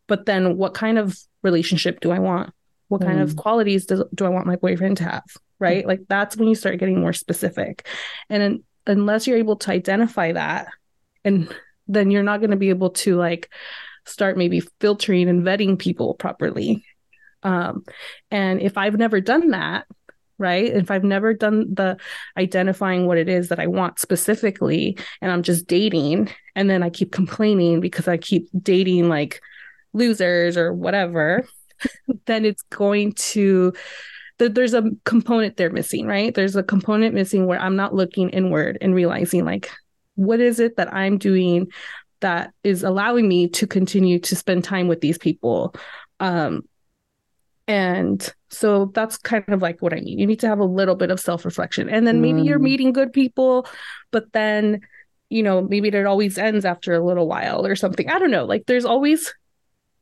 But 0.07 0.27
then 0.27 0.57
what 0.57 0.75
kind 0.75 0.99
of 0.99 1.17
relationship 1.43 2.01
do 2.01 2.11
I 2.11 2.19
want? 2.19 2.53
What 2.93 3.01
kind 3.01 3.21
mm. 3.21 3.23
of 3.23 3.37
qualities 3.37 3.87
do, 3.87 4.05
do 4.15 4.27
I 4.27 4.29
want 4.29 4.47
my 4.47 4.57
boyfriend 4.57 4.99
to 4.99 5.05
have? 5.05 5.25
Right. 5.59 5.83
Mm. 5.83 5.89
Like 5.89 6.01
that's 6.11 6.37
when 6.37 6.47
you 6.47 6.55
start 6.55 6.79
getting 6.79 7.01
more 7.01 7.15
specific. 7.15 7.87
And 8.29 8.63
unless 8.87 9.27
you're 9.27 9.39
able 9.39 9.57
to 9.57 9.71
identify 9.71 10.33
that, 10.33 10.69
and 11.25 11.49
then 11.89 12.11
you're 12.11 12.23
not 12.23 12.41
going 12.41 12.51
to 12.51 12.59
be 12.59 12.69
able 12.69 12.91
to 12.91 13.17
like 13.17 13.51
start 14.05 14.37
maybe 14.37 14.61
filtering 14.79 15.31
and 15.31 15.43
vetting 15.43 15.79
people 15.79 16.13
properly. 16.13 16.85
Um, 17.43 17.85
and 18.31 18.61
if 18.61 18.77
I've 18.77 18.99
never 18.99 19.23
done 19.23 19.53
that, 19.53 19.87
right? 20.37 20.67
If 20.67 20.91
I've 20.91 21.03
never 21.03 21.33
done 21.33 21.73
the 21.73 21.97
identifying 22.37 23.07
what 23.07 23.17
it 23.17 23.31
is 23.31 23.49
that 23.49 23.59
I 23.59 23.69
want 23.69 24.01
specifically, 24.01 24.99
and 25.23 25.33
I'm 25.33 25.43
just 25.43 25.67
dating, 25.67 26.29
and 26.55 26.69
then 26.69 26.83
I 26.83 26.91
keep 26.91 27.11
complaining 27.11 27.81
because 27.81 28.07
I 28.07 28.19
keep 28.19 28.51
dating 28.61 29.09
like 29.09 29.41
losers 29.95 30.59
or 30.59 30.75
whatever, 30.75 31.47
then 32.27 32.45
it's 32.45 32.62
going 32.62 33.12
to 33.12 33.73
there's 34.38 34.75
a 34.75 34.90
component 35.05 35.57
there 35.57 35.71
missing, 35.71 36.07
right? 36.07 36.35
There's 36.35 36.57
a 36.57 36.62
component 36.62 37.14
missing 37.14 37.47
where 37.47 37.61
I'm 37.61 37.77
not 37.77 37.95
looking 37.95 38.31
inward 38.31 38.79
and 38.81 38.95
realizing 38.95 39.45
like 39.45 39.71
what 40.16 40.40
is 40.40 40.59
it 40.61 40.77
that 40.77 40.92
I'm 40.92 41.18
doing 41.18 41.68
that 42.21 42.53
is 42.64 42.83
allowing 42.83 43.29
me 43.29 43.49
to 43.49 43.66
continue 43.66 44.18
to 44.21 44.37
spend 44.37 44.64
time 44.64 44.88
with 44.88 45.01
these 45.01 45.18
people. 45.18 45.75
Um 46.21 46.62
and 47.68 48.29
so 48.51 48.87
that's 48.87 49.16
kind 49.16 49.49
of 49.49 49.62
like 49.62 49.81
what 49.81 49.92
I 49.92 50.01
mean. 50.01 50.18
You 50.18 50.27
need 50.27 50.40
to 50.40 50.49
have 50.49 50.59
a 50.59 50.64
little 50.64 50.97
bit 50.97 51.11
of 51.11 51.21
self-reflection. 51.21 51.88
And 51.88 52.07
then 52.07 52.21
maybe 52.21 52.42
mm. 52.42 52.47
you're 52.47 52.59
meeting 52.59 52.92
good 52.92 53.12
people, 53.12 53.66
but 54.11 54.33
then 54.33 54.81
you 55.31 55.42
know, 55.42 55.62
maybe 55.62 55.88
it 55.88 56.05
always 56.05 56.37
ends 56.37 56.66
after 56.66 56.92
a 56.92 57.03
little 57.03 57.27
while 57.27 57.64
or 57.64 57.75
something. 57.75 58.11
I 58.11 58.18
don't 58.18 58.31
know. 58.31 58.45
Like 58.45 58.66
there's 58.66 58.85
always 58.85 59.33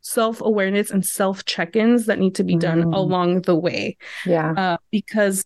self 0.01 0.41
awareness 0.41 0.91
and 0.91 1.05
self 1.05 1.45
check 1.45 1.77
ins 1.77 2.07
that 2.07 2.19
need 2.19 2.35
to 2.37 2.45
be 2.45 2.57
done 2.57 2.85
mm. 2.85 2.95
along 2.95 3.43
the 3.43 3.55
way. 3.55 3.97
Yeah. 4.27 4.53
Uh, 4.53 4.77
because 4.91 5.45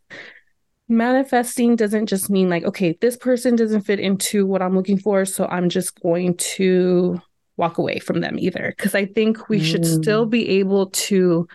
manifesting 0.89 1.77
doesn't 1.77 2.07
just 2.07 2.31
mean 2.31 2.49
like, 2.49 2.65
okay, 2.65 2.97
this 3.01 3.17
person 3.17 3.57
doesn't 3.57 3.83
fit 3.83 4.01
into 4.01 4.47
what 4.47 4.63
I'm 4.63 4.77
looking 4.77 4.99
for. 4.99 5.25
So 5.25 5.47
I'm 5.47 5.69
just 5.69 6.01
going 6.01 6.37
to 6.37 7.21
walk 7.57 7.79
away 7.79 7.99
from 7.99 8.21
them 8.21 8.39
either. 8.39 8.75
Because 8.77 8.95
I 8.95 9.07
think 9.07 9.49
we 9.49 9.61
mm. 9.61 9.65
should 9.65 9.87
still 9.87 10.27
be 10.27 10.49
able 10.61 10.91
to 10.91 11.49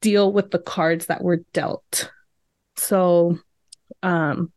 deal 0.00 0.32
with 0.32 0.50
the 0.50 0.58
cards 0.58 1.06
that 1.06 1.22
were 1.22 1.42
dealt. 1.52 2.10
So, 2.76 3.38
um, 4.02 4.52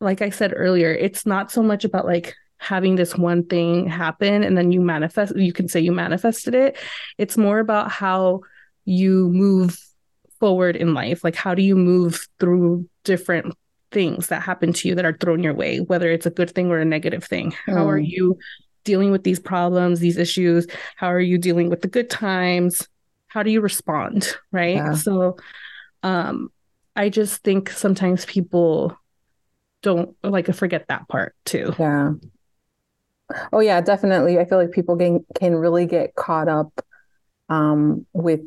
like 0.00 0.20
I 0.20 0.30
said 0.30 0.52
earlier, 0.54 0.92
it's 0.92 1.24
not 1.24 1.52
so 1.52 1.62
much 1.62 1.84
about 1.84 2.06
like 2.06 2.34
having 2.62 2.94
this 2.94 3.16
one 3.16 3.44
thing 3.44 3.88
happen 3.88 4.44
and 4.44 4.56
then 4.56 4.70
you 4.70 4.80
manifest 4.80 5.36
you 5.36 5.52
can 5.52 5.68
say 5.68 5.80
you 5.80 5.90
manifested 5.90 6.54
it. 6.54 6.78
It's 7.18 7.36
more 7.36 7.58
about 7.58 7.90
how 7.90 8.42
you 8.84 9.28
move 9.30 9.76
forward 10.38 10.76
in 10.76 10.94
life. 10.94 11.24
Like 11.24 11.34
how 11.34 11.54
do 11.54 11.62
you 11.62 11.74
move 11.74 12.26
through 12.38 12.88
different 13.02 13.54
things 13.90 14.28
that 14.28 14.42
happen 14.42 14.72
to 14.72 14.88
you 14.88 14.94
that 14.94 15.04
are 15.04 15.16
thrown 15.20 15.42
your 15.42 15.52
way 15.52 15.80
whether 15.80 16.10
it's 16.10 16.24
a 16.24 16.30
good 16.30 16.50
thing 16.50 16.70
or 16.70 16.78
a 16.78 16.84
negative 16.84 17.24
thing? 17.24 17.52
Mm. 17.66 17.74
how 17.74 17.88
are 17.88 18.00
mm. 18.00 18.08
you 18.08 18.38
dealing 18.84 19.10
with 19.10 19.24
these 19.24 19.40
problems 19.40 19.98
these 19.98 20.16
issues? 20.16 20.68
How 20.96 21.08
are 21.08 21.20
you 21.20 21.38
dealing 21.38 21.68
with 21.68 21.82
the 21.82 21.88
good 21.88 22.10
times? 22.10 22.88
How 23.26 23.42
do 23.42 23.50
you 23.50 23.60
respond 23.60 24.36
right? 24.52 24.76
Yeah. 24.76 24.94
so 24.94 25.36
um 26.04 26.50
i 26.94 27.08
just 27.08 27.42
think 27.42 27.70
sometimes 27.70 28.24
people 28.24 28.96
don't 29.82 30.16
like 30.22 30.46
forget 30.54 30.86
that 30.86 31.08
part 31.08 31.34
too. 31.44 31.74
Yeah 31.76 32.12
oh 33.52 33.60
yeah 33.60 33.80
definitely. 33.80 34.38
I 34.38 34.44
feel 34.44 34.58
like 34.58 34.72
people 34.72 34.96
can 34.96 35.24
can 35.34 35.54
really 35.54 35.86
get 35.86 36.14
caught 36.14 36.48
up 36.48 36.72
um 37.48 38.06
with 38.12 38.40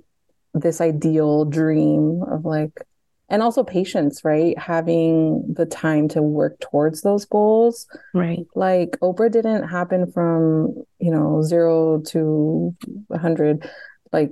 this 0.54 0.82
ideal 0.82 1.46
dream 1.46 2.24
of 2.30 2.46
like 2.46 2.82
and 3.30 3.42
also 3.42 3.64
patience 3.64 4.24
right? 4.24 4.58
Having 4.58 5.54
the 5.54 5.66
time 5.66 6.08
to 6.10 6.22
work 6.22 6.60
towards 6.60 7.02
those 7.02 7.26
goals. 7.26 7.88
Right. 8.14 8.46
Like 8.56 8.98
oprah 9.02 9.32
didn't 9.32 9.68
happen 9.68 10.12
from 10.12 10.84
you 11.00 11.12
know 11.12 11.42
0 11.42 12.02
to 12.08 12.76
100 13.08 13.70
like 14.14 14.32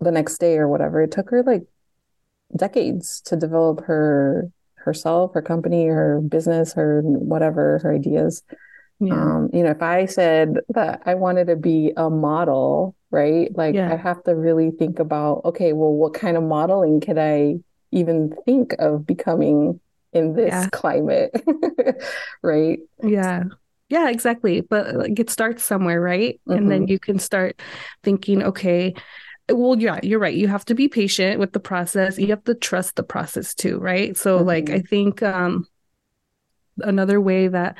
the 0.00 0.10
next 0.10 0.38
day 0.38 0.56
or 0.58 0.68
whatever. 0.68 1.02
It 1.02 1.12
took 1.12 1.30
her 1.30 1.42
like 1.42 1.62
decades 2.56 3.20
to 3.22 3.36
develop 3.36 3.84
her 3.84 4.50
herself 4.76 5.32
her 5.32 5.42
company 5.42 5.86
her 5.86 6.20
business 6.20 6.74
her 6.74 7.00
whatever 7.02 7.78
her 7.82 7.94
ideas 7.94 8.42
yeah. 9.00 9.14
um 9.14 9.50
you 9.52 9.62
know 9.62 9.70
if 9.70 9.82
i 9.82 10.06
said 10.06 10.58
that 10.68 11.02
i 11.06 11.14
wanted 11.14 11.46
to 11.46 11.56
be 11.56 11.92
a 11.96 12.08
model 12.08 12.94
right? 13.14 13.56
Like 13.56 13.76
yeah. 13.76 13.92
I 13.92 13.96
have 13.96 14.24
to 14.24 14.34
really 14.34 14.72
think 14.72 14.98
about, 14.98 15.42
okay, 15.44 15.72
well, 15.72 15.92
what 15.92 16.14
kind 16.14 16.36
of 16.36 16.42
modeling 16.42 17.00
could 17.00 17.16
I 17.16 17.60
even 17.92 18.34
think 18.44 18.74
of 18.80 19.06
becoming 19.06 19.80
in 20.12 20.34
this 20.34 20.48
yeah. 20.48 20.68
climate? 20.70 21.30
right? 22.42 22.80
Yeah. 23.04 23.44
Yeah, 23.88 24.10
exactly. 24.10 24.62
But 24.62 24.96
like 24.96 25.20
it 25.20 25.30
starts 25.30 25.62
somewhere, 25.62 26.00
right? 26.00 26.40
Mm-hmm. 26.40 26.58
And 26.58 26.70
then 26.70 26.82
mm-hmm. 26.82 26.90
you 26.90 26.98
can 26.98 27.20
start 27.20 27.62
thinking, 28.02 28.42
okay, 28.42 28.94
well, 29.48 29.78
yeah, 29.78 30.00
you're 30.02 30.18
right. 30.18 30.34
You 30.34 30.48
have 30.48 30.64
to 30.64 30.74
be 30.74 30.88
patient 30.88 31.38
with 31.38 31.52
the 31.52 31.60
process. 31.60 32.18
You 32.18 32.28
have 32.28 32.42
to 32.44 32.54
trust 32.54 32.96
the 32.96 33.04
process 33.04 33.54
too, 33.54 33.78
right? 33.78 34.16
So 34.16 34.38
mm-hmm. 34.38 34.46
like 34.46 34.70
I 34.70 34.80
think 34.80 35.22
um 35.22 35.68
another 36.78 37.20
way 37.20 37.46
that 37.46 37.76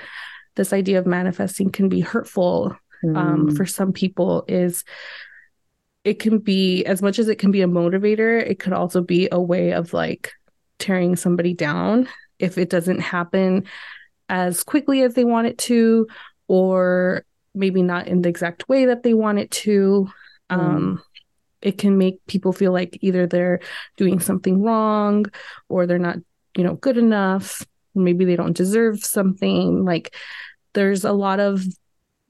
this 0.56 0.72
idea 0.72 0.98
of 0.98 1.06
manifesting 1.06 1.70
can 1.70 1.88
be 1.88 2.00
hurtful 2.00 2.76
um, 3.14 3.48
mm. 3.48 3.56
for 3.56 3.66
some 3.66 3.92
people 3.92 4.44
is 4.48 4.84
it 6.04 6.18
can 6.18 6.38
be 6.38 6.84
as 6.84 7.00
much 7.00 7.18
as 7.18 7.28
it 7.28 7.38
can 7.38 7.50
be 7.50 7.62
a 7.62 7.66
motivator 7.66 8.40
it 8.40 8.58
could 8.58 8.72
also 8.72 9.00
be 9.00 9.28
a 9.30 9.40
way 9.40 9.72
of 9.72 9.92
like 9.92 10.32
tearing 10.78 11.16
somebody 11.16 11.54
down 11.54 12.08
if 12.38 12.58
it 12.58 12.70
doesn't 12.70 13.00
happen 13.00 13.64
as 14.28 14.62
quickly 14.62 15.02
as 15.02 15.14
they 15.14 15.24
want 15.24 15.46
it 15.46 15.58
to 15.58 16.06
or 16.48 17.24
maybe 17.54 17.82
not 17.82 18.08
in 18.08 18.22
the 18.22 18.28
exact 18.28 18.68
way 18.68 18.86
that 18.86 19.02
they 19.02 19.14
want 19.14 19.38
it 19.38 19.50
to 19.50 20.08
mm. 20.50 20.58
um, 20.58 21.02
it 21.60 21.78
can 21.78 21.96
make 21.96 22.24
people 22.26 22.52
feel 22.52 22.72
like 22.72 22.98
either 23.00 23.26
they're 23.26 23.60
doing 23.96 24.20
something 24.20 24.62
wrong 24.62 25.24
or 25.68 25.86
they're 25.86 25.98
not 25.98 26.18
you 26.56 26.64
know 26.64 26.74
good 26.74 26.98
enough 26.98 27.64
maybe 27.94 28.24
they 28.24 28.36
don't 28.36 28.56
deserve 28.56 29.04
something 29.04 29.84
like 29.84 30.14
there's 30.72 31.04
a 31.04 31.12
lot 31.12 31.40
of 31.40 31.64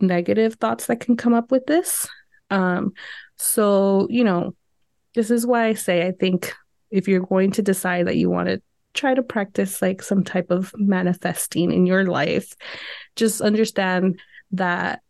negative 0.00 0.54
thoughts 0.54 0.86
that 0.86 1.00
can 1.00 1.16
come 1.16 1.34
up 1.34 1.50
with 1.50 1.66
this. 1.66 2.08
Um, 2.50 2.92
so, 3.36 4.06
you 4.10 4.24
know, 4.24 4.54
this 5.14 5.30
is 5.30 5.46
why 5.46 5.66
I 5.66 5.74
say 5.74 6.06
I 6.06 6.12
think 6.12 6.54
if 6.90 7.08
you're 7.08 7.20
going 7.20 7.52
to 7.52 7.62
decide 7.62 8.06
that 8.06 8.16
you 8.16 8.30
want 8.30 8.48
to 8.48 8.62
try 8.92 9.14
to 9.14 9.22
practice 9.22 9.82
like 9.82 10.02
some 10.02 10.22
type 10.22 10.50
of 10.50 10.72
manifesting 10.76 11.72
in 11.72 11.86
your 11.86 12.04
life, 12.04 12.52
just 13.16 13.40
understand 13.40 14.20
that 14.52 15.00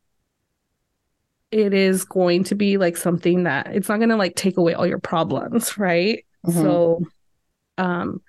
it 1.51 1.73
is 1.73 2.05
going 2.05 2.45
to 2.45 2.55
be 2.55 2.79
like 2.79 2.97
something 2.97 3.45
that 3.45 3.69
it's 3.75 3.89
not 3.89 3.99
going 3.99 4.09
to 4.09 4.17
like 4.17 4.35
take 4.35 4.57
away 4.57 4.75
all 4.75 4.87
your 4.87 4.99
problems, 4.99 5.77
right? 5.79 6.25
Mm-hmm. 6.47 6.63
So, 6.63 7.03
um, 7.79 8.23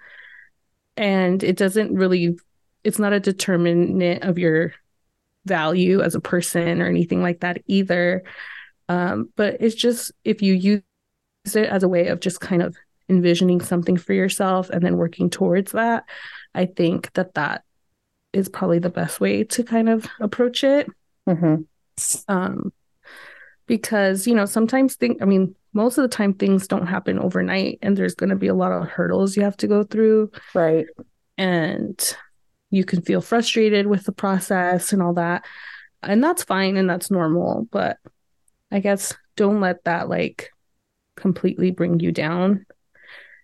and 0.98 1.44
it 1.44 1.58
doesn't 1.58 1.94
really, 1.94 2.38
it's 2.84 3.00
not 3.00 3.14
a 3.14 3.20
determinant 3.20 4.24
of 4.24 4.38
your 4.38 4.74
value 5.46 6.02
as 6.02 6.16
a 6.16 6.20
person 6.20 6.82
or 6.82 6.88
anything 6.88 7.22
like 7.22 7.42
that 7.42 7.62
either. 7.68 8.24
Um, 8.90 9.30
but 9.36 9.58
it's 9.60 9.76
just 9.76 10.12
if 10.24 10.42
you 10.42 10.54
use 10.54 10.82
it 11.46 11.70
as 11.70 11.84
a 11.84 11.90
way 11.90 12.08
of 12.08 12.20
just 12.20 12.40
kind 12.40 12.62
of 12.62 12.76
envisioning 13.10 13.62
something 13.62 13.98
for 13.98 14.14
yourself 14.14 14.70
and 14.70 14.84
then 14.84 14.98
working 14.98 15.30
towards 15.30 15.74
that, 15.74 16.06
I 16.54 16.66
think 16.66 17.14
that 17.14 17.34
that 17.36 17.64
is 18.34 18.50
probably 18.50 18.80
the 18.80 18.90
best 18.90 19.20
way 19.20 19.44
to 19.44 19.64
kind 19.64 19.90
of 19.90 20.08
approach 20.20 20.64
it. 20.64 20.88
Mm-hmm. 21.28 21.64
Um, 22.28 22.74
because 23.68 24.28
you 24.28 24.36
know 24.36 24.46
sometimes 24.46 24.96
think 24.96 25.22
I 25.22 25.26
mean 25.26 25.56
most 25.74 25.98
of 25.98 26.04
the 26.04 26.16
time 26.16 26.34
things 26.34 26.68
don't 26.68 26.88
happen 26.88 27.20
overnight 27.20 27.80
and 27.82 27.98
there's 27.98 28.16
going 28.16 28.30
to 28.30 28.36
be 28.36 28.48
a 28.48 28.54
lot 28.54 28.72
of 28.72 28.88
hurdles 28.88 29.36
you 29.36 29.44
have 29.44 29.58
to 29.58 29.68
go 29.68 29.84
through 29.84 30.32
right 30.54 30.86
and 31.38 32.16
you 32.76 32.84
can 32.84 33.02
feel 33.02 33.22
frustrated 33.22 33.88
with 33.88 34.04
the 34.04 34.12
process 34.12 34.92
and 34.94 35.02
all 35.02 35.14
that. 35.14 35.46
And 36.04 36.24
that's 36.24 36.44
fine 36.44 36.78
and 36.78 36.90
that's 36.90 37.10
normal. 37.10 37.68
But 37.72 37.98
I 38.72 38.80
guess 38.80 39.14
don't 39.36 39.62
let 39.62 39.84
that 39.86 40.10
like 40.10 40.52
completely 41.16 41.72
bring 41.72 42.00
you 42.00 42.12
down. 42.12 42.66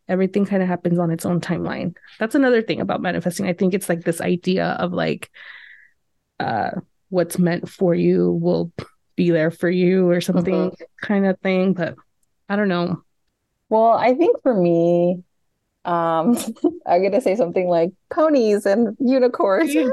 Everything 0.07 0.45
kind 0.45 0.62
of 0.62 0.67
happens 0.67 0.99
on 0.99 1.12
its 1.12 1.25
own 1.25 1.39
timeline. 1.39 1.95
That's 2.19 2.36
another 2.36 2.62
thing 2.62 2.81
about 2.81 3.01
manifesting. 3.01 3.47
I 3.47 3.53
think 3.53 3.73
it's 3.73 3.88
like 3.88 4.01
this 4.01 4.19
idea 4.21 4.65
of 4.65 4.91
like 4.91 5.29
uh 6.39 6.71
what's 7.10 7.38
meant 7.38 7.69
for 7.69 7.93
you 7.93 8.31
will 8.31 8.73
be 9.15 9.32
there 9.32 9.52
for 9.52 9.69
you 9.69 10.10
or 10.10 10.21
something 10.21 10.71
mm-hmm. 10.71 10.84
kind 11.02 11.26
of 11.26 11.39
thing. 11.39 11.74
But 11.74 11.95
I 12.50 12.56
don't 12.56 12.69
know. 12.69 13.04
Well, 13.69 13.91
I 13.91 14.13
think 14.13 14.41
for 14.41 14.54
me, 14.54 15.24
um, 15.86 16.38
I'm 16.86 17.02
gonna 17.02 17.21
say 17.21 17.36
something 17.36 17.67
like 17.67 17.91
ponies 18.10 18.65
and 18.65 18.95
unicorns. 19.00 19.76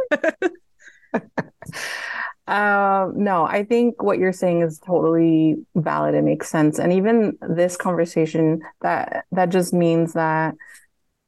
um, 2.47 3.13
no, 3.17 3.45
I 3.45 3.65
think 3.69 4.03
what 4.03 4.19
you're 4.19 4.33
saying 4.33 4.63
is 4.63 4.79
totally 4.79 5.57
valid. 5.75 6.15
It 6.15 6.23
makes 6.23 6.49
sense, 6.49 6.79
and 6.79 6.93
even 6.93 7.39
this 7.41 7.77
conversation 7.77 8.61
that 8.83 9.25
that 9.33 9.51
just 9.51 9.73
means 9.73 10.15
that 10.15 10.55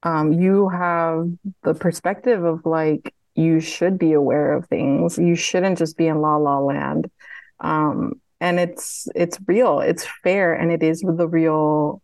um, 0.02 0.32
you 0.32 0.68
have 0.68 1.28
the 1.62 1.74
perspective 1.74 2.44
of 2.44 2.64
like 2.66 3.14
you 3.34 3.60
should 3.60 3.98
be 3.98 4.12
aware 4.12 4.52
of 4.52 4.66
things. 4.66 5.18
You 5.18 5.34
shouldn't 5.34 5.78
just 5.78 5.96
be 5.96 6.06
in 6.06 6.20
la 6.20 6.36
la 6.36 6.58
land. 6.58 7.10
Um, 7.60 8.20
and 8.40 8.58
it's 8.58 9.06
it's 9.14 9.38
real, 9.46 9.80
it's 9.80 10.06
fair, 10.22 10.54
and 10.54 10.72
it 10.72 10.82
is 10.82 11.00
the 11.00 11.28
real 11.28 12.02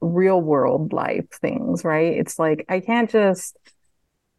real 0.00 0.40
world 0.40 0.92
life 0.92 1.26
things, 1.40 1.84
right? 1.84 2.12
It's 2.12 2.38
like 2.38 2.64
I 2.68 2.80
can't 2.80 3.10
just 3.10 3.56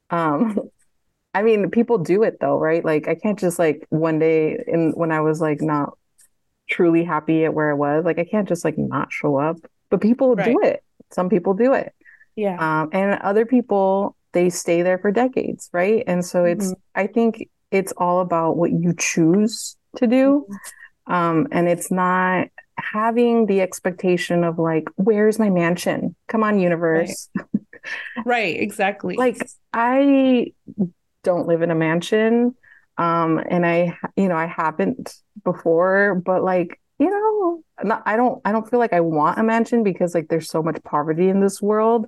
um 0.10 0.60
I 1.34 1.42
mean 1.42 1.70
people 1.70 1.98
do 1.98 2.24
it 2.24 2.40
though, 2.40 2.58
right? 2.58 2.86
Like 2.86 3.08
I 3.08 3.16
can't 3.16 3.40
just 3.40 3.60
like 3.60 3.86
one 3.90 4.20
day 4.20 4.64
in 4.68 4.92
when 4.92 5.12
I 5.12 5.22
was 5.22 5.42
like 5.42 5.62
not 5.62 5.98
truly 6.70 7.04
happy 7.04 7.46
at 7.46 7.54
where 7.54 7.70
I 7.70 7.74
was, 7.74 8.06
like 8.06 8.20
I 8.20 8.26
can't 8.26 8.48
just 8.48 8.64
like 8.64 8.78
not 8.78 9.12
show 9.12 9.38
up. 9.38 9.58
But 9.90 10.02
people 10.02 10.36
right. 10.36 10.46
do 10.46 10.60
it. 10.64 10.84
Some 11.12 11.30
people 11.30 11.54
do 11.54 11.74
it. 11.74 11.94
Yeah. 12.36 12.58
Um 12.60 12.90
and 12.94 13.20
other 13.22 13.46
people 13.46 14.16
they 14.32 14.50
stay 14.50 14.82
there 14.82 14.98
for 14.98 15.12
decades, 15.12 15.70
right? 15.74 16.04
And 16.08 16.24
so 16.24 16.46
it's 16.46 16.68
mm-hmm. 16.68 17.00
I 17.00 17.08
think 17.08 17.50
it's 17.72 17.94
all 17.98 18.20
about 18.20 18.58
what 18.58 18.72
you 18.72 18.94
choose 18.98 19.76
to 19.98 20.08
do. 20.08 20.48
Mm-hmm. 20.50 21.14
Um 21.14 21.48
and 21.52 21.68
it's 21.68 21.92
not 21.92 22.48
having 22.78 23.46
the 23.46 23.62
expectation 23.62 24.44
of 24.44 24.60
like, 24.60 24.90
where's 24.96 25.40
my 25.40 25.50
mansion? 25.50 26.16
Come 26.28 26.44
on, 26.44 26.60
universe. 26.60 27.30
Right, 27.36 28.26
right 28.26 28.60
exactly. 28.60 29.16
like 29.18 29.38
I 29.74 30.52
don't 31.24 31.48
live 31.48 31.62
in 31.62 31.72
a 31.72 31.76
mansion. 31.76 32.56
Um, 32.98 33.42
and 33.50 33.66
I, 33.66 33.98
you 34.16 34.30
know, 34.30 34.38
I 34.38 34.46
haven't 34.46 35.14
before, 35.44 36.16
but 36.16 36.44
like, 36.44 36.80
you 36.98 37.10
know, 37.10 37.64
not, 37.84 38.04
I 38.06 38.16
don't, 38.16 38.42
I 38.46 38.54
don't 38.54 38.70
feel 38.70 38.80
like 38.80 38.94
I 38.94 39.02
want 39.02 39.38
a 39.38 39.44
mansion 39.44 39.84
because 39.84 40.16
like 40.16 40.30
there's 40.30 40.50
so 40.50 40.64
much 40.64 40.82
poverty 40.84 41.28
in 41.28 41.42
this 41.42 41.62
world, 41.62 42.08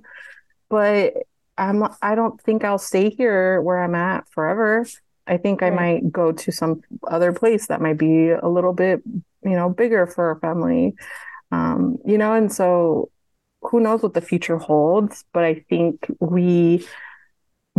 but 0.70 1.12
I'm, 1.58 1.84
I 2.00 2.14
don't 2.14 2.40
think 2.40 2.64
I'll 2.64 2.78
stay 2.78 3.10
here 3.10 3.60
where 3.60 3.82
I'm 3.82 3.94
at 3.94 4.28
forever. 4.30 4.86
I 5.28 5.36
think 5.36 5.62
I 5.62 5.70
might 5.70 6.10
go 6.10 6.32
to 6.32 6.52
some 6.52 6.80
other 7.06 7.32
place 7.32 7.66
that 7.68 7.80
might 7.80 7.98
be 7.98 8.30
a 8.30 8.48
little 8.48 8.72
bit 8.72 9.02
you 9.44 9.56
know 9.56 9.68
bigger 9.68 10.06
for 10.06 10.28
our 10.28 10.40
family. 10.40 10.94
Um 11.52 11.98
you 12.04 12.18
know 12.18 12.34
and 12.34 12.52
so 12.52 13.10
who 13.62 13.80
knows 13.80 14.02
what 14.02 14.14
the 14.14 14.20
future 14.20 14.58
holds 14.58 15.24
but 15.32 15.44
i 15.44 15.54
think 15.68 16.06
we 16.20 16.86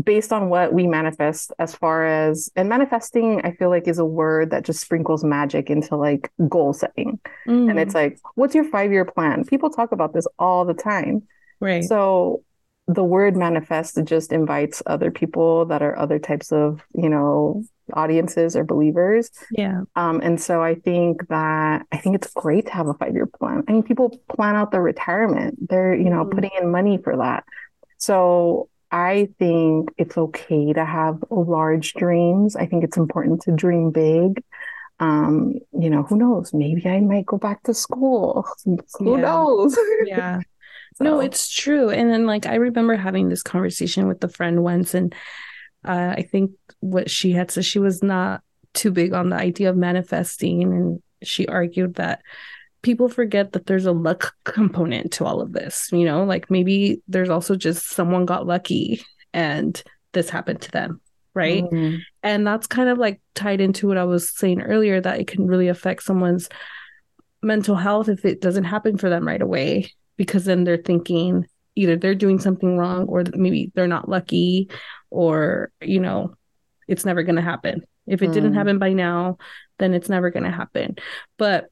based 0.04 0.32
on 0.32 0.50
what 0.50 0.74
we 0.74 0.88
manifest 0.88 1.52
as 1.60 1.76
far 1.76 2.06
as 2.06 2.50
and 2.56 2.70
manifesting 2.70 3.42
i 3.44 3.52
feel 3.52 3.70
like 3.70 3.88
is 3.88 4.00
a 4.00 4.06
word 4.06 4.52
that 4.52 4.64
just 4.64 4.82
sprinkles 4.82 5.24
magic 5.24 5.70
into 5.70 5.96
like 5.96 6.32
goal 6.48 6.74
setting. 6.74 7.20
Mm. 7.48 7.70
and 7.70 7.80
it's 7.80 7.94
like 7.94 8.20
what's 8.36 8.56
your 8.56 8.66
five 8.66 8.92
year 8.92 9.06
plan? 9.06 9.46
People 9.46 9.70
talk 9.70 9.92
about 9.92 10.14
this 10.14 10.28
all 10.38 10.66
the 10.66 10.74
time. 10.74 11.24
Right. 11.60 11.84
So 11.84 12.44
the 12.90 13.04
word 13.04 13.38
manifest 13.38 14.00
just 14.04 14.32
invites 14.32 14.82
other 14.88 15.12
people 15.12 15.66
that 15.66 15.84
are 15.84 15.96
other 15.96 16.18
types 16.18 16.52
of, 16.52 16.82
you 16.96 17.08
know, 17.08 17.64
audiences 17.94 18.56
or 18.56 18.64
believers. 18.64 19.30
Yeah. 19.52 19.82
Um, 19.96 20.22
and 20.22 20.42
so 20.42 20.64
I 20.64 20.74
think 20.74 21.28
that 21.28 21.86
I 21.92 21.98
think 21.98 22.16
it's 22.16 22.34
great 22.34 22.66
to 22.66 22.74
have 22.74 22.88
a 22.88 22.96
five 22.96 23.14
year 23.14 23.28
plan. 23.28 23.64
I 23.68 23.74
mean, 23.74 23.84
people 23.84 24.20
plan 24.36 24.56
out 24.56 24.72
their 24.72 24.82
retirement. 24.82 25.70
They're, 25.70 25.94
you 25.94 26.10
know, 26.10 26.24
mm-hmm. 26.24 26.36
putting 26.36 26.52
in 26.60 26.72
money 26.72 26.98
for 26.98 27.16
that. 27.18 27.44
So 28.00 28.70
I 28.92 29.30
think 29.38 29.92
it's 30.00 30.18
okay 30.18 30.74
to 30.74 30.84
have 30.84 31.24
large 31.30 31.94
dreams. 31.94 32.56
I 32.56 32.66
think 32.66 32.84
it's 32.84 32.98
important 32.98 33.44
to 33.44 33.52
dream 33.52 33.92
big. 33.92 34.44
Um, 35.00 35.60
you 35.80 35.92
know, 35.92 36.04
who 36.04 36.18
knows? 36.18 36.56
Maybe 36.56 36.90
I 36.90 37.02
might 37.02 37.28
go 37.28 37.38
back 37.38 37.62
to 37.64 37.74
school. 37.76 38.48
Who 38.66 39.16
yeah. 39.16 39.22
knows? 39.22 39.78
yeah. 40.06 40.42
So. 40.96 41.04
No, 41.06 41.20
it's 41.20 41.50
true. 41.50 41.90
And 41.90 42.10
then 42.10 42.26
like 42.26 42.46
I 42.46 42.56
remember 42.56 42.96
having 42.96 43.30
this 43.30 43.44
conversation 43.44 44.08
with 44.08 44.24
a 44.24 44.30
friend 44.30 44.64
once 44.64 44.94
and 44.94 45.14
uh, 45.86 46.14
I 46.18 46.24
think 46.24 46.52
what 46.82 47.10
she 47.10 47.32
had 47.32 47.52
said 47.52 47.66
she 47.66 47.80
was 47.80 48.04
not 48.04 48.42
too 48.74 48.92
big 48.92 49.14
on 49.14 49.30
the 49.30 49.36
idea 49.36 49.70
of 49.70 49.78
manifesting 49.78 50.64
and 50.64 51.02
she 51.24 51.48
argued 51.48 51.96
that 51.96 52.22
people 52.82 53.10
forget 53.10 53.52
that 53.52 53.66
there's 53.66 53.86
a 53.86 53.92
luck 53.92 54.34
component 54.44 55.12
to 55.12 55.26
all 55.26 55.42
of 55.42 55.52
this 55.52 55.90
you 55.92 56.06
know 56.06 56.24
like 56.24 56.50
maybe 56.50 57.02
there's 57.08 57.30
also 57.30 57.56
just 57.56 57.90
someone 57.90 58.26
got 58.26 58.48
lucky 58.48 59.02
and 59.34 59.84
this 60.14 60.30
happened 60.30 60.62
to 60.62 60.72
them 60.72 61.02
right 61.34 61.64
mm-hmm. 61.64 61.98
and 62.24 62.46
that's 62.46 62.68
kind 62.68 62.90
of 62.90 62.98
like 62.98 63.22
tied 63.36 63.60
into 63.60 63.88
what 63.88 63.98
i 63.98 64.04
was 64.04 64.36
saying 64.36 64.62
earlier 64.62 65.02
that 65.02 65.20
it 65.20 65.28
can 65.28 65.46
really 65.46 65.68
affect 65.68 66.04
someone's 66.04 66.48
mental 67.42 67.76
health 67.76 68.10
if 68.10 68.24
it 68.26 68.42
doesn't 68.42 68.66
happen 68.66 68.98
for 68.98 69.10
them 69.10 69.28
right 69.28 69.42
away 69.42 69.92
because 70.20 70.44
then 70.44 70.66
they're 70.66 70.78
thinking 70.78 71.48
either 71.76 71.96
they're 71.96 72.14
doing 72.14 72.40
something 72.40 72.78
wrong 72.78 73.06
or 73.06 73.24
maybe 73.34 73.72
they're 73.74 73.88
not 73.88 74.10
lucky 74.10 74.70
or 75.10 75.72
you 75.82 76.00
know 76.00 76.36
it's 76.88 77.06
never 77.06 77.24
going 77.24 77.38
to 77.38 77.42
happen 77.42 77.82
if 78.06 78.22
it 78.22 78.30
mm. 78.30 78.34
didn't 78.34 78.54
happen 78.54 78.78
by 78.78 78.92
now 78.92 79.38
then 79.78 79.94
it's 79.94 80.10
never 80.10 80.30
going 80.30 80.44
to 80.44 80.52
happen 80.52 80.96
but 81.38 81.70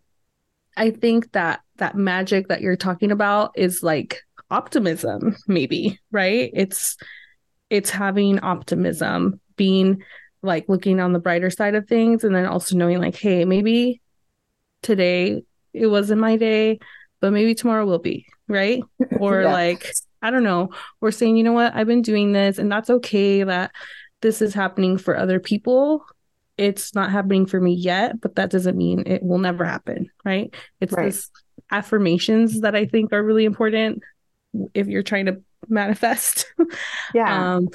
I 0.78 0.92
think 0.92 1.32
that 1.32 1.62
that 1.78 1.96
magic 1.96 2.48
that 2.48 2.62
you're 2.62 2.78
talking 2.78 3.12
about 3.12 3.52
is 3.56 3.82
like 3.82 4.22
optimism, 4.52 5.36
maybe, 5.48 6.00
right? 6.12 6.52
It's 6.54 6.98
it's 7.70 7.90
having 7.90 8.40
optimism, 8.40 9.42
being 9.58 10.04
like 10.44 10.70
looking 10.70 11.00
on 11.00 11.12
the 11.12 11.20
brighter 11.20 11.50
side 11.50 11.76
of 11.76 11.88
things, 11.88 12.24
and 12.24 12.34
then 12.36 12.46
also 12.46 12.78
knowing 12.78 13.02
like, 13.02 13.16
hey, 13.16 13.44
maybe 13.44 14.02
today 14.84 15.42
it 15.74 15.88
wasn't 15.88 16.22
my 16.22 16.38
day, 16.38 16.80
but 17.20 17.34
maybe 17.34 17.56
tomorrow 17.56 17.86
will 17.86 18.00
be, 18.00 18.28
right? 18.48 18.82
Or 19.20 19.42
yeah. 19.42 19.52
like, 19.52 19.92
I 20.22 20.30
don't 20.30 20.44
know, 20.44 20.70
we're 21.02 21.12
saying, 21.12 21.38
you 21.38 21.44
know 21.44 21.54
what, 21.54 21.74
I've 21.76 21.88
been 21.88 22.02
doing 22.02 22.34
this, 22.34 22.58
and 22.58 22.72
that's 22.72 22.90
okay 22.90 23.44
that 23.44 23.72
this 24.22 24.42
is 24.42 24.54
happening 24.54 24.98
for 24.98 25.18
other 25.18 25.40
people 25.40 26.06
it's 26.58 26.96
not 26.96 27.12
happening 27.12 27.46
for 27.46 27.62
me 27.62 27.74
yet, 27.74 28.20
but 28.20 28.36
that 28.36 28.50
doesn't 28.50 28.78
mean 28.78 29.04
it 29.06 29.24
will 29.24 29.38
never 29.38 29.64
happen, 29.64 30.10
right? 30.26 30.54
It's 30.82 30.94
right. 30.94 31.06
this 31.06 31.30
affirmations 31.72 32.62
that 32.62 32.76
I 32.76 32.86
think 32.86 33.14
are 33.14 33.24
really 33.24 33.46
important 33.46 34.02
if 34.74 34.88
you're 34.88 35.04
trying 35.04 35.28
to 35.28 35.42
manifest. 35.68 36.52
Yeah. 37.14 37.56
um, 37.56 37.70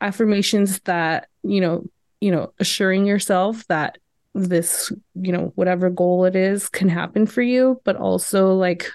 affirmations 0.00 0.80
that, 0.80 1.28
you 1.42 1.60
know, 1.60 1.84
you 2.20 2.30
know, 2.30 2.52
assuring 2.58 3.04
yourself 3.04 3.66
that 3.66 3.98
this, 4.34 4.90
you 5.14 5.32
know, 5.32 5.52
whatever 5.56 5.90
goal 5.90 6.24
it 6.24 6.34
is 6.34 6.68
can 6.68 6.88
happen 6.88 7.26
for 7.26 7.42
you, 7.42 7.80
but 7.84 7.96
also 7.96 8.54
like 8.54 8.90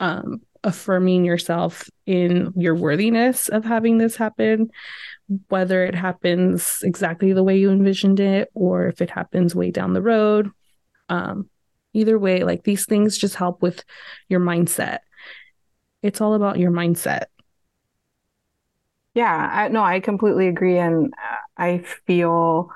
um 0.00 0.40
affirming 0.62 1.24
yourself 1.24 1.88
in 2.04 2.52
your 2.54 2.74
worthiness 2.74 3.48
of 3.48 3.64
having 3.64 3.96
this 3.96 4.16
happen 4.16 4.70
whether 5.48 5.84
it 5.84 5.94
happens 5.94 6.80
exactly 6.82 7.32
the 7.32 7.42
way 7.42 7.56
you 7.56 7.70
envisioned 7.70 8.20
it 8.20 8.50
or 8.54 8.86
if 8.86 9.00
it 9.00 9.10
happens 9.10 9.54
way 9.54 9.70
down 9.70 9.92
the 9.92 10.02
road. 10.02 10.50
Um, 11.08 11.48
either 11.92 12.18
way, 12.18 12.42
like 12.42 12.64
these 12.64 12.84
things 12.84 13.16
just 13.16 13.36
help 13.36 13.62
with 13.62 13.84
your 14.28 14.40
mindset. 14.40 14.98
It's 16.02 16.20
all 16.20 16.34
about 16.34 16.58
your 16.58 16.70
mindset. 16.70 17.24
Yeah, 19.14 19.50
I, 19.52 19.68
no, 19.68 19.82
I 19.82 20.00
completely 20.00 20.48
agree. 20.48 20.78
And 20.78 21.12
I 21.56 21.84
feel, 22.06 22.70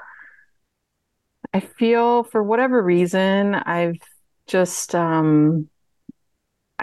I 1.52 1.60
feel 1.60 2.24
for 2.24 2.42
whatever 2.42 2.82
reason, 2.82 3.54
I've 3.54 4.00
just, 4.46 4.94
um, 4.94 5.68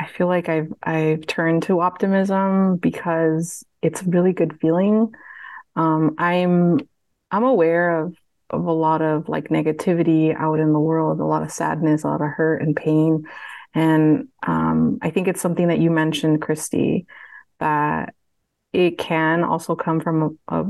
I 0.02 0.08
feel 0.08 0.26
like 0.26 0.50
I've 0.50 0.74
I've 0.82 1.28
turned 1.28 1.64
to 1.64 1.82
optimism 1.82 2.78
because 2.78 3.64
it's 3.84 4.02
a 4.02 4.10
really 4.10 4.34
good 4.34 4.60
feeling. 4.60 5.12
Um, 5.76 6.16
I'm 6.18 6.80
I'm 7.30 7.44
aware 7.44 8.00
of 8.00 8.16
of 8.50 8.66
a 8.66 8.72
lot 8.72 9.04
of 9.04 9.30
like 9.30 9.50
negativity 9.50 10.36
out 10.36 10.60
in 10.60 10.74
the 10.74 10.80
world, 10.80 11.20
a 11.20 11.26
lot 11.26 11.44
of 11.44 11.52
sadness, 11.52 12.04
a 12.04 12.08
lot 12.08 12.22
of 12.22 12.30
hurt 12.30 12.64
and 12.64 12.76
pain, 12.76 13.26
and 13.76 14.28
um, 14.48 14.98
I 15.04 15.12
think 15.12 15.28
it's 15.28 15.40
something 15.40 15.68
that 15.68 15.80
you 15.80 15.92
mentioned, 15.92 16.42
Christy, 16.42 17.06
that 17.60 18.16
it 18.74 18.98
can 18.98 19.44
also 19.44 19.76
come 19.76 20.00
from 20.00 20.40
a 20.48 20.66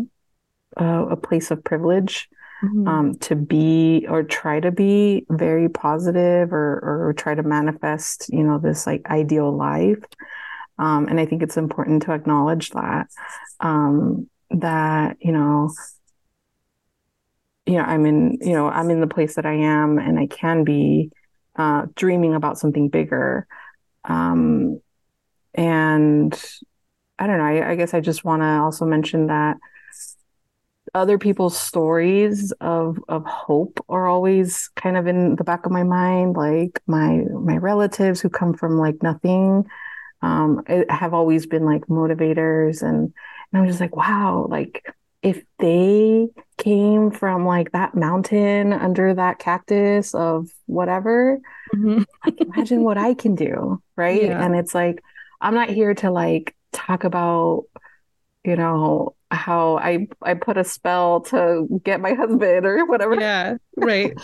a, 0.75 1.05
a 1.11 1.15
place 1.15 1.51
of 1.51 1.63
privilege. 1.63 2.27
Mm-hmm. 2.63 2.87
Um, 2.87 3.15
to 3.15 3.35
be 3.35 4.05
or 4.07 4.21
try 4.21 4.59
to 4.59 4.71
be 4.71 5.25
very 5.29 5.67
positive 5.67 6.53
or, 6.53 7.07
or 7.07 7.13
try 7.17 7.33
to 7.33 7.41
manifest, 7.41 8.29
you 8.29 8.43
know, 8.43 8.59
this 8.59 8.85
like 8.85 9.01
ideal 9.09 9.51
life. 9.51 10.03
Um, 10.77 11.07
and 11.07 11.19
I 11.19 11.25
think 11.25 11.41
it's 11.41 11.57
important 11.57 12.03
to 12.03 12.13
acknowledge 12.13 12.69
that. 12.69 13.07
Um, 13.61 14.29
that 14.51 15.17
you 15.21 15.31
know 15.31 15.71
you 17.65 17.73
know 17.73 17.83
i'm 17.83 18.05
in 18.05 18.37
you 18.41 18.53
know 18.53 18.67
i'm 18.67 18.89
in 18.89 19.01
the 19.01 19.07
place 19.07 19.35
that 19.35 19.45
i 19.45 19.53
am 19.53 19.97
and 19.97 20.19
i 20.19 20.27
can 20.27 20.63
be 20.63 21.11
uh, 21.57 21.85
dreaming 21.95 22.33
about 22.33 22.57
something 22.57 22.87
bigger 22.87 23.45
um, 24.05 24.79
and 25.53 26.43
i 27.19 27.27
don't 27.27 27.37
know 27.37 27.43
I, 27.43 27.71
I 27.71 27.75
guess 27.75 27.93
i 27.93 27.99
just 27.99 28.23
want 28.23 28.41
to 28.41 28.45
also 28.45 28.85
mention 28.85 29.27
that 29.27 29.57
other 30.93 31.17
people's 31.17 31.57
stories 31.57 32.51
of 32.59 32.99
of 33.07 33.25
hope 33.25 33.83
are 33.87 34.07
always 34.07 34.69
kind 34.75 34.97
of 34.97 35.07
in 35.07 35.35
the 35.37 35.43
back 35.43 35.65
of 35.65 35.71
my 35.71 35.83
mind 35.83 36.35
like 36.35 36.81
my 36.85 37.23
my 37.33 37.55
relatives 37.55 38.19
who 38.19 38.29
come 38.29 38.53
from 38.53 38.77
like 38.77 39.01
nothing 39.01 39.65
um, 40.21 40.63
have 40.89 41.13
always 41.13 41.45
been 41.45 41.65
like 41.65 41.87
motivators 41.87 42.81
and 42.81 43.13
and 43.51 43.61
I'm 43.61 43.67
just 43.67 43.81
like, 43.81 43.95
wow, 43.95 44.47
like 44.49 44.85
if 45.21 45.43
they 45.59 46.29
came 46.57 47.11
from 47.11 47.45
like 47.45 47.71
that 47.73 47.95
mountain 47.95 48.73
under 48.73 49.13
that 49.13 49.39
cactus 49.39 50.15
of 50.15 50.49
whatever, 50.65 51.39
mm-hmm. 51.75 52.03
like 52.25 52.41
imagine 52.41 52.83
what 52.83 52.97
I 52.97 53.13
can 53.13 53.35
do. 53.35 53.81
Right. 53.95 54.23
Yeah. 54.23 54.43
And 54.43 54.55
it's 54.55 54.73
like, 54.73 55.03
I'm 55.39 55.53
not 55.53 55.69
here 55.69 55.93
to 55.95 56.11
like 56.11 56.55
talk 56.71 57.03
about, 57.03 57.65
you 58.43 58.55
know, 58.55 59.15
how 59.31 59.77
I 59.77 60.07
I 60.21 60.33
put 60.35 60.57
a 60.57 60.63
spell 60.63 61.21
to 61.21 61.67
get 61.83 62.01
my 62.01 62.13
husband 62.15 62.65
or 62.65 62.85
whatever. 62.85 63.19
Yeah. 63.19 63.57
Right. 63.77 64.13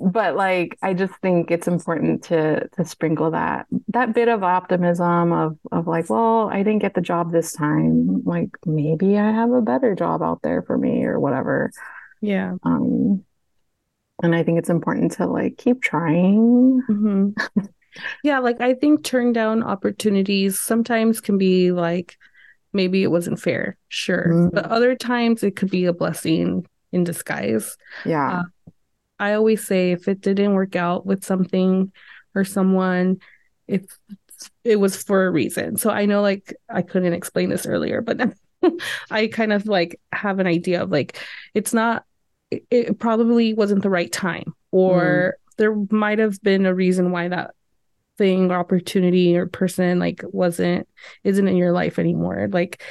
but 0.00 0.34
like 0.34 0.76
i 0.82 0.92
just 0.92 1.14
think 1.22 1.50
it's 1.50 1.68
important 1.68 2.22
to 2.24 2.68
to 2.76 2.84
sprinkle 2.84 3.30
that 3.30 3.66
that 3.88 4.12
bit 4.12 4.28
of 4.28 4.42
optimism 4.42 5.32
of 5.32 5.56
of 5.70 5.86
like 5.86 6.10
well 6.10 6.50
i 6.50 6.58
didn't 6.62 6.80
get 6.80 6.94
the 6.94 7.00
job 7.00 7.30
this 7.30 7.52
time 7.52 8.22
like 8.24 8.50
maybe 8.66 9.16
i 9.18 9.30
have 9.30 9.52
a 9.52 9.62
better 9.62 9.94
job 9.94 10.22
out 10.22 10.42
there 10.42 10.62
for 10.62 10.76
me 10.76 11.04
or 11.04 11.20
whatever 11.20 11.70
yeah 12.20 12.54
um 12.64 13.24
and 14.22 14.34
i 14.34 14.42
think 14.42 14.58
it's 14.58 14.70
important 14.70 15.12
to 15.12 15.26
like 15.26 15.56
keep 15.58 15.80
trying 15.80 16.82
mm-hmm. 16.88 17.60
yeah 18.24 18.40
like 18.40 18.60
i 18.60 18.74
think 18.74 19.04
turn 19.04 19.32
down 19.32 19.62
opportunities 19.62 20.58
sometimes 20.58 21.20
can 21.20 21.38
be 21.38 21.70
like 21.70 22.18
maybe 22.74 23.02
it 23.02 23.10
wasn't 23.10 23.40
fair 23.40 23.76
sure 23.88 24.26
mm-hmm. 24.28 24.54
but 24.54 24.66
other 24.66 24.94
times 24.94 25.42
it 25.42 25.56
could 25.56 25.70
be 25.70 25.84
a 25.86 25.92
blessing 25.92 26.66
in 26.92 27.04
disguise 27.04 27.76
yeah 28.04 28.40
uh, 28.40 28.70
I 29.18 29.34
always 29.34 29.66
say 29.66 29.92
if 29.92 30.08
it 30.08 30.20
didn't 30.20 30.54
work 30.54 30.76
out 30.76 31.06
with 31.06 31.24
something 31.24 31.92
or 32.34 32.44
someone, 32.44 33.20
it's 33.66 33.98
it 34.64 34.76
was 34.76 35.02
for 35.02 35.26
a 35.26 35.30
reason. 35.30 35.76
So 35.76 35.90
I 35.90 36.06
know 36.06 36.20
like 36.20 36.54
I 36.68 36.82
couldn't 36.82 37.12
explain 37.12 37.48
this 37.48 37.66
earlier, 37.66 38.00
but 38.00 38.34
I 39.10 39.28
kind 39.28 39.52
of 39.52 39.66
like 39.66 40.00
have 40.12 40.40
an 40.40 40.46
idea 40.46 40.82
of 40.82 40.90
like 40.90 41.18
it's 41.54 41.72
not 41.72 42.04
it, 42.50 42.64
it 42.70 42.98
probably 42.98 43.54
wasn't 43.54 43.82
the 43.82 43.90
right 43.90 44.10
time 44.10 44.54
or 44.70 45.36
mm. 45.36 45.56
there 45.56 45.74
might 45.90 46.18
have 46.18 46.40
been 46.42 46.66
a 46.66 46.74
reason 46.74 47.10
why 47.10 47.28
that 47.28 47.54
thing 48.16 48.50
or 48.50 48.58
opportunity 48.58 49.36
or 49.36 49.46
person 49.46 49.98
like 49.98 50.22
wasn't 50.24 50.88
isn't 51.24 51.48
in 51.48 51.56
your 51.56 51.72
life 51.72 51.98
anymore 51.98 52.48
like 52.52 52.82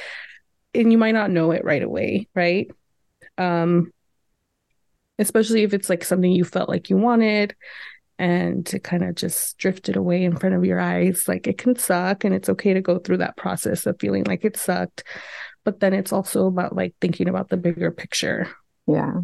and 0.74 0.92
you 0.92 0.98
might 0.98 1.14
not 1.14 1.30
know 1.30 1.50
it 1.50 1.64
right 1.64 1.82
away 1.82 2.28
right 2.34 2.70
um 3.38 3.90
especially 5.18 5.62
if 5.62 5.72
it's 5.72 5.88
like 5.88 6.04
something 6.04 6.32
you 6.32 6.44
felt 6.44 6.68
like 6.68 6.90
you 6.90 6.96
wanted 6.96 7.54
and 8.18 8.72
it 8.72 8.84
kind 8.84 9.02
of 9.02 9.14
just 9.14 9.58
drifted 9.58 9.96
away 9.96 10.24
in 10.24 10.36
front 10.36 10.54
of 10.54 10.64
your 10.64 10.80
eyes. 10.80 11.26
Like 11.26 11.46
it 11.46 11.58
can 11.58 11.76
suck 11.76 12.24
and 12.24 12.34
it's 12.34 12.48
okay 12.48 12.74
to 12.74 12.80
go 12.80 12.98
through 12.98 13.18
that 13.18 13.36
process 13.36 13.86
of 13.86 13.98
feeling 13.98 14.24
like 14.24 14.44
it 14.44 14.56
sucked. 14.56 15.04
But 15.64 15.80
then 15.80 15.94
it's 15.94 16.12
also 16.12 16.46
about 16.46 16.76
like 16.76 16.94
thinking 17.00 17.28
about 17.28 17.48
the 17.48 17.56
bigger 17.56 17.90
picture. 17.90 18.48
Yeah. 18.86 19.20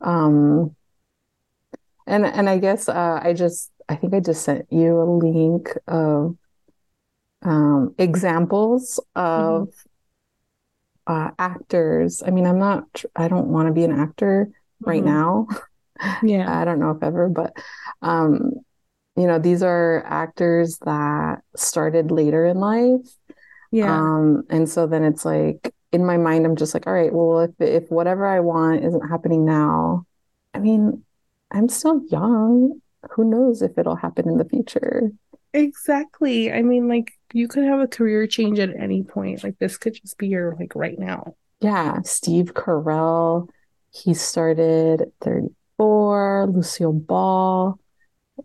Um 0.00 0.74
and 2.06 2.24
and 2.24 2.48
I 2.48 2.58
guess 2.58 2.88
uh 2.88 3.20
I 3.22 3.34
just 3.34 3.70
I 3.90 3.96
think 3.96 4.14
I 4.14 4.20
just 4.20 4.44
sent 4.44 4.66
you 4.70 5.00
a 5.00 5.04
link 5.04 5.76
of 5.88 6.36
um 7.42 7.94
examples 7.98 9.00
of 9.16 9.68
mm-hmm. 9.68 11.12
uh 11.12 11.30
actors. 11.38 12.22
I 12.24 12.30
mean, 12.30 12.46
I'm 12.46 12.58
not 12.58 13.02
I 13.16 13.26
don't 13.26 13.48
want 13.48 13.66
to 13.66 13.74
be 13.74 13.84
an 13.84 13.98
actor 13.98 14.48
right 14.80 15.02
mm-hmm. 15.02 15.12
now. 15.12 15.48
Yeah. 16.22 16.46
I 16.60 16.64
don't 16.64 16.78
know 16.78 16.92
if 16.92 17.02
ever, 17.02 17.28
but 17.28 17.56
um, 18.00 18.52
you 19.16 19.26
know, 19.26 19.38
these 19.38 19.62
are 19.62 20.04
actors 20.06 20.78
that 20.84 21.40
started 21.56 22.12
later 22.12 22.46
in 22.46 22.58
life. 22.58 23.06
Yeah. 23.72 23.94
Um, 23.94 24.44
and 24.48 24.68
so 24.68 24.86
then 24.86 25.04
it's 25.04 25.24
like 25.24 25.74
in 25.92 26.06
my 26.06 26.16
mind, 26.16 26.46
I'm 26.46 26.56
just 26.56 26.74
like, 26.74 26.86
all 26.86 26.92
right, 26.92 27.12
well, 27.12 27.40
if 27.40 27.60
if 27.60 27.90
whatever 27.90 28.24
I 28.24 28.40
want 28.40 28.84
isn't 28.84 29.08
happening 29.08 29.44
now, 29.44 30.06
I 30.54 30.60
mean, 30.60 31.04
I'm 31.50 31.68
still 31.68 32.02
young. 32.08 32.80
Who 33.12 33.24
knows 33.24 33.62
if 33.62 33.78
it'll 33.78 33.96
happen 33.96 34.28
in 34.28 34.38
the 34.38 34.44
future? 34.44 35.10
Exactly. 35.52 36.52
I 36.52 36.62
mean, 36.62 36.88
like 36.88 37.12
you 37.32 37.48
could 37.48 37.64
have 37.64 37.80
a 37.80 37.88
career 37.88 38.26
change 38.26 38.58
at 38.58 38.74
any 38.78 39.02
point. 39.02 39.42
Like 39.42 39.58
this 39.58 39.76
could 39.76 39.94
just 39.94 40.18
be 40.18 40.28
your 40.28 40.56
like 40.58 40.74
right 40.74 40.98
now. 40.98 41.34
Yeah. 41.60 42.00
Steve 42.02 42.54
Carell, 42.54 43.48
he 43.92 44.14
started 44.14 45.12
30 45.20 45.48
34, 45.80 46.46
Lucille 46.52 46.92
Ball, 46.92 47.78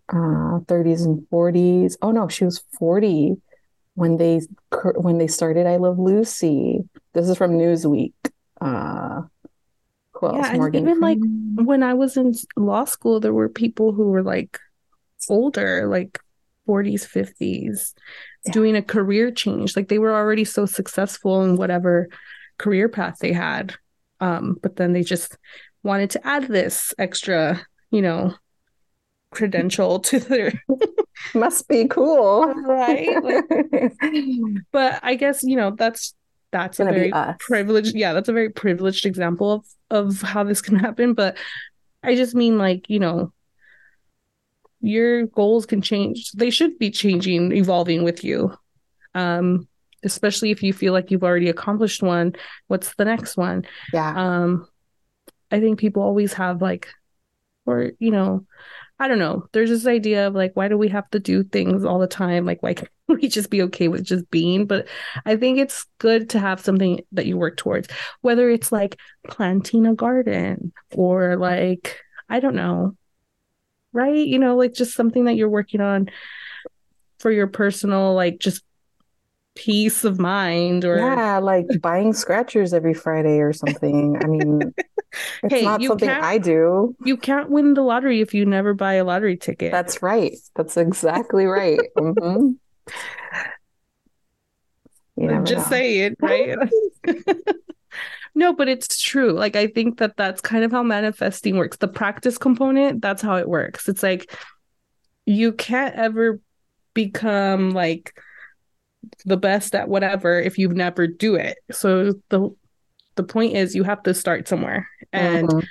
uh, 0.09 0.59
30s 0.65 1.03
and 1.03 1.27
40s. 1.29 1.97
Oh 2.01 2.11
no, 2.11 2.27
she 2.27 2.45
was 2.45 2.63
40 2.79 3.35
when 3.95 4.17
they 4.17 4.41
when 4.95 5.17
they 5.17 5.27
started 5.27 5.67
I 5.67 5.75
Love 5.77 5.99
Lucy. 5.99 6.79
This 7.13 7.27
is 7.27 7.37
from 7.37 7.51
Newsweek. 7.51 8.13
Uh, 8.61 9.23
else? 10.27 10.47
Yeah, 10.47 10.57
Morgan 10.57 10.81
even 10.83 10.99
like 10.99 11.19
when 11.55 11.83
I 11.83 11.93
was 11.93 12.17
in 12.17 12.33
law 12.55 12.85
school, 12.85 13.19
there 13.19 13.33
were 13.33 13.49
people 13.49 13.91
who 13.91 14.07
were 14.09 14.23
like 14.23 14.59
older, 15.29 15.87
like 15.87 16.19
40s, 16.67 17.07
50s, 17.07 17.93
yeah. 18.45 18.51
doing 18.51 18.75
a 18.75 18.81
career 18.81 19.31
change. 19.31 19.75
Like 19.75 19.87
they 19.87 19.99
were 19.99 20.13
already 20.13 20.43
so 20.43 20.65
successful 20.65 21.43
in 21.43 21.57
whatever 21.57 22.09
career 22.57 22.89
path 22.89 23.17
they 23.19 23.33
had. 23.33 23.75
Um, 24.19 24.57
but 24.61 24.75
then 24.75 24.93
they 24.93 25.03
just 25.03 25.37
wanted 25.83 26.09
to 26.11 26.27
add 26.27 26.47
this 26.47 26.93
extra, 26.97 27.65
you 27.91 28.01
know, 28.01 28.33
credential 29.31 29.99
to 30.09 30.19
their 30.19 30.53
must 31.33 31.67
be 31.67 31.87
cool 31.87 32.45
right 32.65 33.23
like, 33.23 33.45
but 34.71 34.99
i 35.03 35.15
guess 35.15 35.43
you 35.43 35.55
know 35.55 35.71
that's 35.71 36.13
that's 36.55 36.79
a 36.79 36.85
very 36.85 37.11
privileged 37.39 37.95
yeah 37.95 38.13
that's 38.13 38.29
a 38.29 38.33
very 38.33 38.49
privileged 38.49 39.05
example 39.05 39.51
of 39.51 39.65
of 39.89 40.21
how 40.21 40.43
this 40.43 40.61
can 40.61 40.75
happen 40.87 41.13
but 41.13 41.37
i 42.03 42.15
just 42.15 42.33
mean 42.33 42.57
like 42.57 42.89
you 42.89 42.99
know 42.99 43.31
your 44.85 45.25
goals 45.27 45.65
can 45.65 45.81
change 45.81 46.31
they 46.33 46.49
should 46.49 46.77
be 46.77 46.91
changing 46.91 47.51
evolving 47.51 48.03
with 48.03 48.23
you. 48.23 48.55
Um 49.15 49.67
especially 50.03 50.51
if 50.51 50.61
you 50.61 50.71
feel 50.71 50.93
like 50.93 51.09
you've 51.09 51.23
already 51.23 51.49
accomplished 51.49 52.03
one 52.03 52.35
what's 52.67 52.93
the 52.95 53.05
next 53.05 53.35
one? 53.35 53.65
Yeah. 53.91 54.13
Um 54.15 54.67
I 55.51 55.59
think 55.59 55.79
people 55.79 56.03
always 56.03 56.33
have 56.33 56.61
like, 56.61 56.87
or, 57.65 57.91
you 57.99 58.11
know, 58.11 58.45
I 58.97 59.09
don't 59.09 59.19
know. 59.19 59.45
There's 59.51 59.69
this 59.69 59.85
idea 59.85 60.27
of 60.27 60.35
like, 60.35 60.53
why 60.53 60.69
do 60.69 60.77
we 60.77 60.87
have 60.87 61.09
to 61.09 61.19
do 61.19 61.43
things 61.43 61.83
all 61.83 61.99
the 61.99 62.07
time? 62.07 62.45
Like, 62.45 62.63
why 62.63 62.75
can't 62.75 62.89
we 63.07 63.27
just 63.27 63.49
be 63.49 63.61
okay 63.63 63.87
with 63.87 64.03
just 64.03 64.29
being? 64.31 64.65
But 64.65 64.87
I 65.25 65.35
think 65.35 65.59
it's 65.59 65.85
good 65.97 66.29
to 66.29 66.39
have 66.39 66.61
something 66.61 67.01
that 67.11 67.25
you 67.25 67.37
work 67.37 67.57
towards, 67.57 67.89
whether 68.21 68.49
it's 68.49 68.71
like 68.71 68.97
planting 69.27 69.85
a 69.85 69.93
garden 69.93 70.71
or 70.93 71.35
like, 71.35 71.99
I 72.29 72.39
don't 72.39 72.55
know, 72.55 72.95
right? 73.91 74.25
You 74.25 74.39
know, 74.39 74.55
like 74.55 74.73
just 74.73 74.95
something 74.95 75.25
that 75.25 75.35
you're 75.35 75.49
working 75.49 75.81
on 75.81 76.09
for 77.19 77.31
your 77.31 77.47
personal, 77.47 78.13
like 78.13 78.39
just 78.39 78.63
peace 79.55 80.03
of 80.03 80.19
mind 80.19 80.83
or 80.83 80.97
yeah 80.97 81.37
like 81.37 81.65
buying 81.79 82.11
scratchers 82.11 82.73
every 82.73 82.93
friday 82.93 83.39
or 83.39 83.53
something 83.53 84.17
i 84.21 84.27
mean 84.27 84.73
it's 85.43 85.53
hey, 85.53 85.61
not 85.63 85.81
something 85.81 86.09
i 86.09 86.37
do. 86.37 86.95
you 87.03 87.17
can't 87.17 87.49
win 87.49 87.73
the 87.73 87.81
lottery 87.81 88.21
if 88.21 88.33
you 88.33 88.45
never 88.45 88.73
buy 88.73 88.93
a 88.95 89.03
lottery 89.03 89.37
ticket. 89.37 89.71
That's 89.71 90.01
right. 90.01 90.35
That's 90.55 90.77
exactly 90.77 91.45
right. 91.45 91.79
Mm-hmm. 91.97 92.51
I'm 95.29 95.45
just 95.45 95.69
know. 95.71 95.77
saying 95.77 96.15
right? 96.21 96.57
No 98.37 98.53
but 98.53 98.67
it's 98.67 99.01
true. 99.01 99.31
Like 99.31 99.55
i 99.55 99.67
think 99.67 99.97
that 99.99 100.17
that's 100.17 100.41
kind 100.41 100.65
of 100.65 100.71
how 100.71 100.83
manifesting 100.83 101.55
works. 101.55 101.77
The 101.77 101.87
practice 101.87 102.37
component 102.37 103.01
that's 103.01 103.21
how 103.21 103.37
it 103.37 103.47
works. 103.47 103.87
It's 103.87 104.03
like 104.03 104.35
you 105.25 105.53
can't 105.53 105.95
ever 105.95 106.41
become 106.93 107.71
like 107.71 108.13
the 109.25 109.37
best 109.37 109.73
at 109.73 109.87
whatever 109.87 110.39
if 110.39 110.57
you 110.57 110.67
never 110.69 111.07
do 111.07 111.35
it. 111.35 111.57
So 111.71 112.13
the 112.29 112.53
the 113.15 113.23
point 113.23 113.55
is 113.55 113.75
you 113.75 113.83
have 113.83 114.03
to 114.03 114.13
start 114.13 114.47
somewhere 114.47 114.87
and 115.11 115.47
mm-hmm. 115.47 115.65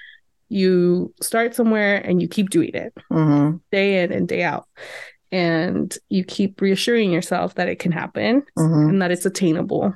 you 0.49 1.13
start 1.21 1.55
somewhere 1.55 1.97
and 1.97 2.21
you 2.21 2.29
keep 2.29 2.51
doing 2.51 2.75
it 2.75 2.93
mm-hmm. 3.11 3.57
day 3.71 4.03
in 4.03 4.13
and 4.13 4.29
day 4.29 4.43
out 4.43 4.67
and 5.33 5.97
you 6.09 6.25
keep 6.25 6.61
reassuring 6.61 7.11
yourself 7.11 7.55
that 7.57 7.69
it 7.69 7.79
can 7.79 7.93
happen 7.93 8.43
mm-hmm. 8.59 8.91
and 8.91 9.03
that 9.03 9.11
it's 9.11 9.27
attainable 9.27 9.95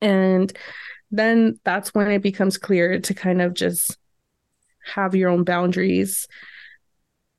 and 0.00 0.52
then 1.10 1.58
that's 1.64 1.94
when 1.94 2.10
it 2.10 2.22
becomes 2.22 2.58
clear 2.58 2.98
to 3.00 3.14
kind 3.14 3.40
of 3.40 3.54
just 3.54 3.96
have 4.84 5.14
your 5.14 5.30
own 5.30 5.44
boundaries 5.44 6.26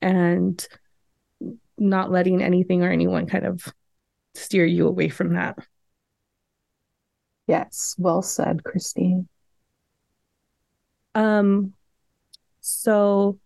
and 0.01 0.65
not 1.77 2.11
letting 2.11 2.41
anything 2.41 2.83
or 2.83 2.91
anyone 2.91 3.25
kind 3.25 3.45
of 3.45 3.67
steer 4.35 4.65
you 4.65 4.87
away 4.87 5.09
from 5.09 5.33
that. 5.33 5.57
Yes, 7.47 7.95
well 7.97 8.21
said, 8.21 8.63
Christine. 8.63 9.27
Um 11.15 11.73
so 12.61 13.39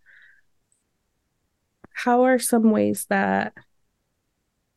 how 1.92 2.22
are 2.22 2.38
some 2.38 2.70
ways 2.70 3.06
that 3.10 3.52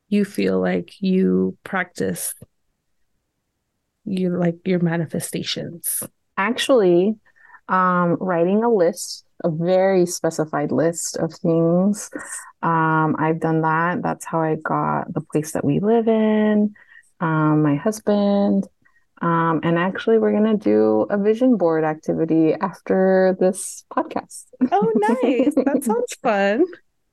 you 0.09 0.26
feel 0.26 0.59
like 0.59 1.01
you 1.01 1.57
practice 1.63 2.34
you 4.03 4.36
like 4.36 4.57
your 4.65 4.80
manifestations? 4.80 6.03
Actually, 6.38 7.15
um 7.69 8.17
writing 8.19 8.63
a 8.63 8.69
list, 8.69 9.24
a 9.43 9.49
very 9.49 10.05
specified 10.05 10.72
list 10.72 11.15
of 11.17 11.34
things 11.34 12.09
um, 12.63 13.15
I've 13.17 13.39
done 13.39 13.61
that. 13.61 14.01
That's 14.03 14.26
how 14.26 14.41
I 14.41 14.55
got 14.55 15.11
the 15.13 15.22
place 15.22 15.53
that 15.53 15.65
we 15.65 15.80
live 15.80 16.07
in, 16.07 16.76
um, 17.19 17.63
my 17.63 17.76
husband. 17.76 18.67
Um, 19.22 19.61
and 19.63 19.78
actually, 19.78 20.17
we're 20.17 20.32
going 20.32 20.57
to 20.57 20.63
do 20.63 21.05
a 21.09 21.17
vision 21.17 21.57
board 21.57 21.84
activity 21.84 22.53
after 22.53 23.38
this 23.39 23.84
podcast. 23.93 24.45
Oh, 24.72 24.91
nice. 24.95 25.53
that 25.55 25.84
sounds 25.84 26.13
fun. 26.22 26.65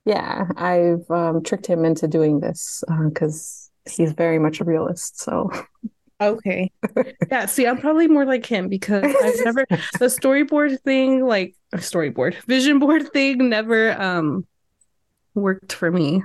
Yeah, 0.05 0.45
I've 0.57 1.09
um, 1.11 1.43
tricked 1.43 1.67
him 1.67 1.85
into 1.85 2.07
doing 2.07 2.39
this 2.39 2.83
because 3.09 3.69
uh, 3.85 3.91
he's 3.91 4.13
very 4.13 4.39
much 4.39 4.59
a 4.59 4.63
realist. 4.63 5.19
So 5.19 5.51
Okay. 6.21 6.71
Yeah. 7.31 7.45
See, 7.45 7.67
I'm 7.67 7.77
probably 7.77 8.07
more 8.07 8.25
like 8.25 8.45
him 8.45 8.69
because 8.69 9.03
I've 9.03 9.45
never 9.45 9.65
the 9.69 10.07
storyboard 10.07 10.81
thing, 10.81 11.23
like 11.25 11.55
a 11.71 11.77
storyboard, 11.77 12.35
vision 12.45 12.79
board 12.79 13.13
thing, 13.13 13.49
never 13.49 13.99
um 14.01 14.47
worked 15.35 15.73
for 15.73 15.91
me. 15.91 16.23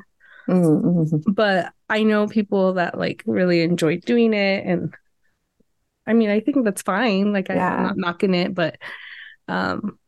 Mm-hmm. 0.49 1.33
But 1.33 1.73
I 1.89 2.03
know 2.03 2.27
people 2.27 2.75
that 2.75 2.99
like 2.99 3.23
really 3.27 3.61
enjoy 3.61 3.99
doing 3.99 4.33
it. 4.33 4.65
And 4.67 4.95
I 6.07 6.13
mean, 6.13 6.31
I 6.31 6.41
think 6.41 6.65
that's 6.65 6.83
fine. 6.83 7.33
Like, 7.33 7.49
yeah. 7.49 7.75
I'm 7.75 7.83
not 7.83 7.97
knocking 7.97 8.35
it, 8.35 8.55
but 8.55 8.79
um, 9.49 9.99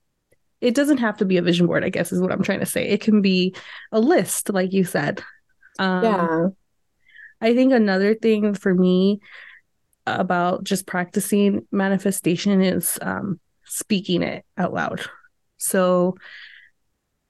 it 0.61 0.75
doesn't 0.75 0.99
have 0.99 1.19
to 1.19 1.25
be 1.25 1.37
a 1.37 1.43
vision 1.43 1.67
board, 1.67 1.85
I 1.85 1.89
guess, 1.89 2.13
is 2.13 2.21
what 2.21 2.33
I'm 2.33 2.43
trying 2.43 2.61
to 2.61 2.67
say. 2.67 2.89
It 2.89 3.01
can 3.01 3.23
be 3.23 3.55
a 3.93 4.01
list, 4.01 4.51
like 4.51 4.73
you 4.73 4.85
said. 4.85 5.23
Um, 5.79 6.05
yeah. 6.05 6.47
I 7.41 7.55
think 7.55 7.73
another 7.73 8.15
thing 8.15 8.55
for 8.55 8.75
me 8.75 9.21
about 10.07 10.65
just 10.65 10.87
practicing 10.87 11.67
manifestation 11.71 12.63
is 12.63 12.99
um, 13.03 13.41
speaking 13.65 14.23
it 14.23 14.45
out 14.57 14.73
loud. 14.73 15.03
So, 15.59 16.17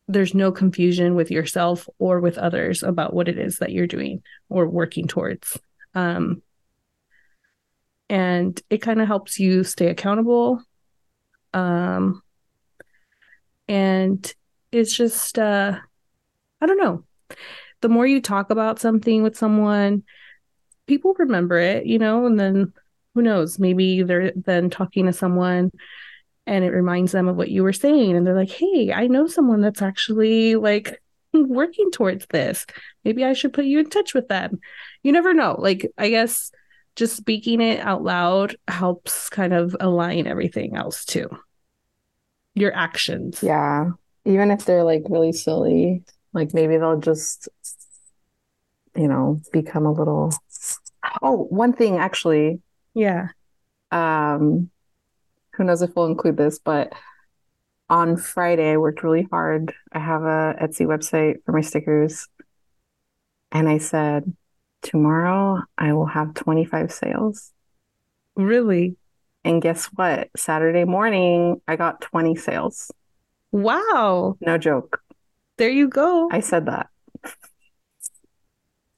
there's 0.09 0.35
no 0.35 0.53
confusion 0.53 1.15
with 1.15 1.31
yourself 1.31 1.89
or 1.99 2.21
with 2.21 2.39
others 2.39 2.83
about 2.83 3.13
what 3.13 3.29
it 3.29 3.39
is 3.39 3.59
that 3.59 3.73
you're 3.73 3.87
doing 3.87 4.23
or 4.49 4.69
working 4.69 5.09
towards. 5.09 5.59
Um, 5.95 6.43
and 8.09 8.61
it 8.71 8.79
kind 8.79 9.01
of 9.01 9.07
helps 9.07 9.39
you 9.39 9.65
stay 9.65 9.89
accountable. 9.89 10.63
Um, 11.53 12.23
and 13.69 14.33
it's 14.71 14.97
just, 14.97 15.39
uh, 15.39 15.79
I 16.61 16.67
don't 16.67 16.79
know. 16.79 17.05
The 17.81 17.89
more 17.89 18.07
you 18.07 18.21
talk 18.21 18.51
about 18.51 18.79
something 18.79 19.23
with 19.23 19.37
someone, 19.37 20.05
people 20.87 21.15
remember 21.19 21.59
it, 21.59 21.87
you 21.87 21.99
know, 21.99 22.27
and 22.27 22.39
then 22.39 22.73
who 23.15 23.23
knows, 23.23 23.59
maybe 23.59 24.03
they're 24.03 24.33
then 24.33 24.71
talking 24.71 25.07
to 25.07 25.13
someone 25.13 25.73
and 26.47 26.65
it 26.65 26.71
reminds 26.71 27.13
them 27.13 27.29
of 27.29 27.37
what 27.37 27.51
you 27.51 27.63
were 27.63 27.73
saying 27.73 28.17
and 28.17 28.27
they're 28.27 28.37
like, 28.37 28.51
"Hey, 28.51 28.93
I 28.93 29.07
know 29.09 29.27
someone 29.27 29.61
that's 29.61 29.83
actually 29.83 30.55
like 30.55 31.03
working 31.33 31.91
towards 31.91 32.27
this. 32.27 32.67
Maybe 33.05 33.25
I 33.25 33.33
should 33.33 33.53
put 33.53 33.65
you 33.65 33.81
in 33.81 33.91
touch 33.91 34.15
with 34.15 34.29
them." 34.29 34.61
You 35.03 35.13
never 35.13 35.35
know. 35.35 35.57
Like 35.59 35.91
I 35.99 36.11
guess 36.11 36.53
just 36.97 37.17
speaking 37.17 37.61
it 37.61 37.81
out 37.81 38.03
loud 38.03 38.57
helps 38.67 39.29
kind 39.29 39.53
of 39.53 39.77
align 39.79 40.27
everything 40.27 40.75
else 40.75 41.05
too. 41.05 41.29
Your 42.55 42.75
actions. 42.75 43.43
Yeah. 43.43 43.91
Even 44.25 44.51
if 44.51 44.65
they're 44.65 44.83
like 44.83 45.03
really 45.09 45.33
silly, 45.33 46.03
like 46.33 46.55
maybe 46.55 46.79
they'll 46.79 46.99
just, 46.99 47.49
you 48.97 49.07
know, 49.07 49.41
become 49.53 49.87
a 49.87 49.93
little. 49.93 50.33
Oh, 51.23 51.45
one 51.45 51.75
thing 51.75 51.99
actually. 51.99 52.61
Yeah. 52.95 53.29
Um, 53.93 54.71
who 55.53 55.65
knows 55.65 55.83
if 55.83 55.95
we'll 55.95 56.07
include 56.07 56.39
this, 56.39 56.59
but 56.59 56.93
on 57.89 58.17
Friday 58.17 58.73
I 58.73 58.79
worked 58.79 59.03
really 59.03 59.29
hard. 59.31 59.73
I 59.93 59.99
have 59.99 60.23
a 60.23 60.57
Etsy 60.61 60.87
website 60.87 61.45
for 61.45 61.53
my 61.53 61.61
stickers. 61.61 62.27
And 63.53 63.69
I 63.69 63.79
said, 63.79 64.35
tomorrow 64.87 65.63
I 65.77 65.93
will 65.93 66.07
have 66.07 66.35
25 66.35 66.93
sales. 66.93 67.53
Really? 68.37 68.97
And 69.45 69.61
guess 69.61 69.87
what? 69.87 70.31
Saturday 70.37 70.85
morning, 70.85 71.61
I 71.69 71.77
got 71.77 72.01
20 72.01 72.37
sales. 72.37 72.91
Wow. 73.53 74.37
No 74.41 74.59
joke. 74.59 75.01
There 75.57 75.71
you 75.71 75.89
go. 75.89 76.29
I 76.31 76.41
said 76.41 76.67
that. 76.67 76.89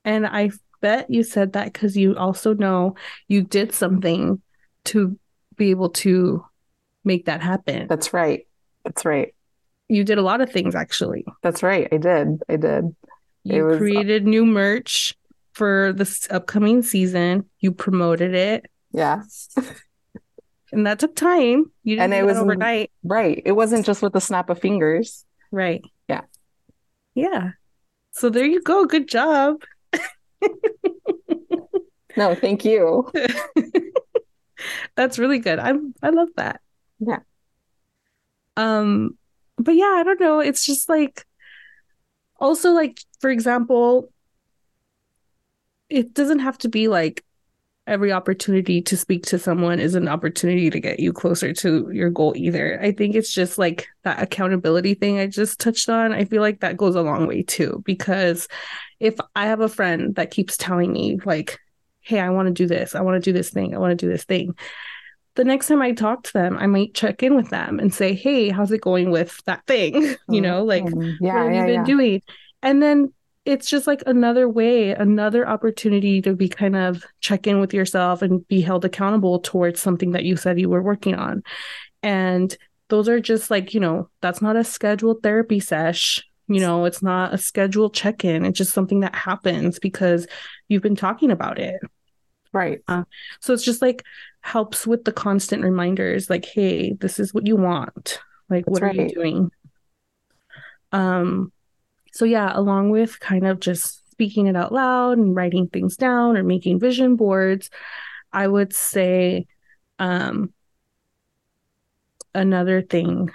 And 0.05 0.26
I 0.26 0.51
bet 0.80 1.11
you 1.11 1.22
said 1.22 1.53
that 1.53 1.72
because 1.72 1.97
you 1.97 2.16
also 2.16 2.55
know 2.55 2.95
you 3.26 3.43
did 3.43 3.72
something 3.72 4.41
to 4.84 5.18
be 5.57 5.70
able 5.70 5.91
to 5.91 6.45
make 7.05 7.26
that 7.26 7.43
happen. 7.43 7.86
That's 7.89 8.12
right. 8.12 8.47
That's 8.84 9.05
right. 9.05 9.34
You 9.89 10.05
did 10.05 10.18
a 10.18 10.22
lot 10.22 10.41
of 10.41 10.51
things 10.51 10.74
actually. 10.74 11.24
That's 11.43 11.62
right. 11.62 11.89
I 11.93 11.97
did. 11.97 12.43
I 12.49 12.57
did. 12.57 12.95
You 13.45 13.64
was, 13.64 13.76
uh, 13.76 13.78
created 13.78 14.26
new 14.26 14.45
merch 14.45 15.14
for 15.59 15.93
this 15.93 16.29
upcoming 16.31 16.83
season. 16.83 17.45
You 17.59 17.73
promoted 17.73 18.33
it. 18.33 18.71
Yeah. 18.93 19.23
and 20.73 20.87
that 20.87 21.01
took 21.01 21.17
time. 21.17 21.73
You 21.83 21.97
didn't 21.97 22.05
and 22.05 22.15
it 22.15 22.25
was 22.25 22.39
overnight. 22.39 22.93
Right. 23.03 23.43
It 23.45 23.53
wasn't 23.53 23.85
just 23.85 24.01
with 24.01 24.13
the 24.13 24.21
snap 24.21 24.51
of 24.51 24.61
fingers. 24.61 25.27
Right. 25.51 25.83
Yeah. 26.09 26.23
Yeah. 27.15 27.51
So 28.13 28.31
there 28.31 28.47
you 28.47 28.63
go. 28.63 28.87
Good 28.87 29.09
job. 29.09 29.63
no, 32.17 32.37
thank 32.37 32.65
you. 32.65 33.11
That's 34.95 35.19
really 35.19 35.41
good. 35.41 35.59
I'm 35.59 35.93
I 36.03 36.11
love 36.11 36.29
that. 36.37 36.61
Yeah. 37.01 37.21
Um 38.57 39.19
but 39.57 39.75
yeah, 39.75 39.97
I 39.97 40.05
don't 40.05 40.21
know. 40.21 40.39
It's 40.39 40.65
just 40.65 40.89
like 40.89 41.27
also 42.39 42.71
like 42.71 43.01
for 43.19 43.29
example, 43.29 44.13
it 45.89 46.14
doesn't 46.14 46.41
have 46.41 46.59
to 46.59 46.68
be 46.68 46.89
like 46.89 47.24
every 47.86 48.12
opportunity 48.12 48.82
to 48.82 48.97
speak 48.97 49.24
to 49.24 49.39
someone 49.39 49.80
is 49.80 49.95
an 49.95 50.09
opportunity 50.09 50.68
to 50.68 50.78
get 50.78 51.01
you 51.01 51.11
closer 51.11 51.55
to 51.55 51.91
your 51.91 52.11
goal 52.11 52.34
either. 52.36 52.78
I 52.82 52.93
think 52.93 53.14
it's 53.14 53.32
just 53.32 53.57
like 53.57 53.89
that 54.03 54.20
accountability 54.20 54.93
thing 54.93 55.18
I 55.18 55.26
just 55.26 55.59
touched 55.59 55.89
on. 55.89 56.12
I 56.12 56.26
feel 56.26 56.43
like 56.43 56.61
that 56.61 56.76
goes 56.76 56.97
a 56.97 57.03
long 57.03 57.26
way 57.26 57.43
too 57.43 57.82
because 57.86 58.47
if 59.01 59.14
I 59.34 59.47
have 59.47 59.61
a 59.61 59.68
friend 59.70 60.14
that 60.16 60.30
keeps 60.30 60.59
telling 60.59 60.93
me 60.93 61.18
like 61.24 61.59
hey, 62.09 62.20
I 62.20 62.30
want 62.30 62.47
to 62.49 62.55
do 62.55 62.66
this. 62.66 62.95
I 62.95 63.03
want 63.03 63.22
to 63.22 63.30
do 63.30 63.34
this 63.34 63.51
thing. 63.51 63.74
I 63.74 63.78
want 63.78 63.91
to 63.91 64.07
do 64.07 64.11
this 64.11 64.24
thing. 64.24 64.57
The 65.34 65.45
next 65.45 65.68
time 65.68 65.82
I 65.82 65.93
talk 65.93 66.22
to 66.24 66.32
them, 66.32 66.57
I 66.57 66.66
might 66.66 66.95
check 66.95 67.22
in 67.22 67.36
with 67.36 67.51
them 67.51 67.78
and 67.78 67.93
say, 67.93 68.14
hey, 68.14 68.49
how's 68.49 68.72
it 68.72 68.80
going 68.80 69.11
with 69.11 69.41
that 69.45 69.64
thing? 69.66 70.16
you 70.28 70.41
know, 70.41 70.64
like, 70.64 70.84
mm-hmm. 70.84 71.24
yeah, 71.24 71.34
what 71.34 71.45
have 71.45 71.55
yeah, 71.55 71.61
you 71.61 71.66
been 71.66 71.74
yeah. 71.74 71.84
doing? 71.84 72.22
And 72.62 72.82
then 72.82 73.12
it's 73.49 73.66
just 73.66 73.86
like 73.86 74.03
another 74.07 74.46
way, 74.46 74.90
another 74.90 75.49
opportunity 75.49 76.20
to 76.20 76.34
be 76.34 76.51
kind 76.51 76.76
of 76.76 77.03
check 77.20 77.46
in 77.46 77.61
with 77.61 77.72
yourself 77.72 78.20
and 78.20 78.46
be 78.46 78.61
held 78.61 78.84
accountable 78.84 79.38
towards 79.38 79.80
something 79.80 80.11
that 80.11 80.24
you 80.24 80.36
said 80.36 80.61
you 80.61 80.68
were 80.68 80.82
working 80.82 81.14
on. 81.14 81.42
And 82.03 82.55
those 82.90 83.09
are 83.09 83.20
just 83.20 83.51
like, 83.51 83.72
you 83.72 83.80
know, 83.80 84.11
that's 84.20 84.42
not 84.42 84.57
a 84.57 84.64
scheduled 84.64 85.22
therapy 85.22 85.61
sesh. 85.61 86.22
You 86.46 86.61
know, 86.61 86.84
it's 86.84 87.03
not 87.03 87.32
a 87.32 87.38
scheduled 87.38 87.94
check 87.94 88.22
in. 88.22 88.44
It's 88.44 88.59
just 88.59 88.74
something 88.74 89.01
that 89.01 89.14
happens 89.14 89.78
because 89.78 90.26
you've 90.68 90.82
been 90.82 90.94
talking 90.94 91.30
about 91.30 91.59
it. 91.59 91.80
Right. 92.53 92.82
Uh, 92.86 93.05
so 93.40 93.55
it's 93.55 93.64
just 93.64 93.80
like 93.80 94.05
helps 94.42 94.86
with 94.86 95.05
the 95.05 95.12
constant 95.12 95.62
reminders 95.62 96.28
like, 96.28 96.44
hey, 96.44 96.92
this 96.92 97.18
is 97.18 97.32
what 97.32 97.46
you 97.46 97.57
want. 97.57 98.20
Like, 98.51 98.66
That's 98.66 98.72
what 98.74 98.82
right. 98.82 98.99
are 98.99 99.03
you 99.05 99.09
doing? 99.09 99.51
Um, 100.92 101.51
so 102.19 102.25
yeah, 102.25 102.51
along 102.53 102.91
with 102.91 103.21
kind 103.21 103.47
of 103.47 103.61
just 103.61 104.11
speaking 104.11 104.49
it 104.49 104.57
out 104.57 104.73
loud 104.73 105.19
and 105.19 105.37
writing 105.37 105.69
things 105.69 105.97
down 105.97 106.37
or 106.37 106.43
making 106.43 106.81
vision 106.81 107.14
boards, 107.14 107.71
I 108.33 108.49
would 108.49 108.75
say 108.75 109.47
um 110.01 110.53
another 112.35 112.83
thing 112.83 113.31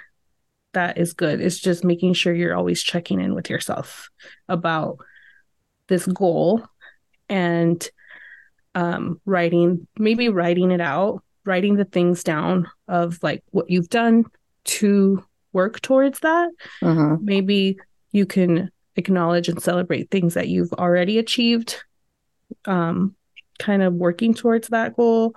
that 0.74 0.98
is 0.98 1.14
good 1.14 1.40
is 1.40 1.58
just 1.58 1.82
making 1.82 2.12
sure 2.12 2.34
you're 2.34 2.54
always 2.54 2.82
checking 2.82 3.22
in 3.22 3.34
with 3.34 3.48
yourself 3.48 4.10
about 4.50 4.98
this 5.86 6.04
goal 6.04 6.62
and 7.30 7.88
um, 8.74 9.18
writing, 9.24 9.88
maybe 9.96 10.28
writing 10.28 10.70
it 10.72 10.82
out, 10.82 11.22
writing 11.46 11.76
the 11.76 11.86
things 11.86 12.22
down 12.22 12.68
of 12.86 13.18
like 13.22 13.42
what 13.50 13.70
you've 13.70 13.88
done 13.88 14.26
to 14.64 15.24
work 15.54 15.80
towards 15.80 16.20
that. 16.20 16.50
Uh-huh. 16.82 17.16
Maybe 17.18 17.78
you 18.12 18.26
can 18.26 18.70
acknowledge 18.96 19.48
and 19.48 19.62
celebrate 19.62 20.10
things 20.10 20.34
that 20.34 20.48
you've 20.48 20.72
already 20.72 21.18
achieved, 21.18 21.82
um, 22.64 23.14
kind 23.58 23.82
of 23.82 23.94
working 23.94 24.34
towards 24.34 24.68
that 24.68 24.96
goal. 24.96 25.34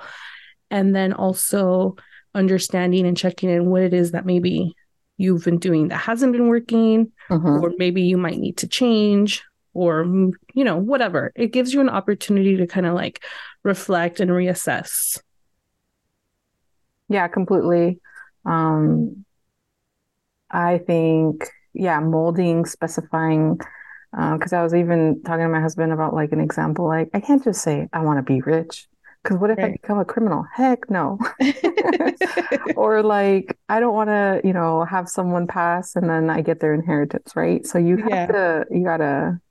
And 0.69 0.95
then 0.95 1.13
also 1.13 1.95
understanding 2.35 3.07
and 3.07 3.17
checking 3.17 3.49
in 3.49 3.69
what 3.69 3.83
it 3.83 3.93
is 3.93 4.11
that 4.11 4.25
maybe 4.25 4.75
you've 5.17 5.45
been 5.45 5.59
doing 5.59 5.87
that 5.87 5.97
hasn't 5.97 6.33
been 6.33 6.47
working, 6.47 7.11
uh-huh. 7.29 7.59
or 7.61 7.73
maybe 7.77 8.03
you 8.03 8.17
might 8.17 8.37
need 8.37 8.57
to 8.57 8.67
change, 8.67 9.43
or 9.77 10.03
you 10.55 10.63
know 10.63 10.75
whatever 10.75 11.31
it 11.35 11.53
gives 11.53 11.71
you 11.71 11.79
an 11.79 11.89
opportunity 11.89 12.57
to 12.57 12.65
kind 12.65 12.87
of 12.87 12.95
like 12.95 13.23
reflect 13.61 14.19
and 14.19 14.31
reassess 14.31 15.21
yeah 17.09 17.27
completely 17.27 17.99
um 18.43 19.23
i 20.49 20.79
think 20.79 21.47
yeah 21.79 21.99
molding 21.99 22.65
specifying 22.65 23.57
because 24.11 24.53
uh, 24.53 24.57
i 24.57 24.63
was 24.63 24.73
even 24.73 25.21
talking 25.23 25.45
to 25.45 25.49
my 25.49 25.61
husband 25.61 25.91
about 25.91 26.13
like 26.13 26.31
an 26.31 26.39
example 26.39 26.85
like 26.87 27.09
i 27.13 27.19
can't 27.19 27.43
just 27.43 27.61
say 27.61 27.87
i 27.93 27.99
want 27.99 28.17
to 28.17 28.23
be 28.23 28.41
rich 28.41 28.87
because 29.23 29.41
what 29.41 29.49
if 29.49 29.57
right. 29.57 29.67
I 29.67 29.71
become 29.71 29.99
a 29.99 30.05
criminal? 30.05 30.45
Heck 30.53 30.89
no. 30.89 31.19
or 32.77 33.03
like, 33.03 33.57
I 33.67 33.81
don't 33.81 33.93
want 33.93 34.09
to, 34.09 34.39
you 34.45 34.53
know, 34.53 34.85
have 34.85 35.09
someone 35.09 35.47
pass 35.47 35.97
and 35.97 36.09
then 36.09 36.29
I 36.29 36.41
get 36.41 36.61
their 36.61 36.73
inheritance, 36.73 37.35
right? 37.35 37.65
So 37.65 37.77
you 37.77 37.97
have 37.97 38.09
yeah. 38.09 38.27
to, 38.27 38.65
you 38.71 38.85
gotta 38.85 39.41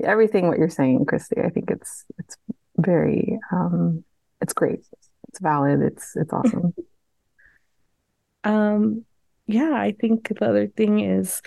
everything 0.00 0.48
what 0.48 0.58
you're 0.58 0.68
saying, 0.68 1.06
Christy. 1.06 1.40
I 1.40 1.50
think 1.50 1.70
it's 1.70 2.04
it's 2.18 2.36
very 2.76 3.38
um 3.52 4.04
it's 4.40 4.52
great. 4.52 4.80
It's 5.28 5.40
valid. 5.40 5.82
It's 5.82 6.14
it's 6.16 6.32
awesome. 6.32 6.74
um 8.44 9.04
yeah, 9.48 9.72
I 9.72 9.96
think 9.98 10.28
the 10.28 10.48
other 10.48 10.68
thing 10.68 11.00
is 11.00 11.42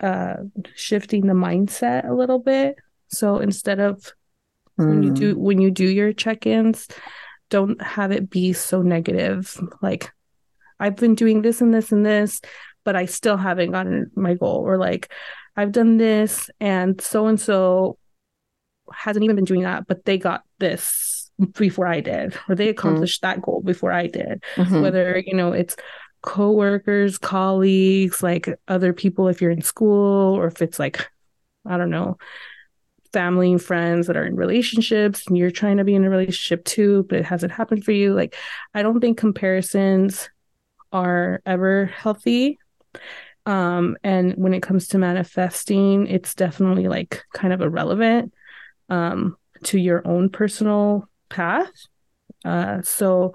uh 0.00 0.36
shifting 0.74 1.26
the 1.26 1.34
mindset 1.34 2.08
a 2.08 2.14
little 2.14 2.38
bit. 2.38 2.76
So 3.08 3.38
instead 3.38 3.80
of 3.80 4.12
mm. 4.78 4.88
when 4.88 5.02
you 5.02 5.12
do 5.12 5.34
hmm. 5.34 5.40
when 5.40 5.60
you 5.60 5.70
do 5.70 5.86
your 5.86 6.12
check-ins, 6.12 6.88
don't 7.50 7.80
have 7.82 8.12
it 8.12 8.30
be 8.30 8.52
so 8.52 8.82
negative. 8.82 9.60
Like 9.82 10.10
I've 10.80 10.96
been 10.96 11.14
doing 11.14 11.42
this 11.42 11.60
and 11.60 11.72
this 11.72 11.92
and 11.92 12.04
this, 12.04 12.40
but 12.84 12.96
I 12.96 13.06
still 13.06 13.36
haven't 13.36 13.72
gotten 13.72 14.10
my 14.14 14.34
goal. 14.34 14.62
Or 14.66 14.78
like 14.78 15.12
I've 15.56 15.72
done 15.72 15.96
this 15.96 16.50
and 16.60 17.00
so 17.00 17.26
and 17.26 17.40
so 17.40 17.98
hasn't 18.92 19.24
even 19.24 19.36
been 19.36 19.44
doing 19.44 19.62
that, 19.62 19.86
but 19.86 20.04
they 20.04 20.18
got 20.18 20.42
this 20.58 21.30
before 21.52 21.86
I 21.86 22.00
did, 22.00 22.36
or 22.48 22.54
they 22.54 22.68
accomplished 22.68 23.22
mm-hmm. 23.22 23.40
that 23.40 23.42
goal 23.42 23.60
before 23.60 23.92
I 23.92 24.06
did. 24.06 24.42
Mm-hmm. 24.56 24.82
Whether, 24.82 25.22
you 25.24 25.34
know, 25.34 25.52
it's 25.52 25.76
coworkers, 26.24 27.18
colleagues, 27.18 28.22
like 28.22 28.48
other 28.68 28.92
people 28.92 29.28
if 29.28 29.40
you're 29.42 29.50
in 29.50 29.62
school, 29.62 30.34
or 30.36 30.46
if 30.46 30.62
it's 30.62 30.78
like, 30.78 31.08
I 31.66 31.76
don't 31.78 31.90
know, 31.90 32.16
family 33.12 33.52
and 33.52 33.62
friends 33.62 34.06
that 34.08 34.16
are 34.16 34.26
in 34.26 34.36
relationships 34.36 35.26
and 35.28 35.38
you're 35.38 35.50
trying 35.50 35.76
to 35.78 35.84
be 35.84 35.94
in 35.94 36.04
a 36.04 36.10
relationship 36.10 36.64
too, 36.64 37.06
but 37.08 37.18
it 37.20 37.24
hasn't 37.24 37.52
happened 37.52 37.84
for 37.84 37.92
you. 37.92 38.14
Like, 38.14 38.36
I 38.74 38.82
don't 38.82 39.00
think 39.00 39.18
comparisons 39.18 40.30
are 40.92 41.42
ever 41.46 41.86
healthy 41.86 42.58
Um, 43.46 43.96
and 44.02 44.32
when 44.34 44.54
it 44.54 44.62
comes 44.62 44.88
to 44.88 44.98
manifesting, 44.98 46.06
it's 46.06 46.34
definitely 46.34 46.88
like 46.88 47.22
kind 47.34 47.52
of 47.52 47.60
irrelevant 47.60 48.32
um, 48.88 49.36
to 49.64 49.78
your 49.78 50.06
own 50.06 50.30
personal 50.30 51.08
path. 51.28 51.70
Uh, 52.44 52.82
so 52.82 53.34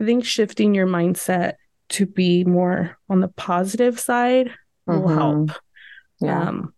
I 0.00 0.04
think 0.04 0.24
shifting 0.24 0.74
your 0.74 0.86
mindset 0.86 1.54
to 1.90 2.06
be 2.06 2.44
more 2.44 2.96
on 3.08 3.20
the 3.20 3.28
positive 3.28 3.98
side 3.98 4.52
will 4.86 5.02
Mhm. 5.02 5.14
help. 5.14 5.50
Yeah. 6.20 6.48
Um, 6.48 6.74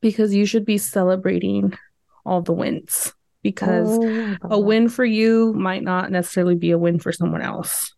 because 0.00 0.34
you 0.34 0.46
should 0.46 0.64
be 0.64 0.78
celebrating 0.78 1.76
all 2.24 2.42
the 2.42 2.52
wins 2.52 3.12
because 3.42 3.88
Oh, 3.90 4.08
yeah, 4.08 4.36
I 4.42 4.46
love 4.46 4.52
a 4.52 4.58
win 4.58 4.88
for 4.88 5.04
you 5.04 5.52
might 5.54 5.82
not 5.82 6.10
necessarily 6.10 6.54
be 6.54 6.70
a 6.70 6.78
win 6.78 6.98
for 6.98 7.12
someone 7.12 7.42
else. 7.42 7.94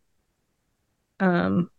Um, 1.18 1.70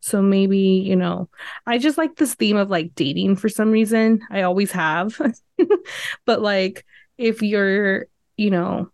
so 0.00 0.22
maybe, 0.22 0.58
you 0.58 0.96
know, 0.96 1.28
I 1.66 1.78
just 1.78 1.98
like 1.98 2.16
this 2.16 2.34
theme 2.34 2.56
of 2.56 2.70
like 2.70 2.94
dating 2.94 3.36
for 3.36 3.48
some 3.48 3.70
reason. 3.70 4.20
I 4.30 4.42
always 4.42 4.72
have. 4.72 5.20
but 6.26 6.40
like 6.40 6.84
if 7.18 7.42
you're, 7.42 8.06
you 8.36 8.50
know, 8.50 8.90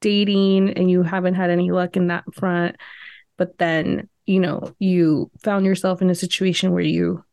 dating 0.00 0.70
and 0.74 0.90
you 0.90 1.02
haven't 1.02 1.34
had 1.34 1.50
any 1.50 1.70
luck 1.70 1.96
in 1.96 2.08
that 2.08 2.24
front, 2.34 2.76
but 3.36 3.58
then, 3.58 4.08
you 4.26 4.40
know, 4.40 4.74
you 4.78 5.30
found 5.42 5.66
yourself 5.66 6.02
in 6.02 6.10
a 6.10 6.14
situation 6.14 6.72
where 6.72 6.82
you 6.82 7.24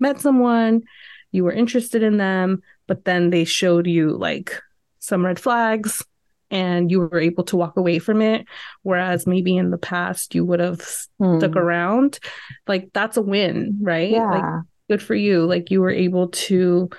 met 0.00 0.20
someone, 0.20 0.82
you 1.30 1.44
were 1.44 1.52
interested 1.52 2.02
in 2.02 2.16
them, 2.16 2.62
but 2.86 3.04
then 3.04 3.30
they 3.30 3.44
showed 3.44 3.86
you 3.86 4.10
like 4.10 4.60
some 4.98 5.24
red 5.24 5.38
flags 5.38 6.04
and 6.50 6.90
you 6.90 7.00
were 7.00 7.20
able 7.20 7.44
to 7.44 7.56
walk 7.56 7.76
away 7.76 7.98
from 7.98 8.20
it. 8.20 8.46
Whereas 8.82 9.26
maybe 9.26 9.56
in 9.56 9.70
the 9.70 9.78
past 9.78 10.34
you 10.34 10.44
would 10.44 10.60
have 10.60 10.80
Hmm. 11.18 11.38
stuck 11.38 11.56
around. 11.56 12.18
Like 12.66 12.90
that's 12.92 13.16
a 13.16 13.22
win, 13.22 13.78
right? 13.80 14.12
Like 14.12 14.44
Yeah. 14.44 14.62
good 14.90 15.02
for 15.02 15.14
you. 15.14 15.46
Like 15.46 15.70
you 15.70 15.80
were 15.80 15.90
able 15.90 16.28
to 16.28 16.90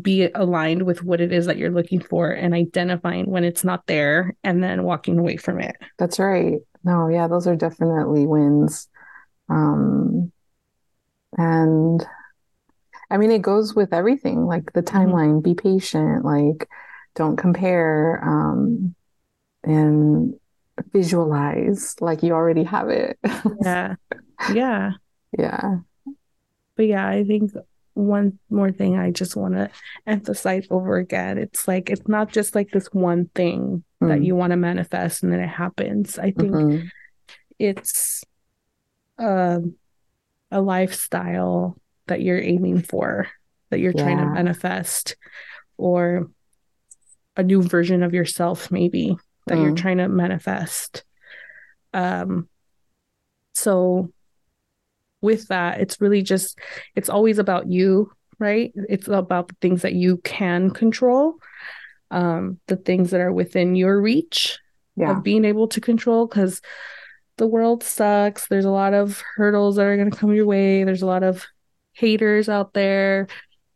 be 0.00 0.28
aligned 0.34 0.82
with 0.82 1.04
what 1.04 1.20
it 1.20 1.32
is 1.32 1.46
that 1.46 1.56
you're 1.56 1.70
looking 1.70 2.00
for 2.00 2.30
and 2.30 2.54
identifying 2.54 3.30
when 3.30 3.44
it's 3.44 3.62
not 3.62 3.86
there 3.86 4.34
and 4.42 4.62
then 4.64 4.82
walking 4.82 5.18
away 5.18 5.36
from 5.36 5.60
it. 5.60 5.76
That's 5.98 6.18
right. 6.18 6.60
No, 6.84 7.08
yeah, 7.08 7.28
those 7.28 7.46
are 7.46 7.56
definitely 7.56 8.26
wins. 8.26 8.88
Um, 9.50 10.32
and 11.38 12.06
I 13.10 13.16
mean, 13.18 13.30
it 13.30 13.42
goes 13.42 13.74
with 13.74 13.92
everything, 13.92 14.46
like 14.46 14.72
the 14.72 14.82
Mm-hmm. 14.92 15.14
timeline, 15.14 15.42
be 15.42 15.54
patient, 15.54 16.24
like 16.24 16.68
don't 17.14 17.36
compare, 17.36 18.22
um, 18.24 18.94
and 19.64 20.34
visualize 20.92 21.96
like 22.00 22.22
you 22.22 22.32
already 22.34 22.64
have 22.64 22.90
it. 22.90 23.18
Yeah. 23.46 23.96
Yeah. 24.46 24.94
Yeah. 25.38 25.80
But 26.76 26.86
yeah, 26.86 27.06
I 27.08 27.24
think 27.24 27.52
one 27.94 28.38
more 28.50 28.70
thing 28.72 28.98
I 28.98 29.10
just 29.10 29.36
want 29.36 29.54
to 29.54 29.70
emphasize 30.06 30.66
over 30.70 30.96
again. 30.96 31.38
It's 31.38 31.66
like 31.66 31.90
it's 31.90 32.06
not 32.08 32.32
just 32.32 32.54
like 32.54 32.70
this 32.70 32.86
one 32.92 33.26
thing 33.34 33.84
that 34.00 34.18
Mm. 34.20 34.24
you 34.26 34.36
want 34.36 34.50
to 34.50 34.56
manifest 34.56 35.22
and 35.22 35.32
then 35.32 35.40
it 35.40 35.48
happens. 35.48 36.18
I 36.18 36.32
think 36.32 36.52
Mhm. 36.52 36.88
it's 37.58 38.22
um 39.18 39.76
a 40.50 40.60
lifestyle 40.60 41.76
that 42.06 42.20
you're 42.20 42.40
aiming 42.40 42.82
for, 42.82 43.28
that 43.70 43.78
you're 43.80 43.92
trying 43.92 44.18
to 44.18 44.26
manifest, 44.26 45.16
or 45.76 46.30
a 47.36 47.42
new 47.42 47.62
version 47.62 48.02
of 48.02 48.12
yourself, 48.14 48.70
maybe 48.70 49.16
that 49.46 49.58
you're 49.58 49.72
Mm. 49.72 49.76
trying 49.76 49.98
to 49.98 50.08
manifest. 50.08 51.04
Um, 51.92 52.48
so 53.54 54.12
with 55.24 55.48
that, 55.48 55.80
it's 55.80 56.00
really 56.00 56.22
just, 56.22 56.58
it's 56.94 57.08
always 57.08 57.38
about 57.38 57.66
you, 57.66 58.12
right? 58.38 58.72
It's 58.88 59.08
about 59.08 59.48
the 59.48 59.56
things 59.60 59.82
that 59.82 59.94
you 59.94 60.18
can 60.18 60.70
control, 60.70 61.34
um, 62.12 62.60
the 62.68 62.76
things 62.76 63.10
that 63.10 63.20
are 63.20 63.32
within 63.32 63.74
your 63.74 64.00
reach 64.00 64.58
Yeah. 64.96 65.10
of 65.16 65.24
being 65.24 65.44
able 65.44 65.66
to 65.68 65.80
control 65.80 66.26
because 66.28 66.60
the 67.38 67.46
world 67.48 67.82
sucks. 67.82 68.46
There's 68.46 68.64
a 68.64 68.70
lot 68.70 68.94
of 68.94 69.20
hurdles 69.36 69.74
that 69.76 69.86
are 69.86 69.96
going 69.96 70.10
to 70.10 70.16
come 70.16 70.32
your 70.32 70.46
way. 70.46 70.84
There's 70.84 71.02
a 71.02 71.06
lot 71.06 71.24
of 71.24 71.44
haters 71.94 72.48
out 72.48 72.74
there. 72.74 73.26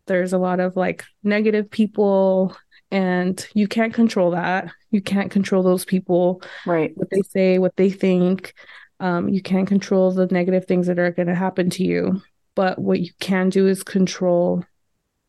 There's 0.06 0.32
a 0.32 0.38
lot 0.38 0.60
of 0.60 0.76
like 0.76 1.04
negative 1.24 1.68
people, 1.70 2.56
and 2.90 3.44
you 3.54 3.66
can't 3.68 3.92
control 3.92 4.30
that. 4.30 4.70
You 4.90 5.02
can't 5.02 5.30
control 5.30 5.62
those 5.62 5.84
people, 5.84 6.40
Right. 6.66 6.92
what 6.96 7.10
they 7.10 7.20
say, 7.22 7.58
what 7.58 7.76
they 7.76 7.90
think. 7.90 8.54
Um, 9.00 9.28
you 9.28 9.42
can't 9.42 9.68
control 9.68 10.10
the 10.10 10.26
negative 10.26 10.66
things 10.66 10.86
that 10.88 10.98
are 10.98 11.12
going 11.12 11.28
to 11.28 11.34
happen 11.34 11.70
to 11.70 11.84
you. 11.84 12.22
But 12.54 12.78
what 12.78 13.00
you 13.00 13.10
can 13.20 13.50
do 13.50 13.68
is 13.68 13.82
control 13.84 14.64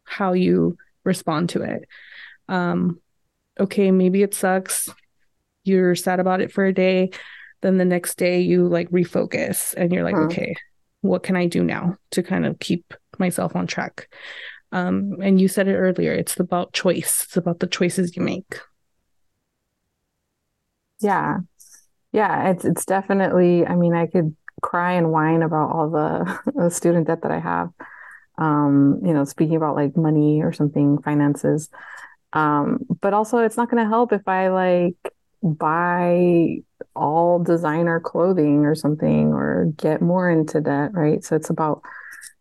how 0.04 0.34
you 0.34 0.78
respond 1.04 1.50
to 1.50 1.62
it. 1.62 1.88
Um, 2.48 3.00
okay, 3.60 3.92
maybe 3.92 4.24
it 4.24 4.34
sucks. 4.34 4.90
You're 5.64 5.96
sad 5.96 6.20
about 6.20 6.42
it 6.42 6.52
for 6.52 6.66
a 6.66 6.74
day. 6.74 7.12
Then 7.62 7.78
the 7.78 7.86
next 7.86 8.18
day 8.18 8.42
you 8.42 8.68
like 8.68 8.90
refocus 8.90 9.74
and 9.76 9.92
you're 9.92 10.04
like, 10.04 10.16
Huh. 10.16 10.24
okay, 10.24 10.56
what 11.02 11.24
can 11.24 11.36
I 11.36 11.46
do 11.46 11.64
now 11.64 11.98
to 12.12 12.24
kind 12.24 12.46
of 12.46 12.60
keep 12.60 12.94
myself 13.20 13.56
on 13.56 13.68
track? 13.68 14.08
Um, 14.72 15.18
and 15.22 15.40
you 15.42 15.48
said 15.48 15.68
it 15.68 15.76
earlier, 15.76 16.14
it's 16.14 16.40
about 16.40 16.74
choice. 16.74 17.24
It's 17.26 17.38
about 17.38 17.60
the 17.60 17.68
choices 17.68 18.16
you 18.16 18.22
make. 18.24 18.60
Yeah. 21.02 21.40
Yeah, 22.12 22.50
it's 22.52 22.66
it's 22.66 22.86
definitely, 22.86 23.66
I 23.66 23.76
mean, 23.76 23.94
I 23.94 24.08
could 24.08 24.36
cry 24.62 24.94
and 24.94 25.12
whine 25.12 25.42
about 25.44 25.72
all 25.72 25.90
the, 25.90 26.40
the 26.56 26.70
student 26.72 27.08
debt 27.08 27.22
that 27.22 27.32
I 27.32 27.40
have. 27.40 27.70
Um, 28.38 29.02
you 29.06 29.14
know, 29.14 29.26
speaking 29.26 29.56
about 29.58 29.76
like 29.76 29.98
money 29.98 30.42
or 30.44 30.54
something, 30.54 31.02
finances. 31.02 31.70
Um, 32.34 32.80
but 33.02 33.14
also 33.14 33.40
it's 33.40 33.58
not 33.58 33.70
going 33.72 33.84
to 33.84 33.90
help 33.90 34.14
if 34.14 34.28
I 34.28 34.50
like 34.50 34.96
buy 35.44 36.58
all 36.96 37.40
designer 37.40 38.00
clothing 38.00 38.66
or 38.66 38.76
something 38.76 39.34
or 39.34 39.74
get 39.78 40.02
more 40.02 40.30
into 40.30 40.62
debt, 40.62 40.94
right? 40.94 41.24
So 41.24 41.36
it's 41.36 41.50
about 41.50 41.84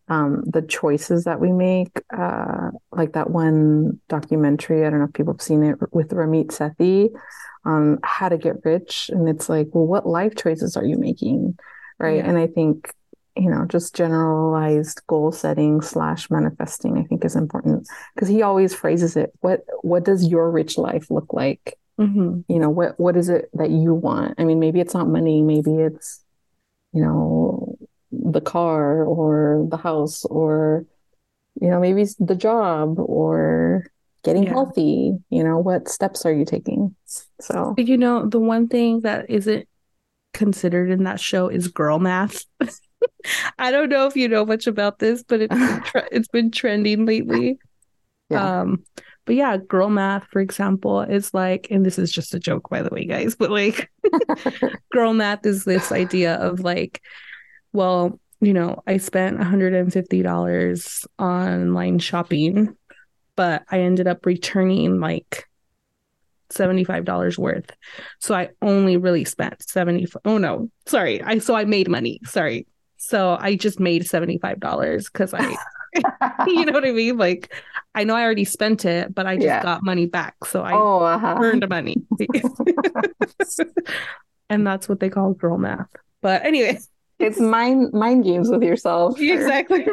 um, 0.08 0.42
the 0.46 0.62
choices 0.62 1.24
that 1.24 1.40
we 1.40 1.52
make. 1.52 2.02
Uh, 2.16 2.70
like 2.92 3.12
that 3.12 3.30
one 3.30 4.00
documentary, 4.08 4.86
I 4.86 4.90
don't 4.90 5.00
know 5.00 5.06
if 5.06 5.12
people 5.12 5.34
have 5.34 5.42
seen 5.42 5.62
it 5.64 5.76
with 5.92 6.10
Ramit 6.10 6.48
Sethi 6.48 7.10
on 7.64 7.98
how 8.02 8.28
to 8.28 8.38
get 8.38 8.64
rich. 8.64 9.10
And 9.12 9.28
it's 9.28 9.48
like, 9.48 9.68
well, 9.72 9.86
what 9.86 10.06
life 10.06 10.34
choices 10.36 10.76
are 10.76 10.84
you 10.84 10.96
making? 10.96 11.58
Right. 11.98 12.16
Yeah. 12.16 12.28
And 12.28 12.38
I 12.38 12.46
think, 12.46 12.92
you 13.36 13.50
know, 13.50 13.64
just 13.66 13.94
generalized 13.94 15.00
goal 15.06 15.32
setting 15.32 15.80
slash 15.80 16.30
manifesting, 16.30 16.98
I 16.98 17.04
think 17.04 17.24
is 17.24 17.36
important 17.36 17.88
because 18.14 18.28
he 18.28 18.42
always 18.42 18.74
phrases 18.74 19.16
it. 19.16 19.32
What 19.40 19.64
what 19.82 20.04
does 20.04 20.26
your 20.26 20.50
rich 20.50 20.78
life 20.78 21.10
look 21.10 21.32
like? 21.32 21.78
Mhm. 21.98 22.44
You 22.48 22.58
know, 22.58 22.70
what 22.70 22.98
what 22.98 23.16
is 23.16 23.28
it 23.28 23.48
that 23.54 23.70
you 23.70 23.94
want? 23.94 24.34
I 24.38 24.44
mean, 24.44 24.60
maybe 24.60 24.80
it's 24.80 24.94
not 24.94 25.08
money, 25.08 25.42
maybe 25.42 25.74
it's, 25.74 26.22
you 26.92 27.02
know, 27.02 27.76
the 28.10 28.40
car 28.40 29.04
or 29.04 29.66
the 29.68 29.76
house 29.76 30.24
or, 30.24 30.86
you 31.60 31.68
know, 31.68 31.80
maybe 31.80 32.02
it's 32.02 32.14
the 32.14 32.34
job 32.34 32.98
or 32.98 33.86
getting 34.24 34.44
Yeah. 34.44 34.50
healthy. 34.50 35.16
You 35.30 35.44
know, 35.44 35.58
what 35.58 35.88
steps 35.88 36.24
are 36.26 36.32
you 36.32 36.44
taking? 36.44 36.94
So, 37.40 37.74
you 37.76 37.96
know, 37.96 38.26
the 38.26 38.40
one 38.40 38.68
thing 38.68 39.00
that 39.00 39.28
isn't 39.30 39.68
considered 40.34 40.90
in 40.90 41.04
that 41.04 41.20
show 41.20 41.48
is 41.48 41.68
girl 41.68 41.98
math. 41.98 42.44
I 43.58 43.70
don't 43.70 43.88
know 43.88 44.06
if 44.06 44.16
you 44.16 44.28
know 44.28 44.44
much 44.44 44.66
about 44.66 44.98
this, 44.98 45.22
but 45.22 45.40
it's 45.42 45.54
been 45.54 45.80
tre- 45.84 46.08
it's 46.12 46.28
been 46.28 46.50
trending 46.50 47.06
lately. 47.06 47.58
Yeah. 48.30 48.60
Um, 48.60 48.84
but 49.24 49.34
yeah, 49.36 49.56
girl 49.56 49.90
math, 49.90 50.26
for 50.30 50.40
example, 50.40 51.00
is 51.02 51.34
like, 51.34 51.68
and 51.70 51.84
this 51.84 51.98
is 51.98 52.10
just 52.10 52.34
a 52.34 52.38
joke, 52.38 52.68
by 52.70 52.82
the 52.82 52.88
way, 52.90 53.04
guys, 53.04 53.34
but 53.36 53.50
like, 53.50 53.90
girl 54.92 55.12
math 55.12 55.44
is 55.44 55.64
this 55.64 55.92
idea 55.92 56.34
of 56.36 56.60
like, 56.60 57.02
well, 57.72 58.18
you 58.40 58.54
know, 58.54 58.82
I 58.86 58.96
spent 58.98 59.38
$150 59.38 61.06
online 61.18 61.98
shopping, 61.98 62.76
but 63.38 63.62
I 63.70 63.82
ended 63.82 64.08
up 64.08 64.26
returning 64.26 64.98
like 64.98 65.44
$75 66.52 67.38
worth. 67.38 67.70
So 68.18 68.34
I 68.34 68.48
only 68.60 68.96
really 68.96 69.24
spent 69.24 69.62
70 69.62 70.08
Oh 70.24 70.38
no, 70.38 70.70
sorry. 70.86 71.22
I 71.22 71.38
so 71.38 71.54
I 71.54 71.64
made 71.64 71.88
money. 71.88 72.18
Sorry. 72.24 72.66
So 72.96 73.36
I 73.38 73.54
just 73.54 73.78
made 73.78 74.02
$75 74.02 75.12
cuz 75.12 75.34
I 75.34 75.56
you 76.48 76.64
know 76.64 76.72
what 76.72 76.84
I 76.84 76.90
mean? 76.90 77.16
Like 77.16 77.54
I 77.94 78.02
know 78.02 78.16
I 78.16 78.24
already 78.24 78.44
spent 78.44 78.84
it, 78.84 79.14
but 79.14 79.26
I 79.26 79.36
just 79.36 79.46
Yeah. 79.46 79.62
got 79.62 79.84
money 79.84 80.06
back. 80.06 80.34
So 80.44 80.62
I 80.62 80.74
oh, 80.74 81.04
uh-huh. 81.04 81.38
earned 81.40 81.68
money. 81.68 82.02
and 84.50 84.66
that's 84.66 84.88
what 84.88 84.98
they 84.98 85.10
call 85.10 85.34
girl 85.34 85.58
math. 85.58 85.94
But 86.22 86.44
anyway, 86.44 86.80
It's 87.20 87.38
mind 87.38 87.92
mind 87.92 88.24
games 88.24 88.50
with 88.50 88.64
yourself. 88.64 89.20
exactly. 89.20 89.86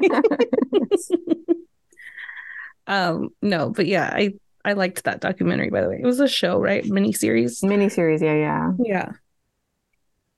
Um 2.87 3.29
no, 3.41 3.69
but 3.69 3.85
yeah, 3.85 4.11
I 4.13 4.33
I 4.63 4.73
liked 4.73 5.03
that 5.03 5.21
documentary 5.21 5.69
by 5.69 5.81
the 5.81 5.89
way. 5.89 5.99
It 6.01 6.05
was 6.05 6.19
a 6.19 6.27
show, 6.27 6.59
right? 6.59 6.85
Mini 6.85 7.13
series. 7.13 7.61
Miniseries, 7.61 8.21
yeah, 8.21 8.35
yeah. 8.35 8.71
Yeah. 8.79 9.11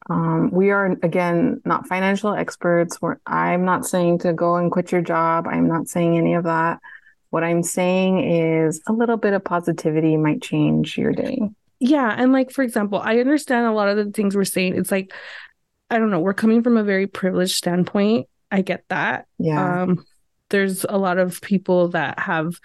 Um, 0.10 0.52
we 0.52 0.72
are 0.72 0.98
again 1.04 1.62
not 1.66 1.88
financial 1.88 2.34
experts. 2.34 3.02
We're, 3.02 3.18
I'm 3.26 3.66
not 3.66 3.86
saying 3.86 4.20
to 4.20 4.34
go 4.34 4.56
and 4.56 4.72
quit 4.72 4.92
your 4.92 5.02
job. 5.02 5.48
I'm 5.48 5.68
not 5.68 5.88
saying 5.88 6.18
any 6.18 6.34
of 6.34 6.46
that. 6.46 6.80
What 7.30 7.44
I'm 7.44 7.62
saying 7.62 8.20
is 8.20 8.82
a 8.88 8.94
little 8.94 9.18
bit 9.18 9.34
of 9.34 9.44
positivity 9.44 10.16
might 10.16 10.42
change 10.42 10.98
your 10.98 11.12
day. 11.12 11.42
Yeah. 11.80 12.14
And 12.18 12.32
like, 12.32 12.52
for 12.52 12.64
example, 12.64 13.00
I 13.00 13.20
understand 13.20 13.68
a 13.68 13.74
lot 13.74 13.90
of 13.90 13.98
the 13.98 14.12
things 14.12 14.36
we're 14.36 14.46
saying. 14.46 14.78
It's 14.78 14.92
like, 14.92 15.14
I 15.90 16.00
don't 16.00 16.10
know, 16.10 16.22
we're 16.22 16.34
coming 16.34 16.64
from 16.64 16.78
a 16.78 16.84
very 16.84 17.06
privileged 17.06 17.56
standpoint. 17.56 18.28
I 18.50 18.62
get 18.62 18.86
that. 18.88 19.28
Yeah. 19.38 19.84
Um, 19.84 20.06
there's 20.50 20.86
a 20.88 20.98
lot 20.98 21.18
of 21.18 21.42
people 21.42 21.90
that 21.90 22.20
have 22.20 22.60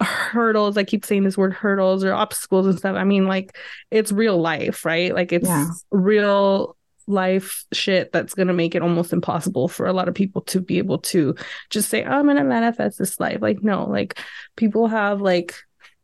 hurdles. 0.00 0.76
I 0.76 0.84
keep 0.84 1.04
saying 1.04 1.24
this 1.24 1.38
word 1.38 1.54
hurdles 1.54 2.04
or 2.04 2.12
obstacles 2.12 2.66
and 2.66 2.78
stuff. 2.78 2.96
I 2.96 3.04
mean, 3.04 3.26
like, 3.26 3.56
it's 3.90 4.12
real 4.12 4.38
life, 4.38 4.84
right? 4.84 5.14
Like, 5.14 5.32
it's 5.32 5.46
Yeah. 5.48 5.66
real 5.90 6.76
life 7.06 7.64
shit 7.72 8.12
that's 8.12 8.34
going 8.34 8.48
to 8.48 8.54
make 8.54 8.74
it 8.74 8.82
almost 8.82 9.12
impossible 9.12 9.68
for 9.68 9.86
a 9.86 9.92
lot 9.92 10.08
of 10.08 10.14
people 10.14 10.42
to 10.42 10.60
be 10.60 10.78
able 10.78 10.98
to 10.98 11.34
just 11.70 11.88
say, 11.88 12.04
oh, 12.04 12.10
I'm 12.10 12.24
going 12.24 12.36
to 12.36 12.44
manifest 12.44 12.98
this 12.98 13.18
life. 13.20 13.38
Like, 13.40 13.62
no, 13.62 13.84
like, 13.88 14.18
people 14.56 14.88
have, 14.88 15.20
like, 15.20 15.54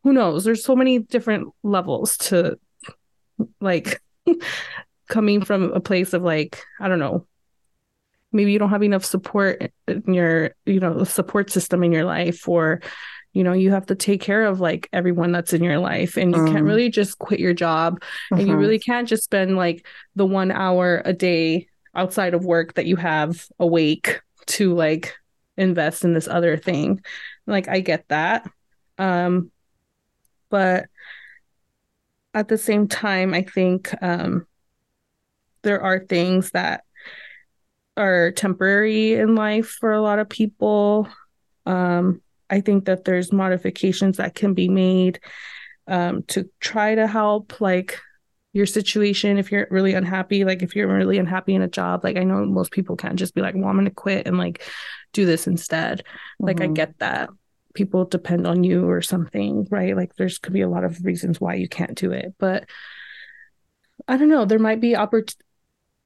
who 0.04 0.12
knows? 0.12 0.44
There's 0.44 0.64
so 0.64 0.74
many 0.76 1.00
different 1.00 1.48
levels 1.62 2.16
to, 2.18 2.58
like, 3.60 4.00
coming 5.08 5.44
from 5.44 5.72
a 5.72 5.80
place 5.80 6.12
of, 6.14 6.22
like, 6.22 6.62
I 6.80 6.88
don't 6.88 6.98
know, 7.00 7.26
maybe 8.32 8.52
you 8.52 8.58
don't 8.58 8.70
have 8.70 8.82
enough 8.82 9.04
support 9.04 9.70
in 9.86 10.14
your 10.14 10.54
you 10.66 10.80
know 10.80 11.04
support 11.04 11.50
system 11.50 11.82
in 11.82 11.92
your 11.92 12.04
life 12.04 12.48
or 12.48 12.80
you 13.32 13.44
know 13.44 13.52
you 13.52 13.70
have 13.70 13.86
to 13.86 13.94
take 13.94 14.20
care 14.20 14.44
of 14.44 14.60
like 14.60 14.88
everyone 14.92 15.32
that's 15.32 15.52
in 15.52 15.62
your 15.62 15.78
life 15.78 16.16
and 16.16 16.34
you 16.34 16.42
can't 16.44 16.64
Mm. 16.64 16.68
really 16.68 16.90
just 16.90 17.18
quit 17.18 17.40
your 17.40 17.54
job 17.54 18.02
and 18.30 18.40
you 18.48 18.54
Mhm. 18.54 18.58
really 18.58 18.78
can't 18.78 19.08
just 19.08 19.24
spend 19.24 19.56
like 19.56 19.86
the 20.16 20.26
one 20.26 20.50
hour 20.50 21.02
a 21.04 21.12
day 21.12 21.66
outside 21.94 22.34
of 22.34 22.44
work 22.44 22.74
that 22.74 22.86
you 22.86 22.96
have 22.96 23.46
awake 23.58 24.20
to 24.46 24.74
like 24.74 25.14
invest 25.56 26.04
in 26.04 26.14
this 26.14 26.26
other 26.28 26.56
thing 26.56 27.00
like 27.46 27.68
i 27.68 27.80
get 27.80 28.04
that 28.08 28.48
um 28.98 29.50
but 30.50 30.86
at 32.34 32.48
the 32.48 32.56
same 32.58 32.88
time 32.88 33.34
i 33.34 33.42
think 33.42 33.94
um 34.02 34.46
there 35.62 35.82
are 35.82 36.00
things 36.00 36.50
that 36.52 36.84
are 37.96 38.30
temporary 38.32 39.14
in 39.14 39.34
life 39.34 39.68
for 39.68 39.92
a 39.92 40.00
lot 40.00 40.18
of 40.18 40.28
people. 40.28 41.08
Um, 41.66 42.22
I 42.48 42.60
think 42.60 42.86
that 42.86 43.04
there's 43.04 43.32
modifications 43.32 44.16
that 44.18 44.34
can 44.34 44.54
be 44.54 44.68
made 44.68 45.20
um, 45.86 46.22
to 46.28 46.48
try 46.60 46.94
to 46.94 47.06
help 47.06 47.60
like 47.60 47.98
your 48.52 48.66
situation 48.66 49.38
if 49.38 49.50
you're 49.50 49.66
really 49.70 49.94
unhappy. 49.94 50.44
Like 50.44 50.62
if 50.62 50.76
you're 50.76 50.94
really 50.94 51.18
unhappy 51.18 51.54
in 51.54 51.62
a 51.62 51.68
job, 51.68 52.04
like 52.04 52.16
I 52.16 52.24
know 52.24 52.44
most 52.44 52.72
people 52.72 52.96
can't 52.96 53.18
just 53.18 53.34
be 53.34 53.40
like, 53.40 53.54
well, 53.54 53.68
I'm 53.68 53.76
gonna 53.76 53.90
quit 53.90 54.26
and 54.26 54.36
like 54.36 54.62
do 55.12 55.24
this 55.24 55.46
instead. 55.46 56.04
Like 56.38 56.60
I 56.60 56.68
Mhm. 56.68 56.74
get 56.74 56.98
that. 56.98 57.30
People 57.74 58.04
depend 58.04 58.46
on 58.46 58.64
you 58.64 58.88
or 58.88 59.00
something, 59.00 59.66
right? 59.70 59.96
Like 59.96 60.14
there's 60.16 60.38
could 60.38 60.52
be 60.52 60.60
a 60.60 60.68
lot 60.68 60.84
of 60.84 61.02
reasons 61.04 61.40
why 61.40 61.54
you 61.54 61.68
can't 61.68 61.94
do 61.96 62.12
it. 62.12 62.34
But 62.38 62.68
I 64.06 64.16
don't 64.16 64.28
know, 64.28 64.44
there 64.44 64.58
might 64.58 64.80
be 64.80 64.92
oppor- 64.92 65.34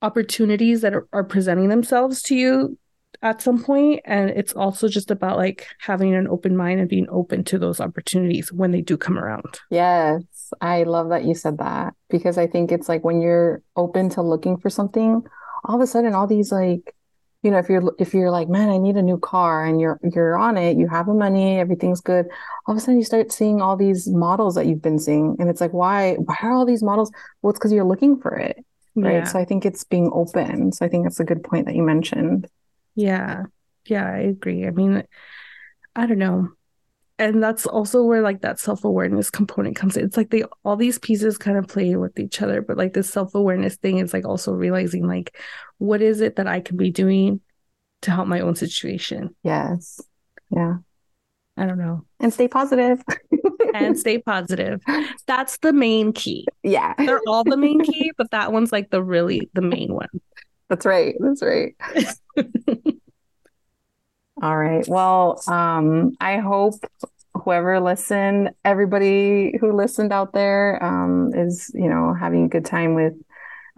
opportunities 0.03 0.81
that 0.83 0.95
are, 0.95 1.07
are 1.13 1.25
presenting 1.25 1.69
themselves 1.69 2.23
to 2.23 2.35
you 2.37 2.79
at 3.23 3.41
some 3.41 3.63
point 3.63 4.01
and 4.05 4.29
it's 4.31 4.53
also 4.53 4.89
just 4.89 5.11
about 5.11 5.39
like 5.39 5.67
having 5.81 6.15
an 6.15 6.29
open 6.29 6.55
mind 6.55 6.79
and 6.81 6.89
being 6.89 7.07
open 7.09 7.43
to 7.43 7.59
those 7.59 7.81
opportunities 7.81 8.53
when 8.53 8.73
they 8.73 8.83
do 8.83 8.97
come 8.97 9.19
around 9.19 9.59
Yes, 9.71 10.23
I 10.61 10.83
love 10.85 11.09
that 11.09 11.25
you 11.25 11.35
said 11.35 11.59
that 11.59 11.95
because 12.11 12.39
I 12.39 12.47
think 12.47 12.73
it's 12.73 12.89
like 12.89 13.05
when 13.05 13.21
you're 13.21 13.63
open 13.75 14.11
to 14.11 14.23
looking 14.23 14.57
for 14.59 14.71
something, 14.71 15.23
all 15.65 15.77
of 15.77 15.81
a 15.81 15.87
sudden 15.87 16.15
all 16.15 16.27
these 16.27 16.53
like, 16.53 16.95
you 17.43 17.51
know, 17.51 17.59
if 17.59 17.69
you're 17.69 17.93
if 17.99 18.15
you're 18.15 18.31
like, 18.31 18.49
man, 18.49 18.71
I 18.71 18.79
need 18.79 18.97
a 18.97 19.03
new 19.03 19.19
car 19.19 19.65
and 19.65 19.81
you're 19.81 19.99
you're 20.03 20.37
on 20.37 20.57
it, 20.57 20.77
you 20.77 20.89
have 20.89 21.07
the 21.07 21.15
money, 21.15 21.59
everything's 21.59 22.01
good. 22.01 22.27
All 22.67 22.75
of 22.75 22.79
a 22.79 22.81
sudden 22.81 22.99
you 22.99 23.05
start 23.05 23.33
seeing 23.33 23.61
all 23.61 23.77
these 23.77 24.09
models 24.09 24.55
that 24.57 24.67
you've 24.67 24.83
been 24.83 24.99
seeing 24.99 25.37
and 25.39 25.49
it's 25.49 25.61
like, 25.61 25.73
why 25.73 26.15
why 26.15 26.37
are 26.43 26.53
all 26.53 26.67
these 26.67 26.83
models? 26.83 27.11
Well, 27.43 27.51
it's 27.51 27.59
because 27.59 27.73
you're 27.73 27.85
looking 27.85 28.21
for 28.21 28.35
it, 28.37 28.65
right? 28.97 29.15
yeah 29.15 29.25
So 29.25 29.39
I 29.39 29.45
think 29.45 29.65
it's 29.65 29.85
being 29.85 30.11
open. 30.13 30.73
So 30.73 30.85
I 30.85 30.89
think 30.89 31.05
that's 31.05 31.21
a 31.21 31.25
good 31.25 31.43
point 31.45 31.67
that 31.67 31.75
you 31.77 31.83
mentioned. 31.83 32.49
yeah 32.95 33.45
yeah 33.87 34.05
i 34.05 34.19
agree 34.19 34.67
i 34.67 34.71
mean 34.71 35.05
i 35.95 36.07
don't 36.07 36.19
know 36.19 36.49
and 37.19 37.43
that's 37.43 37.65
also 37.67 38.03
where 38.03 38.21
like 38.21 38.41
that 38.43 38.59
self-awareness 38.59 39.31
component 39.31 39.77
comes 39.77 39.97
in 39.97 40.05
it's 40.05 40.17
like 40.17 40.31
they 40.31 40.43
all 40.65 40.77
these 40.77 40.99
pieces 40.99 41.39
kind 41.39 41.57
of 41.57 41.69
play 41.69 41.95
with 41.97 42.19
each 42.19 42.43
other 42.43 42.63
but 42.63 42.77
like 42.77 42.95
this 42.95 43.09
self-awareness 43.09 43.77
thing 43.77 43.99
is 43.99 44.13
like 44.13 44.25
also 44.25 44.53
realizing 44.53 45.07
like 45.07 45.37
what 45.79 46.03
is 46.03 46.21
it 46.21 46.37
that 46.37 46.47
i 46.49 46.59
can 46.61 46.77
be 46.77 46.91
doing 46.91 47.41
to 48.03 48.11
help 48.11 48.27
my 48.27 48.41
own 48.41 48.57
situation 48.57 49.35
Yes. 49.43 50.01
Yeah. 50.51 50.79
I 51.57 51.65
don't 51.67 51.79
know 51.79 52.05
And 52.21 52.33
stay 52.33 52.49
positive. 52.49 53.03
and 53.75 53.99
stay 53.99 54.19
positive 54.19 54.81
that's 55.27 55.59
the 55.59 55.73
main 55.73 56.13
key 56.13 56.47
Yeah. 56.63 56.95
they're 56.99 57.21
all 57.27 57.45
the 57.45 57.57
main 57.57 57.81
key 57.85 58.13
but 58.17 58.31
that 58.31 58.53
one's 58.53 58.73
like 58.73 58.91
the 58.91 59.03
really 59.03 59.51
the 59.55 59.63
main 59.63 59.93
one 59.93 60.09
That's 60.69 60.85
right. 60.85 61.15
That's 61.21 61.43
right. 61.43 61.75
All 64.43 64.57
right. 64.57 64.87
Well, 64.87 65.41
um, 65.47 66.13
I 66.21 66.39
hope 66.39 66.75
whoever 67.35 67.81
listened, 67.81 68.51
everybody 68.65 69.57
who 69.59 69.73
listened 69.73 70.13
out 70.13 70.33
there, 70.35 70.83
um, 70.85 71.33
is, 71.35 71.71
you 71.73 71.89
know, 71.89 72.13
having 72.13 72.45
a 72.45 72.49
good 72.49 72.65
time 72.67 72.95
with, 72.95 73.15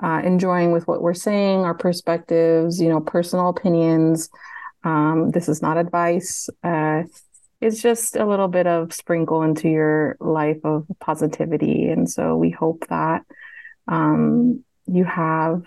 uh, 0.03 0.20
enjoying 0.24 0.72
with 0.72 0.89
what 0.89 1.01
we're 1.03 1.14
saying, 1.14 1.61
our 1.61 1.74
perspectives, 1.74 2.81
you 2.81 2.89
know, 2.89 3.01
personal 3.01 3.49
opinions. 3.51 4.31
Um, 4.83 5.31
this 5.31 5.49
is 5.49 5.61
not 5.62 5.76
advice. 5.76 6.49
Uh, 6.64 7.03
it's 7.61 7.83
just 7.83 8.17
a 8.17 8.25
little 8.25 8.49
bit 8.49 8.67
of 8.67 8.93
sprinkle 8.93 9.43
into 9.43 9.69
your 9.69 10.17
life 10.21 10.59
of 10.65 10.87
positivity. 11.01 11.89
And 11.89 12.09
so 12.09 12.37
we 12.37 12.51
hope 12.51 12.87
that, 12.89 13.23
um, 13.89 14.65
you 14.87 15.05
have 15.05 15.65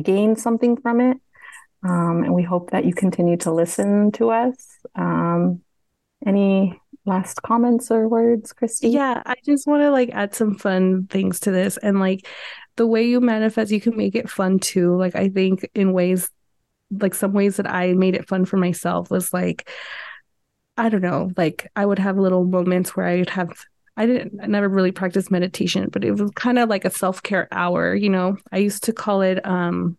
gained 0.00 0.38
something 0.38 0.76
from 0.76 1.00
it. 1.00 1.16
Um, 1.84 2.22
and 2.22 2.34
we 2.34 2.42
hope 2.42 2.70
that 2.70 2.84
you 2.84 2.94
continue 2.94 3.36
to 3.38 3.52
listen 3.52 4.12
to 4.12 4.30
us. 4.30 4.54
Um, 4.94 5.62
any 6.24 6.80
last 7.04 7.42
comments 7.42 7.90
or 7.90 8.08
words, 8.08 8.52
Christy? 8.52 8.90
yeah 8.90 9.22
i 9.26 9.34
just 9.44 9.66
want 9.66 9.82
to 9.82 9.90
like 9.90 10.10
add 10.12 10.34
some 10.34 10.54
fun 10.54 11.06
things 11.08 11.40
to 11.40 11.50
this 11.50 11.76
and 11.78 11.98
like 11.98 12.28
the 12.76 12.86
way 12.86 13.02
you 13.02 13.20
manifest 13.20 13.72
you 13.72 13.80
can 13.80 13.96
make 13.96 14.14
it 14.14 14.30
fun 14.30 14.60
too 14.60 14.96
like 14.96 15.16
i 15.16 15.28
think 15.28 15.68
in 15.74 15.92
ways 15.92 16.30
like 17.00 17.14
some 17.14 17.32
ways 17.32 17.56
that 17.56 17.68
i 17.68 17.92
made 17.92 18.14
it 18.14 18.28
fun 18.28 18.44
for 18.44 18.56
myself 18.56 19.10
was 19.10 19.32
like 19.32 19.68
i 20.76 20.88
don't 20.88 21.02
know 21.02 21.30
like 21.36 21.70
i 21.76 21.84
would 21.84 21.98
have 21.98 22.18
little 22.18 22.44
moments 22.44 22.96
where 22.96 23.06
i 23.06 23.18
would 23.18 23.30
have 23.30 23.52
I 23.96 24.06
didn't 24.06 24.40
I 24.42 24.46
never 24.46 24.68
really 24.68 24.92
practiced 24.92 25.30
meditation, 25.30 25.88
but 25.90 26.04
it 26.04 26.12
was 26.12 26.30
kind 26.34 26.58
of 26.58 26.68
like 26.68 26.84
a 26.84 26.90
self-care 26.90 27.48
hour, 27.52 27.94
you 27.94 28.08
know. 28.08 28.38
I 28.50 28.56
used 28.58 28.84
to 28.84 28.92
call 28.92 29.20
it 29.20 29.44
um 29.46 29.98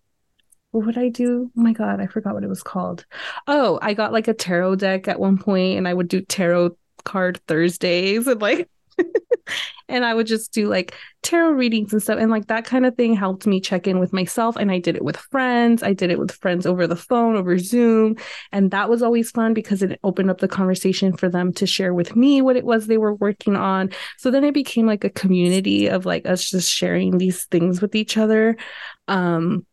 what 0.71 0.87
would 0.87 0.97
I 0.97 1.09
do? 1.09 1.51
Oh 1.55 1.61
my 1.61 1.71
God, 1.71 2.01
I 2.01 2.07
forgot 2.07 2.33
what 2.33 2.43
it 2.43 2.49
was 2.49 2.63
called. 2.63 3.05
Oh, 3.47 3.77
I 3.83 3.93
got 3.93 4.11
like 4.11 4.27
a 4.27 4.33
tarot 4.33 4.77
deck 4.77 5.07
at 5.07 5.19
one 5.19 5.37
point 5.37 5.77
and 5.77 5.87
I 5.87 5.93
would 5.93 6.07
do 6.07 6.21
tarot 6.21 6.75
card 7.05 7.39
Thursdays 7.47 8.25
and 8.27 8.41
like 8.41 8.67
and 9.89 10.05
I 10.05 10.13
would 10.13 10.27
just 10.27 10.53
do 10.53 10.67
like 10.67 10.95
tarot 11.21 11.51
readings 11.51 11.93
and 11.93 12.01
stuff. 12.01 12.19
And 12.19 12.31
like 12.31 12.47
that 12.47 12.65
kind 12.65 12.85
of 12.85 12.95
thing 12.95 13.15
helped 13.15 13.45
me 13.45 13.59
check 13.59 13.87
in 13.87 13.99
with 13.99 14.13
myself. 14.13 14.55
And 14.55 14.71
I 14.71 14.79
did 14.79 14.95
it 14.95 15.03
with 15.03 15.17
friends. 15.17 15.83
I 15.83 15.93
did 15.93 16.11
it 16.11 16.19
with 16.19 16.31
friends 16.31 16.65
over 16.65 16.87
the 16.87 16.95
phone, 16.95 17.35
over 17.35 17.57
Zoom. 17.57 18.15
And 18.51 18.71
that 18.71 18.89
was 18.89 19.01
always 19.01 19.31
fun 19.31 19.53
because 19.53 19.83
it 19.83 19.99
opened 20.03 20.29
up 20.29 20.39
the 20.39 20.47
conversation 20.47 21.15
for 21.15 21.29
them 21.29 21.53
to 21.53 21.65
share 21.65 21.93
with 21.93 22.15
me 22.15 22.41
what 22.41 22.55
it 22.55 22.65
was 22.65 22.87
they 22.87 22.97
were 22.97 23.15
working 23.15 23.55
on. 23.55 23.91
So 24.17 24.31
then 24.31 24.43
it 24.43 24.53
became 24.53 24.85
like 24.85 25.03
a 25.03 25.09
community 25.09 25.87
of 25.87 26.05
like 26.05 26.25
us 26.25 26.49
just 26.49 26.71
sharing 26.71 27.17
these 27.17 27.45
things 27.45 27.81
with 27.81 27.95
each 27.95 28.17
other. 28.17 28.57
Um, 29.07 29.65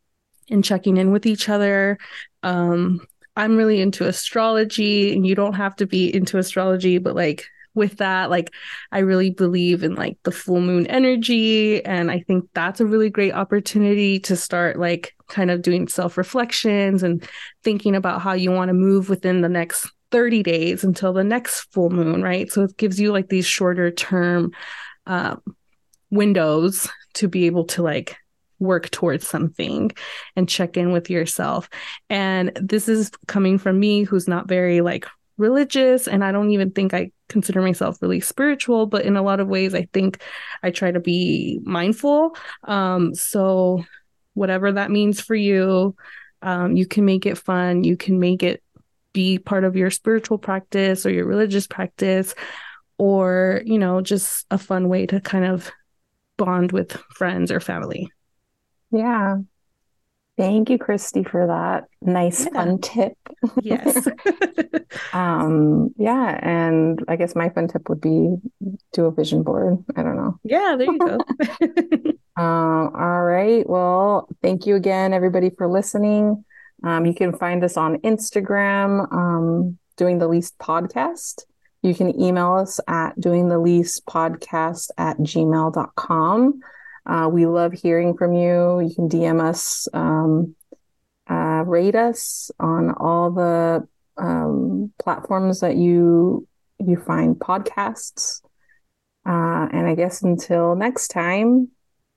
and 0.51 0.63
checking 0.63 0.97
in 0.97 1.11
with 1.11 1.25
each 1.25 1.49
other. 1.49 1.97
Um, 2.43 2.99
I'm 3.35 3.55
really 3.55 3.81
into 3.81 4.05
astrology, 4.05 5.13
and 5.13 5.25
you 5.25 5.33
don't 5.33 5.53
have 5.53 5.75
to 5.77 5.87
be 5.87 6.13
into 6.13 6.37
astrology, 6.37 6.97
but 6.97 7.15
like 7.15 7.45
with 7.73 7.97
that, 7.97 8.29
like 8.29 8.51
I 8.91 8.99
really 8.99 9.29
believe 9.29 9.83
in 9.83 9.95
like 9.95 10.17
the 10.23 10.31
full 10.31 10.61
moon 10.61 10.87
energy. 10.87 11.83
And 11.85 12.11
I 12.11 12.19
think 12.19 12.49
that's 12.53 12.79
a 12.79 12.85
really 12.85 13.09
great 13.09 13.33
opportunity 13.33 14.19
to 14.21 14.35
start 14.35 14.79
like 14.79 15.15
kind 15.27 15.51
of 15.51 15.61
doing 15.61 15.87
self 15.87 16.17
reflections 16.17 17.03
and 17.03 17.27
thinking 17.63 17.95
about 17.95 18.21
how 18.21 18.33
you 18.33 18.51
want 18.51 18.69
to 18.69 18.73
move 18.73 19.09
within 19.09 19.41
the 19.41 19.49
next 19.49 19.91
30 20.11 20.43
days 20.43 20.83
until 20.83 21.13
the 21.13 21.23
next 21.23 21.61
full 21.71 21.89
moon, 21.89 22.21
right? 22.21 22.51
So 22.51 22.63
it 22.63 22.77
gives 22.77 22.99
you 22.99 23.11
like 23.11 23.29
these 23.29 23.45
shorter 23.45 23.91
term 23.91 24.51
um, 25.07 25.41
windows 26.09 26.89
to 27.13 27.27
be 27.27 27.45
able 27.45 27.65
to 27.65 27.81
like 27.81 28.17
work 28.59 28.89
towards 28.91 29.27
something 29.27 29.91
and 30.35 30.47
check 30.47 30.77
in 30.77 30.91
with 30.91 31.09
yourself. 31.09 31.69
And 32.09 32.51
this 32.55 32.87
is 32.87 33.09
coming 33.27 33.57
from 33.57 33.79
me 33.79 34.03
who's 34.03 34.27
not 34.27 34.47
very 34.47 34.81
like 34.81 35.07
religious 35.41 36.07
and 36.07 36.23
I 36.23 36.31
don't 36.31 36.51
even 36.51 36.71
think 36.71 36.93
I 36.93 37.11
consider 37.27 37.61
myself 37.61 38.01
really 38.01 38.19
spiritual, 38.21 38.85
but 38.85 39.05
in 39.05 39.17
a 39.17 39.21
lot 39.21 39.39
of 39.39 39.47
ways 39.47 39.73
I 39.73 39.87
think 39.91 40.21
I 40.63 40.71
try 40.71 40.91
to 40.91 40.99
be 40.99 41.59
mindful. 41.63 42.35
Um, 42.63 43.13
so 43.15 43.83
whatever 44.33 44.71
that 44.71 44.91
means 44.91 45.19
for 45.19 45.35
you, 45.35 45.95
um, 46.41 46.75
you 46.75 46.85
can 46.85 47.05
make 47.05 47.25
it 47.25 47.37
fun, 47.37 47.83
you 47.83 47.97
can 47.97 48.19
make 48.19 48.43
it 48.43 48.63
be 49.13 49.37
part 49.37 49.63
of 49.63 49.75
your 49.75 49.91
spiritual 49.91 50.37
practice 50.37 51.05
or 51.05 51.11
your 51.11 51.25
religious 51.25 51.67
practice 51.67 52.33
or, 52.97 53.61
you 53.65 53.79
know, 53.79 54.01
just 54.01 54.45
a 54.51 54.57
fun 54.57 54.87
way 54.87 55.05
to 55.05 55.19
kind 55.19 55.45
of 55.45 55.71
bond 56.37 56.71
with 56.71 56.93
friends 57.15 57.51
or 57.51 57.59
family. 57.59 58.09
Yeah. 58.91 59.37
Thank 60.41 60.71
you, 60.71 60.79
Christy, 60.79 61.23
for 61.23 61.45
that 61.45 61.83
nice 62.01 62.45
yeah. 62.45 62.51
fun 62.51 62.79
tip. 62.79 63.15
Yes. 63.61 64.07
um, 65.13 65.93
yeah, 65.99 66.39
and 66.41 66.99
I 67.07 67.15
guess 67.15 67.35
my 67.35 67.49
fun 67.49 67.67
tip 67.67 67.87
would 67.89 68.01
be 68.01 68.37
do 68.91 69.05
a 69.05 69.11
vision 69.11 69.43
board. 69.43 69.77
I 69.95 70.01
don't 70.01 70.15
know. 70.15 70.39
Yeah, 70.43 70.77
there 70.79 70.91
you 70.91 70.97
go. 70.97 71.19
um, 72.41 72.91
all 72.95 73.21
right. 73.21 73.69
Well, 73.69 74.27
thank 74.41 74.65
you 74.65 74.75
again, 74.75 75.13
everybody, 75.13 75.51
for 75.51 75.67
listening. 75.67 76.43
Um, 76.83 77.05
you 77.05 77.13
can 77.13 77.37
find 77.37 77.63
us 77.63 77.77
on 77.77 77.97
Instagram, 77.97 79.13
um, 79.13 79.77
doing 79.95 80.17
the 80.17 80.27
least 80.27 80.57
podcast. 80.57 81.43
You 81.83 81.93
can 81.93 82.19
email 82.19 82.53
us 82.53 82.79
at 82.87 83.19
doing 83.19 83.47
the 83.47 83.59
least 83.59 84.07
podcast 84.07 84.89
at 84.97 85.19
gmail.com. 85.19 86.61
Uh, 87.05 87.29
we 87.31 87.45
love 87.45 87.73
hearing 87.73 88.15
from 88.15 88.33
you. 88.33 88.79
You 88.79 88.91
can 88.95 89.09
DM 89.09 89.41
us, 89.41 89.87
um, 89.93 90.55
uh, 91.29 91.63
rate 91.65 91.95
us 91.95 92.51
on 92.59 92.91
all 92.91 93.31
the 93.31 93.87
um, 94.17 94.93
platforms 95.01 95.61
that 95.61 95.75
you 95.75 96.47
you 96.79 96.97
find 96.97 97.35
podcasts. 97.35 98.41
Uh, 99.25 99.67
and 99.71 99.87
I 99.87 99.95
guess 99.95 100.23
until 100.23 100.75
next 100.75 101.09
time. 101.09 101.69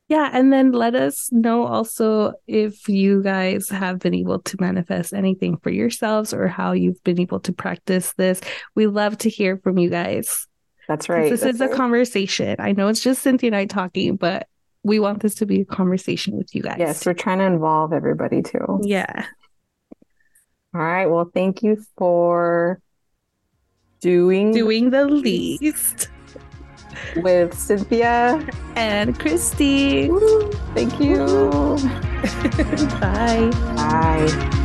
Yeah, 0.09 0.31
and 0.33 0.53
then 0.53 0.73
let 0.73 0.95
us 0.95 1.31
know 1.33 1.67
also 1.67 2.35
if 2.47 2.89
you 2.89 3.23
guys 3.23 3.71
have 3.71 4.01
been 4.01 4.15
able 4.15 4.39
to 4.41 4.57
manifest 4.61 5.15
anything 5.15 5.57
for 5.59 5.71
yourselves 5.71 6.35
or 6.35 6.47
how 6.47 6.73
you've 6.73 7.03
been 7.05 7.21
able 7.21 7.41
to 7.41 7.53
practice 7.53 8.13
this. 8.15 8.41
We 8.75 8.87
love 8.87 9.17
to 9.19 9.31
hear 9.31 9.57
from 9.59 9.79
you 9.79 9.89
guys. 9.89 10.47
That's 10.89 11.09
right. 11.09 11.31
This 11.31 11.41
That's 11.41 11.55
is 11.55 11.61
right. 11.61 11.71
a 11.71 11.75
conversation. 11.75 12.57
I 12.59 12.73
know 12.73 12.89
it's 12.89 13.01
just 13.01 13.23
Cynthia 13.23 13.49
and 13.49 13.57
I 13.57 13.65
talking, 13.65 14.17
but 14.17 14.47
we 14.85 15.01
want 15.01 15.23
this 15.23 15.35
to 15.37 15.47
be 15.47 15.63
a 15.63 15.65
conversation 15.65 16.37
with 16.37 16.55
you 16.55 16.63
guys. 16.63 16.77
Yes, 16.79 17.05
we're 17.07 17.15
trying 17.15 17.39
to 17.39 17.45
involve 17.45 17.93
everybody 17.93 18.43
too. 18.43 18.81
Yeah. 18.83 19.27
All 20.75 20.81
right. 20.81 21.07
Well, 21.07 21.31
thank 21.33 21.63
you 21.63 21.83
for 21.97 22.81
doing 24.01 24.53
doing 24.53 24.91
the 24.91 25.07
least 25.07 26.11
with 27.17 27.55
Cynthia 27.59 28.47
and 28.77 29.19
Christy. 29.19 30.11
Woo. 30.11 30.53
Thank 30.75 31.01
you. 31.01 31.19
Bye. 33.01 33.51
Bye. 33.75 34.61